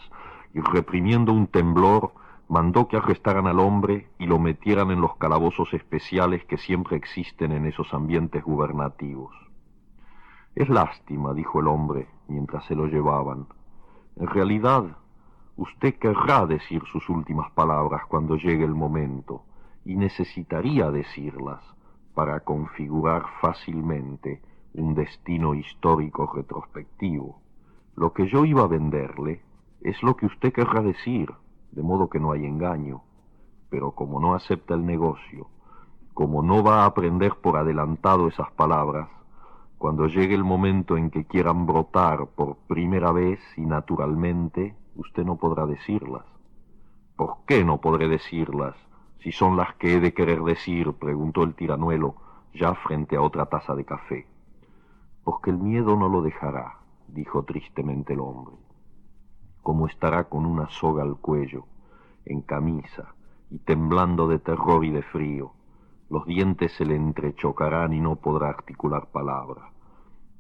y 0.55 0.61
reprimiendo 0.61 1.33
un 1.33 1.49
temblor 1.49 2.13
mandó 2.49 2.87
que 2.87 2.97
arrestaran 2.97 3.49
al 3.49 3.59
hombre 3.59 4.09
y 4.21 4.27
lo 4.27 4.39
metieran 4.39 4.93
en 4.93 5.01
los 5.01 5.17
calabozos 5.17 5.75
especiales 5.75 6.45
que 6.45 6.59
siempre 6.59 6.97
existen 6.97 7.51
en 7.51 7.67
esos 7.67 7.93
ambientes 7.93 8.45
gubernativos. 8.45 9.35
Es 10.55 10.69
lástima, 10.69 11.35
dijo 11.35 11.59
el 11.59 11.67
hombre 11.67 12.07
mientras 12.29 12.65
se 12.67 12.77
lo 12.77 12.87
llevaban. 12.87 13.49
En 14.15 14.29
realidad, 14.29 14.97
usted 15.57 15.97
querrá 15.99 16.47
decir 16.47 16.85
sus 16.93 17.09
últimas 17.09 17.51
palabras 17.51 18.03
cuando 18.07 18.37
llegue 18.37 18.65
el 18.65 18.77
momento 18.77 19.43
y 19.85 19.97
necesitaría 19.97 20.91
decirlas 20.91 21.63
para 22.15 22.41
configurar 22.41 23.25
fácilmente 23.41 24.41
un 24.75 24.95
destino 24.95 25.55
histórico 25.55 26.31
retrospectivo. 26.35 27.41
Lo 27.97 28.13
que 28.13 28.29
yo 28.29 28.45
iba 28.45 28.63
a 28.63 28.69
venderle 28.69 29.43
es 29.81 30.03
lo 30.03 30.17
que 30.17 30.27
usted 30.27 30.53
querrá 30.53 30.81
decir, 30.81 31.31
de 31.73 31.83
modo 31.83 32.09
que 32.09 32.19
no 32.19 32.33
hay 32.33 32.45
engaño. 32.45 33.03
Pero 33.69 33.93
como 33.93 34.21
no 34.21 34.35
acepta 34.35 34.75
el 34.75 34.87
negocio, 34.87 35.49
como 36.13 36.43
no 36.43 36.63
va 36.63 36.83
a 36.83 36.87
aprender 36.87 37.35
por 37.37 37.57
adelantado 37.57 38.29
esas 38.29 38.51
palabras, 38.53 39.09
cuando 39.79 40.07
llegue 40.07 40.35
el 40.35 40.45
momento 40.45 40.97
en 40.97 41.11
que 41.11 41.27
quieran 41.27 41.67
brotar 41.67 42.27
por 42.29 42.57
primera 42.69 43.13
vez 43.13 43.41
y 43.57 43.63
naturalmente, 43.63 44.75
usted 44.97 45.25
no 45.25 45.37
podrá 45.37 45.67
decirlas. 45.67 46.25
¿Por 47.17 47.45
qué 47.47 47.65
no 47.65 47.81
podré 47.81 48.09
decirlas? 48.09 48.75
Si 49.25 49.33
son 49.33 49.57
las 49.57 49.75
que 49.77 49.95
he 49.95 50.01
de 50.01 50.13
querer 50.13 50.43
decir, 50.43 50.93
preguntó 50.93 51.45
el 51.45 51.55
tiranuelo, 51.55 52.15
ya 52.53 52.75
frente 52.75 53.17
a 53.17 53.23
otra 53.23 53.47
taza 53.47 53.75
de 53.75 53.87
café. 53.87 54.27
Porque 55.25 55.49
el 55.49 55.57
miedo 55.57 55.97
no 55.97 56.11
lo 56.11 56.21
dejará, 56.21 56.81
dijo 57.09 57.43
tristemente 57.43 58.13
el 58.13 58.21
hombre. 58.21 58.55
Como 59.63 59.87
estará 59.87 60.25
con 60.25 60.45
una 60.45 60.69
soga 60.69 61.03
al 61.03 61.17
cuello, 61.17 61.65
en 62.27 62.43
camisa, 62.43 63.15
y 63.49 63.61
temblando 63.61 64.29
de 64.29 64.41
terror 64.41 64.85
y 64.85 64.91
de 64.91 65.03
frío, 65.03 65.53
los 66.11 66.27
dientes 66.27 66.73
se 66.73 66.85
le 66.85 66.95
entrechocarán 66.95 67.95
y 67.95 68.01
no 68.01 68.17
podrá 68.17 68.51
articular 68.51 69.07
palabra. 69.07 69.71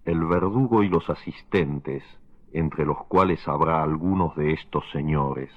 El 0.04 0.26
verdugo 0.26 0.82
y 0.82 0.90
los 0.90 1.08
asistentes, 1.08 2.04
entre 2.52 2.84
los 2.84 3.02
cuales 3.04 3.48
habrá 3.48 3.82
algunos 3.82 4.36
de 4.36 4.52
estos 4.52 4.84
señores, 4.90 5.50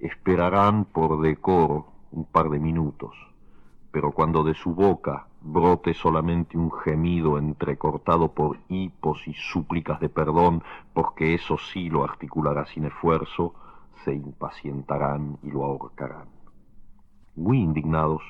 esperarán 0.00 0.84
por 0.84 1.20
decoro 1.20 1.99
un 2.12 2.24
par 2.24 2.50
de 2.50 2.58
minutos, 2.58 3.14
pero 3.90 4.12
cuando 4.12 4.42
de 4.44 4.54
su 4.54 4.74
boca 4.74 5.26
brote 5.40 5.94
solamente 5.94 6.58
un 6.58 6.70
gemido 6.70 7.38
entrecortado 7.38 8.32
por 8.32 8.58
hipos 8.68 9.26
y 9.26 9.34
súplicas 9.34 10.00
de 10.00 10.08
perdón, 10.08 10.62
porque 10.92 11.34
eso 11.34 11.56
sí 11.72 11.88
lo 11.88 12.04
articulará 12.04 12.66
sin 12.66 12.84
esfuerzo, 12.84 13.54
se 14.04 14.14
impacientarán 14.14 15.38
y 15.42 15.50
lo 15.50 15.64
ahorcarán. 15.64 16.28
Muy 17.36 17.58
indignados, 17.58 18.22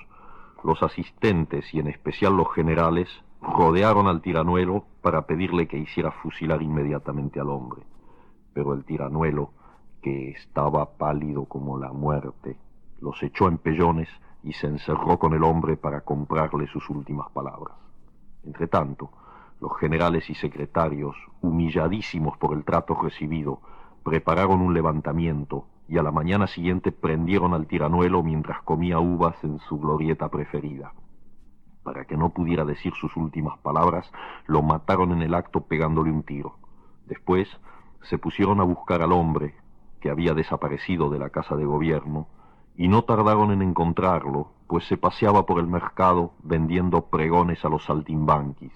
los 0.62 0.82
asistentes 0.82 1.72
y 1.74 1.80
en 1.80 1.88
especial 1.88 2.36
los 2.36 2.52
generales 2.52 3.08
rodearon 3.40 4.06
al 4.06 4.20
tiranuelo 4.20 4.84
para 5.02 5.26
pedirle 5.26 5.66
que 5.66 5.78
hiciera 5.78 6.10
fusilar 6.10 6.62
inmediatamente 6.62 7.40
al 7.40 7.48
hombre. 7.48 7.82
Pero 8.52 8.74
el 8.74 8.84
tiranuelo, 8.84 9.52
que 10.02 10.30
estaba 10.30 10.96
pálido 10.96 11.44
como 11.46 11.78
la 11.78 11.92
muerte, 11.92 12.56
los 13.00 13.22
echó 13.22 13.48
en 13.48 13.58
pellones 13.58 14.08
y 14.42 14.52
se 14.52 14.66
encerró 14.66 15.18
con 15.18 15.34
el 15.34 15.42
hombre 15.42 15.76
para 15.76 16.02
comprarle 16.02 16.66
sus 16.66 16.88
últimas 16.90 17.30
palabras. 17.30 17.76
Entretanto, 18.44 19.10
los 19.60 19.76
generales 19.78 20.30
y 20.30 20.34
secretarios, 20.34 21.16
humilladísimos 21.42 22.38
por 22.38 22.56
el 22.56 22.64
trato 22.64 22.94
recibido, 22.94 23.60
prepararon 24.02 24.60
un 24.60 24.72
levantamiento 24.72 25.66
y 25.88 25.98
a 25.98 26.02
la 26.02 26.12
mañana 26.12 26.46
siguiente 26.46 26.92
prendieron 26.92 27.52
al 27.52 27.66
tiranuelo 27.66 28.22
mientras 28.22 28.62
comía 28.62 28.98
uvas 28.98 29.36
en 29.44 29.58
su 29.60 29.78
glorieta 29.78 30.28
preferida. 30.28 30.92
Para 31.82 32.04
que 32.04 32.16
no 32.16 32.30
pudiera 32.30 32.64
decir 32.64 32.92
sus 32.94 33.16
últimas 33.16 33.58
palabras, 33.58 34.10
lo 34.46 34.62
mataron 34.62 35.12
en 35.12 35.22
el 35.22 35.34
acto 35.34 35.62
pegándole 35.62 36.10
un 36.10 36.22
tiro. 36.22 36.56
Después 37.06 37.48
se 38.02 38.18
pusieron 38.18 38.60
a 38.60 38.64
buscar 38.64 39.02
al 39.02 39.12
hombre, 39.12 39.54
que 40.00 40.10
había 40.10 40.32
desaparecido 40.32 41.10
de 41.10 41.18
la 41.18 41.30
casa 41.30 41.56
de 41.56 41.64
gobierno, 41.64 42.28
y 42.80 42.88
no 42.88 43.02
tardaron 43.02 43.50
en 43.52 43.60
encontrarlo, 43.60 44.52
pues 44.66 44.86
se 44.86 44.96
paseaba 44.96 45.44
por 45.44 45.60
el 45.60 45.66
mercado 45.66 46.32
vendiendo 46.42 47.02
pregones 47.02 47.62
a 47.62 47.68
los 47.68 47.84
saltimbanquis. 47.84 48.72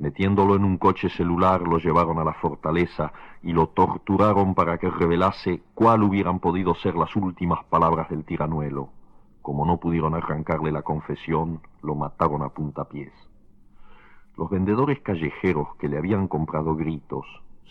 Metiéndolo 0.00 0.56
en 0.56 0.64
un 0.64 0.78
coche 0.78 1.08
celular, 1.10 1.62
lo 1.62 1.78
llevaron 1.78 2.18
a 2.18 2.24
la 2.24 2.32
fortaleza 2.32 3.12
y 3.44 3.52
lo 3.52 3.68
torturaron 3.68 4.56
para 4.56 4.78
que 4.78 4.90
revelase 4.90 5.62
cuál 5.76 6.02
hubieran 6.02 6.40
podido 6.40 6.74
ser 6.74 6.96
las 6.96 7.14
últimas 7.14 7.62
palabras 7.66 8.10
del 8.10 8.24
tiranuelo. 8.24 8.88
Como 9.42 9.64
no 9.64 9.76
pudieron 9.76 10.16
arrancarle 10.16 10.72
la 10.72 10.82
confesión, 10.82 11.60
lo 11.82 11.94
mataron 11.94 12.42
a 12.42 12.48
puntapiés. 12.48 13.12
Los 14.36 14.50
vendedores 14.50 15.02
callejeros 15.02 15.76
que 15.76 15.88
le 15.88 15.98
habían 15.98 16.26
comprado 16.26 16.74
gritos 16.74 17.26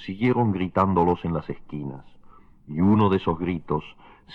siguieron 0.05 0.53
gritándolos 0.53 1.25
en 1.25 1.33
las 1.33 1.49
esquinas, 1.49 2.05
y 2.65 2.79
uno 2.79 3.09
de 3.09 3.17
esos 3.17 3.37
gritos 3.37 3.83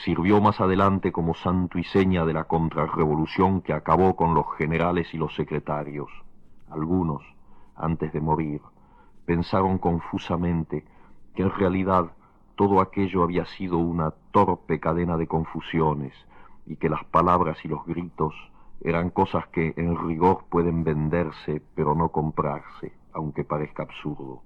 sirvió 0.03 0.41
más 0.41 0.61
adelante 0.61 1.13
como 1.13 1.35
santo 1.35 1.79
y 1.79 1.85
seña 1.85 2.25
de 2.25 2.33
la 2.33 2.45
contrarrevolución 2.45 3.61
que 3.61 3.73
acabó 3.73 4.17
con 4.17 4.35
los 4.35 4.47
generales 4.57 5.13
y 5.15 5.19
los 5.19 5.35
secretarios. 5.35 6.11
Algunos, 6.69 7.23
antes 7.77 8.13
de 8.13 8.21
morir, 8.21 8.61
pensaron 9.25 9.79
confusamente 9.79 10.85
que 11.35 11.43
en 11.43 11.51
realidad 11.51 12.13
todo 12.57 12.81
aquello 12.81 13.23
había 13.23 13.47
sido 13.47 13.79
una 13.79 14.13
torpe 14.33 14.81
cadena 14.81 15.17
de 15.17 15.27
confusiones 15.27 16.13
y 16.67 16.77
que 16.77 16.89
las 16.89 17.05
palabras 17.05 17.59
y 17.65 17.69
los 17.69 17.85
gritos 17.85 18.35
eran 18.81 19.11
cosas 19.11 19.47
que 19.49 19.75
en 19.77 19.97
rigor 20.07 20.45
pueden 20.51 20.85
venderse 20.85 21.63
pero 21.75 21.95
no 21.95 22.11
comprarse, 22.11 22.93
aunque 23.13 23.45
parezca 23.45 23.85
absurdo. 23.85 24.43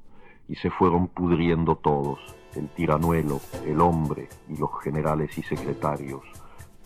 Y 0.48 0.56
se 0.56 0.70
fueron 0.70 1.08
pudriendo 1.08 1.76
todos, 1.76 2.18
el 2.54 2.68
tiranuelo, 2.70 3.40
el 3.66 3.80
hombre 3.80 4.28
y 4.48 4.56
los 4.56 4.70
generales 4.82 5.36
y 5.36 5.42
secretarios, 5.42 6.22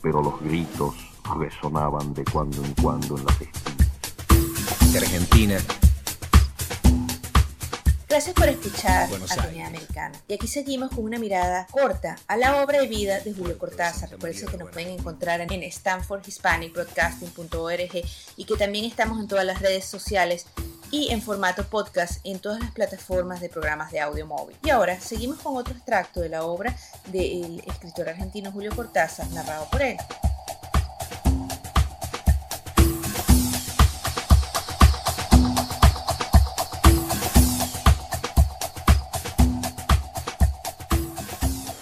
pero 0.03 0.23
los 0.23 0.41
gritos 0.41 0.95
resonaban 1.39 2.13
de 2.15 2.25
cuando 2.25 2.65
en 2.65 2.75
cuando 2.75 3.17
en 3.17 3.25
las 3.25 3.41
esquinas. 3.41 4.93
De 4.93 4.99
Argentina 4.99 5.57
Gracias 8.13 8.35
por 8.35 8.47
escuchar 8.47 9.09
Atenea 9.31 9.69
Americana. 9.69 10.21
Y 10.29 10.35
aquí 10.35 10.47
seguimos 10.47 10.91
con 10.91 11.05
una 11.05 11.19
mirada 11.19 11.67
corta 11.71 12.19
a 12.27 12.37
la 12.37 12.63
obra 12.63 12.83
de 12.83 12.87
vida 12.87 13.21
de 13.21 13.33
Julio 13.33 13.57
Cortázar. 13.57 14.11
Recuerden 14.11 14.49
que 14.49 14.59
nos 14.59 14.71
pueden 14.71 14.91
encontrar 14.91 15.41
en 15.41 15.63
stanfordhispanicbroadcasting.org 15.63 18.05
y 18.37 18.45
que 18.45 18.57
también 18.57 18.85
estamos 18.85 19.19
en 19.19 19.29
todas 19.29 19.47
las 19.47 19.63
redes 19.63 19.87
sociales 19.87 20.47
y 20.93 21.11
en 21.11 21.23
formato 21.23 21.65
podcast 21.65 22.21
en 22.23 22.39
todas 22.39 22.61
las 22.61 22.71
plataformas 22.71 23.41
de 23.41 23.49
programas 23.49 23.91
de 23.91 23.99
audio 23.99 24.27
móvil. 24.27 24.57
Y 24.63 24.71
ahora 24.71 25.01
seguimos 25.01 25.41
con 25.41 25.57
otro 25.57 25.75
extracto 25.75 26.21
de 26.21 26.29
la 26.29 26.45
obra 26.45 26.77
del 27.07 27.61
escritor 27.67 28.11
argentino 28.11 28.53
Julio 28.53 28.71
Cortázar, 28.77 29.29
narrado 29.31 29.67
por 29.71 29.83
él. 29.83 29.97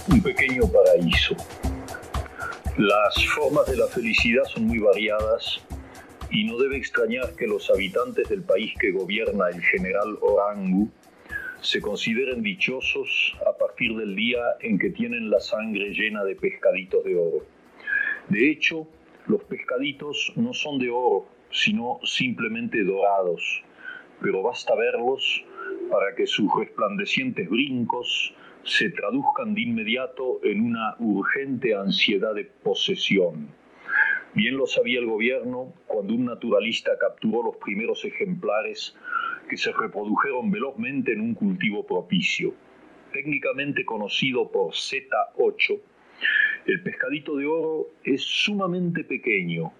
un 0.09 0.23
pequeño 0.23 0.63
paraíso. 0.67 1.35
Las 2.77 3.27
formas 3.35 3.67
de 3.67 3.77
la 3.77 3.87
felicidad 3.87 4.43
son 4.53 4.67
muy 4.67 4.79
variadas 4.79 5.61
y 6.31 6.45
no 6.45 6.59
debe 6.59 6.77
extrañar 6.77 7.35
que 7.37 7.47
los 7.47 7.71
habitantes 7.71 8.29
del 8.29 8.43
país 8.43 8.73
que 8.79 8.93
gobierna 8.93 9.49
el 9.49 9.61
general 9.61 10.19
Orangu 10.21 10.91
se 11.61 11.81
consideren 11.81 12.43
dichosos 12.43 13.37
a 13.47 13.57
partir 13.59 13.95
del 13.97 14.15
día 14.15 14.41
en 14.61 14.79
que 14.79 14.91
tienen 14.91 15.31
la 15.31 15.41
sangre 15.41 15.91
llena 15.91 16.25
de 16.25 16.37
pescaditos 16.37 17.05
de 17.05 17.17
oro. 17.17 17.45
De 18.29 18.51
hecho, 18.51 18.87
los 19.27 19.43
pescaditos 19.45 20.33
no 20.37 20.55
son 20.55 20.79
de 20.79 20.91
oro, 20.91 21.27
sino 21.51 21.99
simplemente 22.05 22.83
dorados, 22.85 23.63
pero 24.23 24.43
basta 24.43 24.75
verlos 24.75 25.45
para 25.91 26.15
que 26.15 26.27
sus 26.27 26.49
resplandecientes 26.59 27.49
brincos 27.49 28.35
se 28.65 28.91
traduzcan 28.91 29.55
de 29.55 29.63
inmediato 29.63 30.41
en 30.45 30.61
una 30.63 30.95
urgente 30.99 31.75
ansiedad 31.75 32.35
de 32.35 32.45
posesión. 32.45 33.49
Bien 34.35 34.57
lo 34.57 34.67
sabía 34.67 35.01
el 35.01 35.07
gobierno 35.07 35.75
cuando 35.87 36.15
un 36.15 36.27
naturalista 36.27 36.93
capturó 37.01 37.43
los 37.43 37.57
primeros 37.57 38.05
ejemplares 38.05 38.97
que 39.49 39.57
se 39.57 39.73
reprodujeron 39.73 40.53
velozmente 40.53 41.13
en 41.13 41.21
un 41.21 41.35
cultivo 41.35 41.85
propicio. 41.85 42.55
Técnicamente 43.13 43.85
conocido 43.85 44.53
por 44.53 44.73
Z8, 44.73 45.81
el 46.67 46.83
pescadito 46.83 47.37
de 47.37 47.47
oro 47.47 47.89
es 48.05 48.23
sumamente 48.23 49.03
pequeño, 49.03 49.73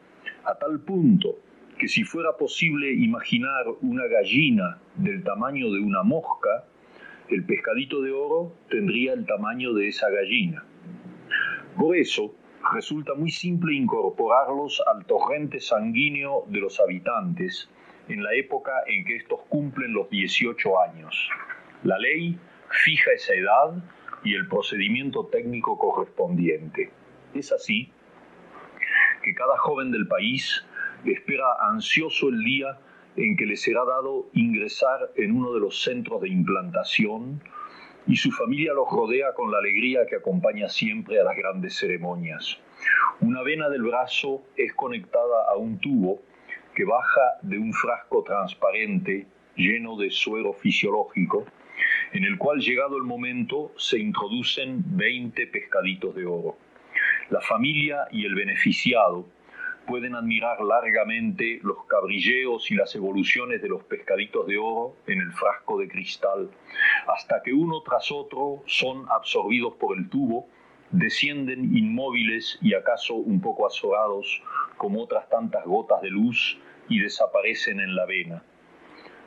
a 0.45 0.59
tal 0.59 0.81
punto 0.81 1.39
que 1.79 1.87
si 1.87 2.03
fuera 2.03 2.37
posible 2.37 2.93
imaginar 2.93 3.65
una 3.83 4.07
gallina 4.07 4.81
del 4.97 5.23
tamaño 5.23 5.71
de 5.71 5.81
una 5.81 6.03
mosca, 6.03 6.65
el 7.29 7.45
pescadito 7.45 8.03
de 8.03 8.11
oro 8.11 8.53
tendría 8.69 9.13
el 9.13 9.25
tamaño 9.25 9.73
de 9.75 9.89
esa 9.89 10.11
gallina. 10.11 10.65
Por 11.79 11.97
eso, 11.97 12.35
resulta 12.73 13.15
muy 13.15 13.31
simple 13.31 13.75
incorporarlos 13.75 14.83
al 14.93 15.05
torrente 15.07 15.61
sanguíneo 15.61 16.45
de 16.49 16.61
los 16.61 16.81
habitantes 16.81 17.69
en 18.09 18.23
la 18.23 18.35
época 18.35 18.73
en 18.87 19.05
que 19.05 19.17
estos 19.17 19.41
cumplen 19.49 19.93
los 19.93 20.09
18 20.11 20.81
años. 20.81 21.31
La 21.85 21.99
ley 21.99 22.39
fija 22.69 23.13
esa 23.13 23.35
edad 23.35 23.83
y 24.25 24.35
el 24.35 24.47
procedimiento 24.49 25.27
técnico 25.27 25.79
correspondiente. 25.79 26.91
Es 27.35 27.53
así 27.53 27.91
que 29.23 29.35
cada 29.35 29.57
joven 29.59 29.91
del 29.91 30.07
país 30.07 30.65
espera 31.05 31.45
ansioso 31.69 32.29
el 32.29 32.43
día 32.43 32.79
en 33.17 33.37
que 33.37 33.47
le 33.47 33.57
será 33.57 33.85
dado 33.85 34.29
ingresar 34.33 35.11
en 35.17 35.33
uno 35.37 35.53
de 35.53 35.61
los 35.61 35.83
centros 35.83 36.21
de 36.21 36.29
implantación 36.29 37.43
y 38.11 38.17
su 38.17 38.33
familia 38.33 38.73
los 38.73 38.91
rodea 38.91 39.33
con 39.35 39.53
la 39.53 39.59
alegría 39.59 40.05
que 40.05 40.17
acompaña 40.17 40.69
siempre 40.69 41.21
a 41.21 41.25
las 41.25 41.37
grandes 41.37 41.77
ceremonias. 41.77 42.59
Una 43.21 43.43
vena 43.43 43.69
del 43.69 43.83
brazo 43.83 44.43
es 44.57 44.75
conectada 44.75 45.45
a 45.49 45.57
un 45.57 45.79
tubo 45.79 46.21
que 46.75 46.85
baja 46.85 47.39
de 47.43 47.57
un 47.57 47.73
frasco 47.73 48.25
transparente 48.25 49.29
lleno 49.55 49.97
de 49.97 50.11
suero 50.11 50.53
fisiológico, 50.53 51.47
en 52.13 52.25
el 52.25 52.37
cual 52.37 52.59
llegado 52.59 52.97
el 52.97 53.05
momento 53.05 53.73
se 53.77 54.01
introducen 54.01 54.83
20 54.97 55.47
pescaditos 55.47 56.13
de 56.17 56.27
oro. 56.27 56.57
La 57.31 57.41
familia 57.41 58.09
y 58.11 58.25
el 58.25 58.35
beneficiado 58.35 59.25
pueden 59.91 60.15
admirar 60.15 60.61
largamente 60.61 61.59
los 61.65 61.85
cabrilleos 61.87 62.71
y 62.71 62.77
las 62.77 62.95
evoluciones 62.95 63.61
de 63.61 63.69
los 63.69 63.83
pescaditos 63.83 64.47
de 64.47 64.57
oro 64.57 64.95
en 65.09 65.21
el 65.21 65.33
frasco 65.33 65.81
de 65.81 65.89
cristal, 65.89 66.49
hasta 67.09 67.43
que 67.43 67.53
uno 67.53 67.83
tras 67.83 68.13
otro 68.13 68.63
son 68.67 69.07
absorbidos 69.11 69.75
por 69.81 69.99
el 69.99 70.09
tubo, 70.09 70.47
descienden 70.93 71.77
inmóviles 71.77 72.57
y 72.63 72.75
acaso 72.75 73.15
un 73.15 73.41
poco 73.41 73.67
azorados 73.67 74.41
como 74.77 75.03
otras 75.03 75.29
tantas 75.29 75.65
gotas 75.65 76.01
de 76.03 76.11
luz 76.11 76.57
y 76.89 77.01
desaparecen 77.01 77.81
en 77.81 77.97
la 77.97 78.07
vena. 78.07 78.45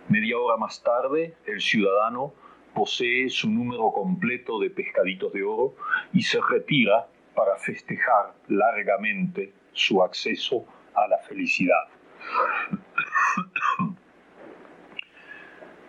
Media 0.07 0.39
hora 0.39 0.55
más 0.55 0.81
tarde, 0.81 1.35
el 1.45 1.59
ciudadano 1.59 2.33
posee 2.73 3.27
su 3.27 3.49
número 3.49 3.91
completo 3.91 4.61
de 4.61 4.69
pescaditos 4.69 5.33
de 5.33 5.43
oro 5.43 5.75
y 6.13 6.21
se 6.21 6.39
retira 6.39 7.09
para 7.35 7.57
festejar 7.57 8.33
largamente 8.47 9.51
su 9.73 10.03
acceso 10.03 10.65
a 10.95 11.07
la 11.07 11.17
felicidad. 11.19 11.83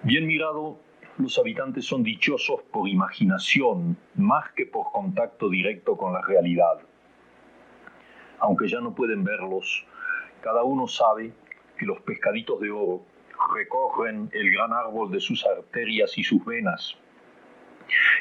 Bien 0.02 0.26
mirado, 0.26 0.78
los 1.18 1.38
habitantes 1.38 1.86
son 1.86 2.02
dichosos 2.02 2.62
por 2.72 2.88
imaginación 2.88 3.96
más 4.16 4.50
que 4.52 4.66
por 4.66 4.90
contacto 4.90 5.48
directo 5.48 5.96
con 5.96 6.12
la 6.12 6.22
realidad. 6.22 6.80
Aunque 8.40 8.68
ya 8.68 8.80
no 8.80 8.94
pueden 8.94 9.24
verlos, 9.24 9.86
cada 10.42 10.64
uno 10.64 10.86
sabe 10.88 11.32
que 11.78 11.86
los 11.86 12.00
pescaditos 12.00 12.60
de 12.60 12.70
oro 12.70 13.02
recorren 13.54 14.28
el 14.32 14.50
gran 14.50 14.72
árbol 14.72 15.10
de 15.10 15.20
sus 15.20 15.44
arterias 15.46 16.18
y 16.18 16.24
sus 16.24 16.44
venas. 16.44 16.96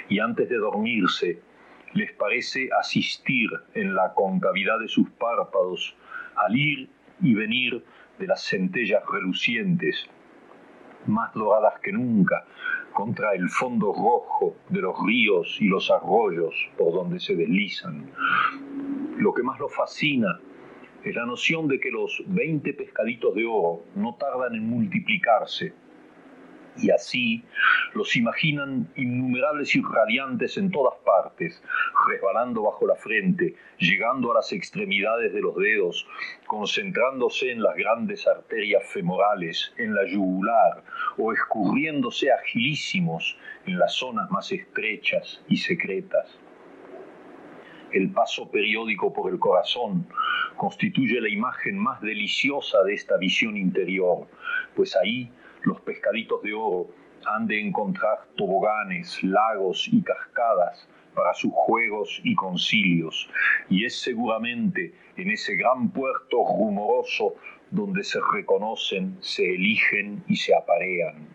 Y 0.07 0.19
antes 0.19 0.49
de 0.49 0.57
dormirse, 0.57 1.41
les 1.93 2.11
parece 2.13 2.69
asistir 2.79 3.49
en 3.73 3.95
la 3.95 4.13
concavidad 4.13 4.79
de 4.79 4.87
sus 4.87 5.09
párpados 5.11 5.95
al 6.35 6.55
ir 6.55 6.89
y 7.21 7.33
venir 7.33 7.83
de 8.19 8.27
las 8.27 8.43
centellas 8.43 9.03
relucientes, 9.11 10.09
más 11.05 11.33
doradas 11.33 11.79
que 11.81 11.91
nunca, 11.91 12.45
contra 12.93 13.33
el 13.33 13.49
fondo 13.49 13.93
rojo 13.93 14.55
de 14.69 14.81
los 14.81 14.95
ríos 15.05 15.57
y 15.59 15.67
los 15.67 15.89
arroyos 15.91 16.55
por 16.77 16.93
donde 16.93 17.19
se 17.19 17.35
deslizan. 17.35 18.09
Lo 19.17 19.33
que 19.33 19.43
más 19.43 19.59
los 19.59 19.73
fascina 19.75 20.39
es 21.03 21.15
la 21.15 21.25
noción 21.25 21.67
de 21.67 21.79
que 21.79 21.91
los 21.91 22.23
20 22.27 22.73
pescaditos 22.73 23.35
de 23.35 23.45
oro 23.45 23.83
no 23.95 24.15
tardan 24.15 24.55
en 24.55 24.69
multiplicarse 24.69 25.73
y 26.77 26.89
así 26.91 27.43
los 27.93 28.15
imaginan 28.15 28.87
innumerables 28.95 29.75
y 29.75 29.81
radiantes 29.81 30.57
en 30.57 30.71
todas 30.71 30.95
partes, 31.05 31.61
resbalando 32.09 32.63
bajo 32.63 32.87
la 32.87 32.95
frente, 32.95 33.55
llegando 33.77 34.31
a 34.31 34.35
las 34.35 34.51
extremidades 34.51 35.33
de 35.33 35.41
los 35.41 35.55
dedos, 35.55 36.07
concentrándose 36.47 37.51
en 37.51 37.61
las 37.61 37.75
grandes 37.75 38.27
arterias 38.27 38.83
femorales, 38.87 39.73
en 39.77 39.93
la 39.93 40.05
yugular, 40.05 40.83
o 41.17 41.31
escurriéndose 41.33 42.31
agilísimos 42.31 43.37
en 43.65 43.77
las 43.77 43.93
zonas 43.93 44.29
más 44.31 44.51
estrechas 44.51 45.43
y 45.47 45.57
secretas. 45.57 46.39
El 47.91 48.09
paso 48.09 48.49
periódico 48.49 49.13
por 49.13 49.31
el 49.31 49.37
corazón 49.37 50.07
constituye 50.57 51.21
la 51.21 51.29
imagen 51.29 51.77
más 51.77 52.01
deliciosa 52.01 52.81
de 52.83 52.95
esta 52.95 53.17
visión 53.17 53.55
interior, 53.55 54.27
pues 54.75 54.95
ahí 54.95 55.31
los 55.63 55.79
pescaditos 55.81 56.41
de 56.43 56.53
oro 56.53 56.89
han 57.25 57.47
de 57.47 57.59
encontrar 57.59 58.27
toboganes, 58.35 59.23
lagos 59.23 59.87
y 59.91 60.01
cascadas 60.01 60.87
para 61.15 61.33
sus 61.33 61.51
juegos 61.53 62.19
y 62.23 62.35
concilios, 62.35 63.29
y 63.69 63.85
es 63.85 63.99
seguramente 64.01 64.93
en 65.15 65.31
ese 65.31 65.55
gran 65.55 65.89
puerto 65.91 66.37
rumoroso 66.45 67.35
donde 67.71 68.03
se 68.03 68.19
reconocen, 68.33 69.17
se 69.21 69.43
eligen 69.55 70.23
y 70.27 70.35
se 70.35 70.55
aparean. 70.55 71.27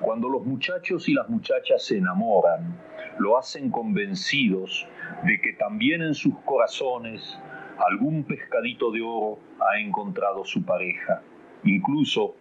Cuando 0.00 0.28
los 0.28 0.44
muchachos 0.44 1.08
y 1.08 1.14
las 1.14 1.28
muchachas 1.28 1.84
se 1.84 1.98
enamoran, 1.98 2.78
lo 3.18 3.38
hacen 3.38 3.70
convencidos 3.70 4.86
de 5.24 5.40
que 5.40 5.52
también 5.52 6.02
en 6.02 6.14
sus 6.14 6.34
corazones 6.40 7.38
algún 7.78 8.24
pescadito 8.24 8.90
de 8.90 9.02
oro 9.02 9.38
ha 9.60 9.78
encontrado 9.78 10.44
su 10.44 10.64
pareja. 10.64 11.22
Incluso 11.64 12.36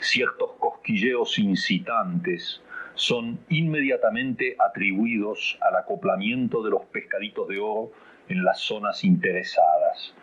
ciertos 0.00 0.52
cosquilleos 0.58 1.38
incitantes 1.38 2.62
son 2.94 3.38
inmediatamente 3.48 4.56
atribuidos 4.58 5.58
al 5.60 5.76
acoplamiento 5.76 6.62
de 6.62 6.70
los 6.70 6.84
pescaditos 6.86 7.48
de 7.48 7.58
oro 7.58 7.92
en 8.28 8.44
las 8.44 8.60
zonas 8.60 9.04
interesadas. 9.04 10.14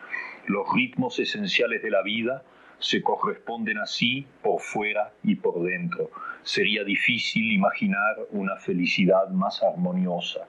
Los 0.48 0.68
ritmos 0.74 1.20
esenciales 1.20 1.82
de 1.84 1.92
la 1.92 2.02
vida 2.02 2.44
se 2.80 3.02
corresponden 3.02 3.78
así 3.78 4.28
por 4.42 4.60
fuera 4.60 5.14
y 5.24 5.36
por 5.36 5.64
dentro. 5.64 6.10
Sería 6.42 6.84
difícil 6.84 7.54
imaginar 7.54 8.18
una 8.32 8.58
felicidad 8.58 9.30
más 9.30 9.64
armoniosa. 9.64 10.48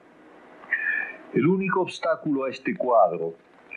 El 1.33 1.47
único 1.47 1.81
obstáculo 1.81 2.45
a 2.45 2.49
este 2.49 2.75
cuadro 2.75 3.35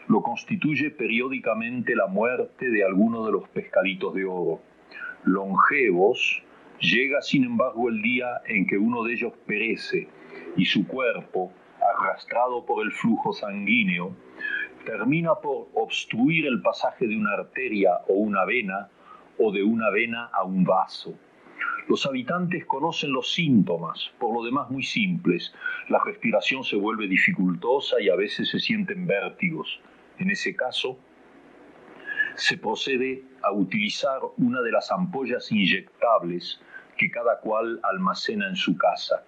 lo 0.09 0.23
constituye 0.23 0.91
periódicamente 0.91 1.95
la 1.95 2.07
muerte 2.07 2.71
de 2.71 2.83
alguno 2.83 3.27
de 3.27 3.33
los 3.33 3.49
pescaditos 3.51 4.15
de 4.15 4.25
oro 4.25 4.61
longevos, 5.29 6.43
llega 6.81 7.21
sin 7.23 7.45
embargo 7.45 7.89
el 7.89 8.03
día 8.03 8.43
en 8.47 8.67
que 8.67 8.79
uno 8.79 9.05
de 9.05 9.15
ellos 9.15 9.33
perece 9.47 10.09
y 10.57 10.65
su 10.65 10.87
cuerpo, 10.87 11.53
arrastrado 11.81 12.65
por 12.65 12.85
el 12.85 12.93
flujo 12.93 13.33
sanguíneo, 13.33 14.15
termina 14.85 15.35
por 15.37 15.69
obstruir 15.75 16.47
el 16.47 16.63
pasaje 16.63 17.07
de 17.07 17.17
una 17.17 17.33
arteria 17.33 18.01
o 18.09 18.15
una 18.15 18.45
vena 18.45 18.89
o 19.39 19.53
de 19.53 19.63
una 19.63 19.91
vena 19.91 20.31
a 20.33 20.45
un 20.45 20.65
vaso. 20.65 21.15
Los 21.89 22.07
habitantes 22.07 22.67
conocen 22.67 23.13
los 23.13 23.33
síntomas, 23.33 24.11
por 24.19 24.35
lo 24.35 24.45
demás 24.45 24.71
muy 24.71 24.83
simples. 24.83 25.55
La 25.89 26.01
respiración 26.05 26.63
se 26.63 26.77
vuelve 26.77 27.07
dificultosa 27.07 28.01
y 28.01 28.11
a 28.11 28.17
veces 28.17 28.51
se 28.51 28.59
sienten 28.59 29.07
vértigos. 29.07 29.81
En 30.19 30.31
ese 30.31 30.55
caso, 30.55 30.99
se 32.39 32.57
procede 32.57 33.25
a 33.43 33.51
utilizar 33.51 34.21
una 34.37 34.63
de 34.63 34.71
las 34.71 34.93
ampollas 34.93 35.51
inyectables 35.51 36.61
que 36.97 37.11
cada 37.11 37.41
cual 37.41 37.81
almacena 37.83 38.49
en 38.49 38.55
su 38.55 38.77
casa. 38.79 39.25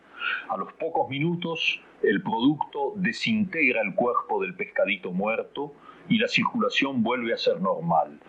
A 0.49 0.57
los 0.57 0.73
pocos 0.75 1.09
minutos, 1.09 1.81
el 2.03 2.23
producto 2.23 2.93
desintegra 2.97 3.83
el 3.83 3.97
cuerpo 3.97 4.41
del 4.41 4.55
pescadito 4.55 5.11
muerto 5.11 5.75
y 6.09 6.19
la 6.19 6.29
circulación 6.29 7.03
vuelve 7.03 7.35
a 7.35 7.37
ser 7.37 7.61
normal. 7.61 8.21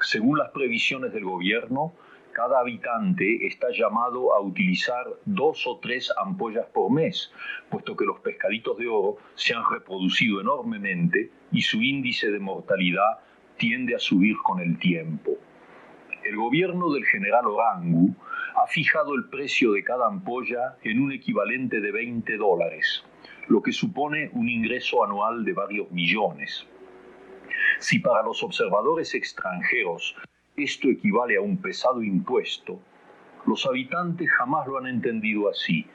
Según 0.00 0.38
las 0.38 0.50
previsiones 0.50 1.12
del 1.14 1.24
gobierno, 1.24 1.94
cada 2.32 2.60
habitante 2.60 3.46
está 3.46 3.68
llamado 3.72 4.34
a 4.34 4.40
utilizar 4.40 5.06
dos 5.24 5.66
o 5.66 5.78
tres 5.78 6.12
ampollas 6.22 6.66
por 6.66 6.92
mes, 6.92 7.32
puesto 7.70 7.96
que 7.96 8.04
los 8.04 8.20
pescaditos 8.20 8.76
de 8.76 8.88
oro 8.88 9.16
se 9.34 9.54
han 9.54 9.62
reproducido 9.70 10.40
enormemente 10.42 11.30
y 11.50 11.62
su 11.62 11.82
índice 11.82 12.30
de 12.30 12.38
mortalidad 12.38 13.20
tiende 13.58 13.94
a 13.94 13.98
subir 13.98 14.36
con 14.38 14.60
el 14.60 14.78
tiempo. 14.78 15.32
El 16.24 16.36
gobierno 16.36 16.90
del 16.92 17.04
general 17.04 17.46
Orangu 17.46 18.14
ha 18.56 18.66
fijado 18.66 19.14
el 19.14 19.24
precio 19.28 19.72
de 19.72 19.84
cada 19.84 20.06
ampolla 20.06 20.76
en 20.82 21.00
un 21.00 21.12
equivalente 21.12 21.80
de 21.80 21.92
20 21.92 22.36
dólares, 22.36 23.04
lo 23.48 23.62
que 23.62 23.72
supone 23.72 24.30
un 24.32 24.48
ingreso 24.48 25.04
anual 25.04 25.44
de 25.44 25.52
varios 25.52 25.90
millones. 25.90 26.66
Si 27.78 27.98
para 27.98 28.22
los 28.22 28.42
observadores 28.42 29.14
extranjeros 29.14 30.16
esto 30.56 30.88
equivale 30.88 31.36
a 31.36 31.40
un 31.40 31.56
pesado 31.58 32.02
impuesto, 32.02 32.80
los 33.46 33.64
habitantes 33.66 34.28
jamás 34.30 34.66
lo 34.66 34.78
han 34.78 34.86
entendido 34.86 35.48
así, 35.48 35.86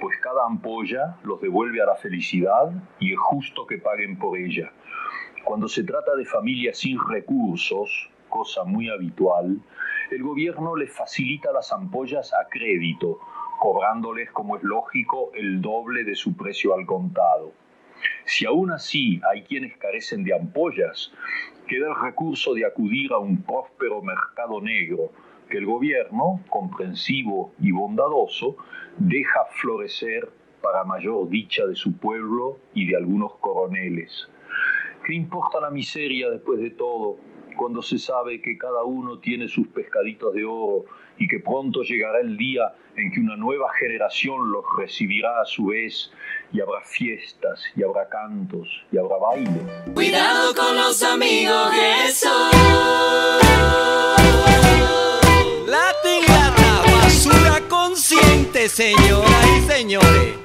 pues 0.00 0.16
cada 0.20 0.46
ampolla 0.46 1.16
los 1.24 1.40
devuelve 1.40 1.82
a 1.82 1.86
la 1.86 1.96
felicidad 1.96 2.72
y 2.98 3.12
es 3.12 3.18
justo 3.18 3.66
que 3.66 3.78
paguen 3.78 4.18
por 4.18 4.38
ella. 4.38 4.72
Cuando 5.44 5.68
se 5.68 5.82
trata 5.82 6.14
de 6.14 6.24
familias 6.24 6.78
sin 6.78 6.98
recursos, 7.08 8.10
cosa 8.28 8.64
muy 8.64 8.88
habitual, 8.88 9.60
el 10.10 10.22
gobierno 10.22 10.76
les 10.76 10.92
facilita 10.92 11.52
las 11.52 11.72
ampollas 11.72 12.32
a 12.32 12.48
crédito, 12.48 13.18
cobrándoles, 13.58 14.30
como 14.30 14.56
es 14.56 14.62
lógico, 14.62 15.32
el 15.34 15.60
doble 15.60 16.04
de 16.04 16.14
su 16.14 16.36
precio 16.36 16.74
al 16.74 16.86
contado. 16.86 17.52
Si 18.24 18.46
aún 18.46 18.70
así 18.70 19.20
hay 19.30 19.42
quienes 19.42 19.76
carecen 19.78 20.22
de 20.24 20.34
ampollas, 20.34 21.12
queda 21.66 21.88
el 21.88 22.00
recurso 22.00 22.54
de 22.54 22.64
acudir 22.64 23.12
a 23.12 23.18
un 23.18 23.42
próspero 23.42 24.00
mercado 24.00 24.60
negro 24.60 25.10
que 25.50 25.58
el 25.58 25.66
gobierno, 25.66 26.40
comprensivo 26.48 27.52
y 27.60 27.72
bondadoso, 27.72 28.56
deja 28.96 29.44
florecer 29.60 30.30
para 30.62 30.84
mayor 30.84 31.28
dicha 31.28 31.66
de 31.66 31.74
su 31.74 31.96
pueblo 31.96 32.58
y 32.74 32.86
de 32.86 32.96
algunos 32.96 33.34
coroneles. 33.34 34.28
¿Qué 35.04 35.14
importa 35.14 35.60
la 35.60 35.70
miseria 35.70 36.30
después 36.30 36.60
de 36.60 36.70
todo 36.70 37.16
cuando 37.56 37.82
se 37.82 37.98
sabe 37.98 38.40
que 38.40 38.56
cada 38.56 38.84
uno 38.84 39.18
tiene 39.18 39.48
sus 39.48 39.66
pescaditos 39.68 40.32
de 40.32 40.44
oro 40.44 40.84
y 41.18 41.26
que 41.26 41.40
pronto 41.40 41.82
llegará 41.82 42.20
el 42.20 42.36
día 42.36 42.72
en 42.96 43.10
que 43.10 43.18
una 43.18 43.36
nueva 43.36 43.72
generación 43.74 44.52
los 44.52 44.64
recibirá 44.78 45.40
a 45.40 45.44
su 45.44 45.66
vez 45.66 46.12
y 46.52 46.60
habrá 46.60 46.80
fiestas 46.82 47.64
y 47.74 47.82
habrá 47.82 48.08
cantos 48.08 48.68
y 48.92 48.98
habrá 48.98 49.16
bailes? 49.16 49.62
Cuidado 49.92 50.54
con 50.54 50.76
los 50.76 51.02
amigos 51.02 51.72
eso. 52.06 52.50
Latin 55.66 56.22
Lata, 56.28 56.82
basura 57.02 57.60
consciente, 57.68 58.68
señoras 58.68 59.48
y 59.58 59.60
señores. 59.62 60.41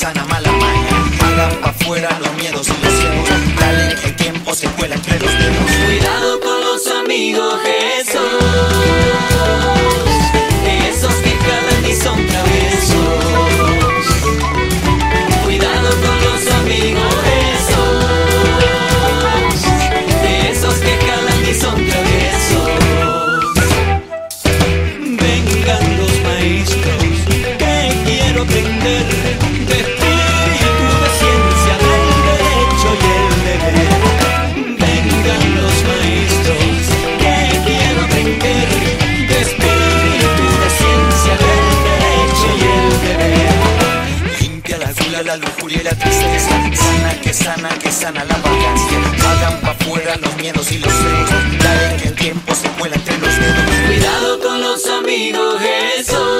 Sana 0.00 0.24
mala 0.24 0.50
maña. 0.52 0.96
Hagan 1.20 1.60
pa' 1.60 1.74
fuera 1.84 2.08
los 2.20 2.32
miedos 2.40 2.66
y 2.68 2.84
los 2.84 2.94
ciegos. 2.98 3.28
Dale 3.60 3.94
el 4.04 4.16
tiempo 4.16 4.54
se 4.54 4.66
cuela 4.68 4.94
entre 4.94 5.20
los 5.20 5.32
dedos. 5.40 5.66
Cuidado 5.84 6.40
con 6.40 6.60
los 6.62 6.86
amigos 7.02 7.60
la 45.30 45.36
lujuria 45.36 45.80
y 45.80 45.84
la 45.84 45.94
tristeza. 45.94 46.48
Sana 46.74 47.20
que 47.20 47.32
sana, 47.32 47.68
que 47.78 47.92
sana 47.92 48.24
la 48.24 48.36
vagancia. 48.38 48.98
Hagan 49.28 49.60
pa' 49.60 49.74
fuera 49.84 50.16
los 50.16 50.34
miedos 50.36 50.72
y 50.72 50.78
los 50.78 50.92
celos. 50.92 51.30
Dale 51.62 51.96
que 51.98 52.08
el 52.08 52.14
tiempo 52.14 52.52
se 52.52 52.68
cuela 52.70 52.96
entre 52.96 53.16
los 53.18 53.36
dedos. 53.38 53.64
Cuidado 53.86 54.40
con 54.40 54.60
los 54.60 54.84
amigos 54.86 55.60
Jesús. 55.60 56.39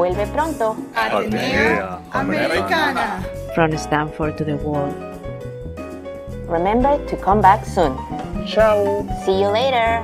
Vuelve 0.00 0.26
pronto. 0.32 0.76
Atenea 0.94 2.00
Americana. 2.12 3.22
From 3.54 3.76
Stanford 3.76 4.38
to 4.38 4.44
the 4.44 4.56
world. 4.56 4.94
Remember 6.48 6.96
to 7.06 7.16
come 7.18 7.42
back 7.42 7.66
soon. 7.66 7.94
Ciao. 8.46 9.04
See 9.26 9.38
you 9.38 9.48
later. 9.48 10.02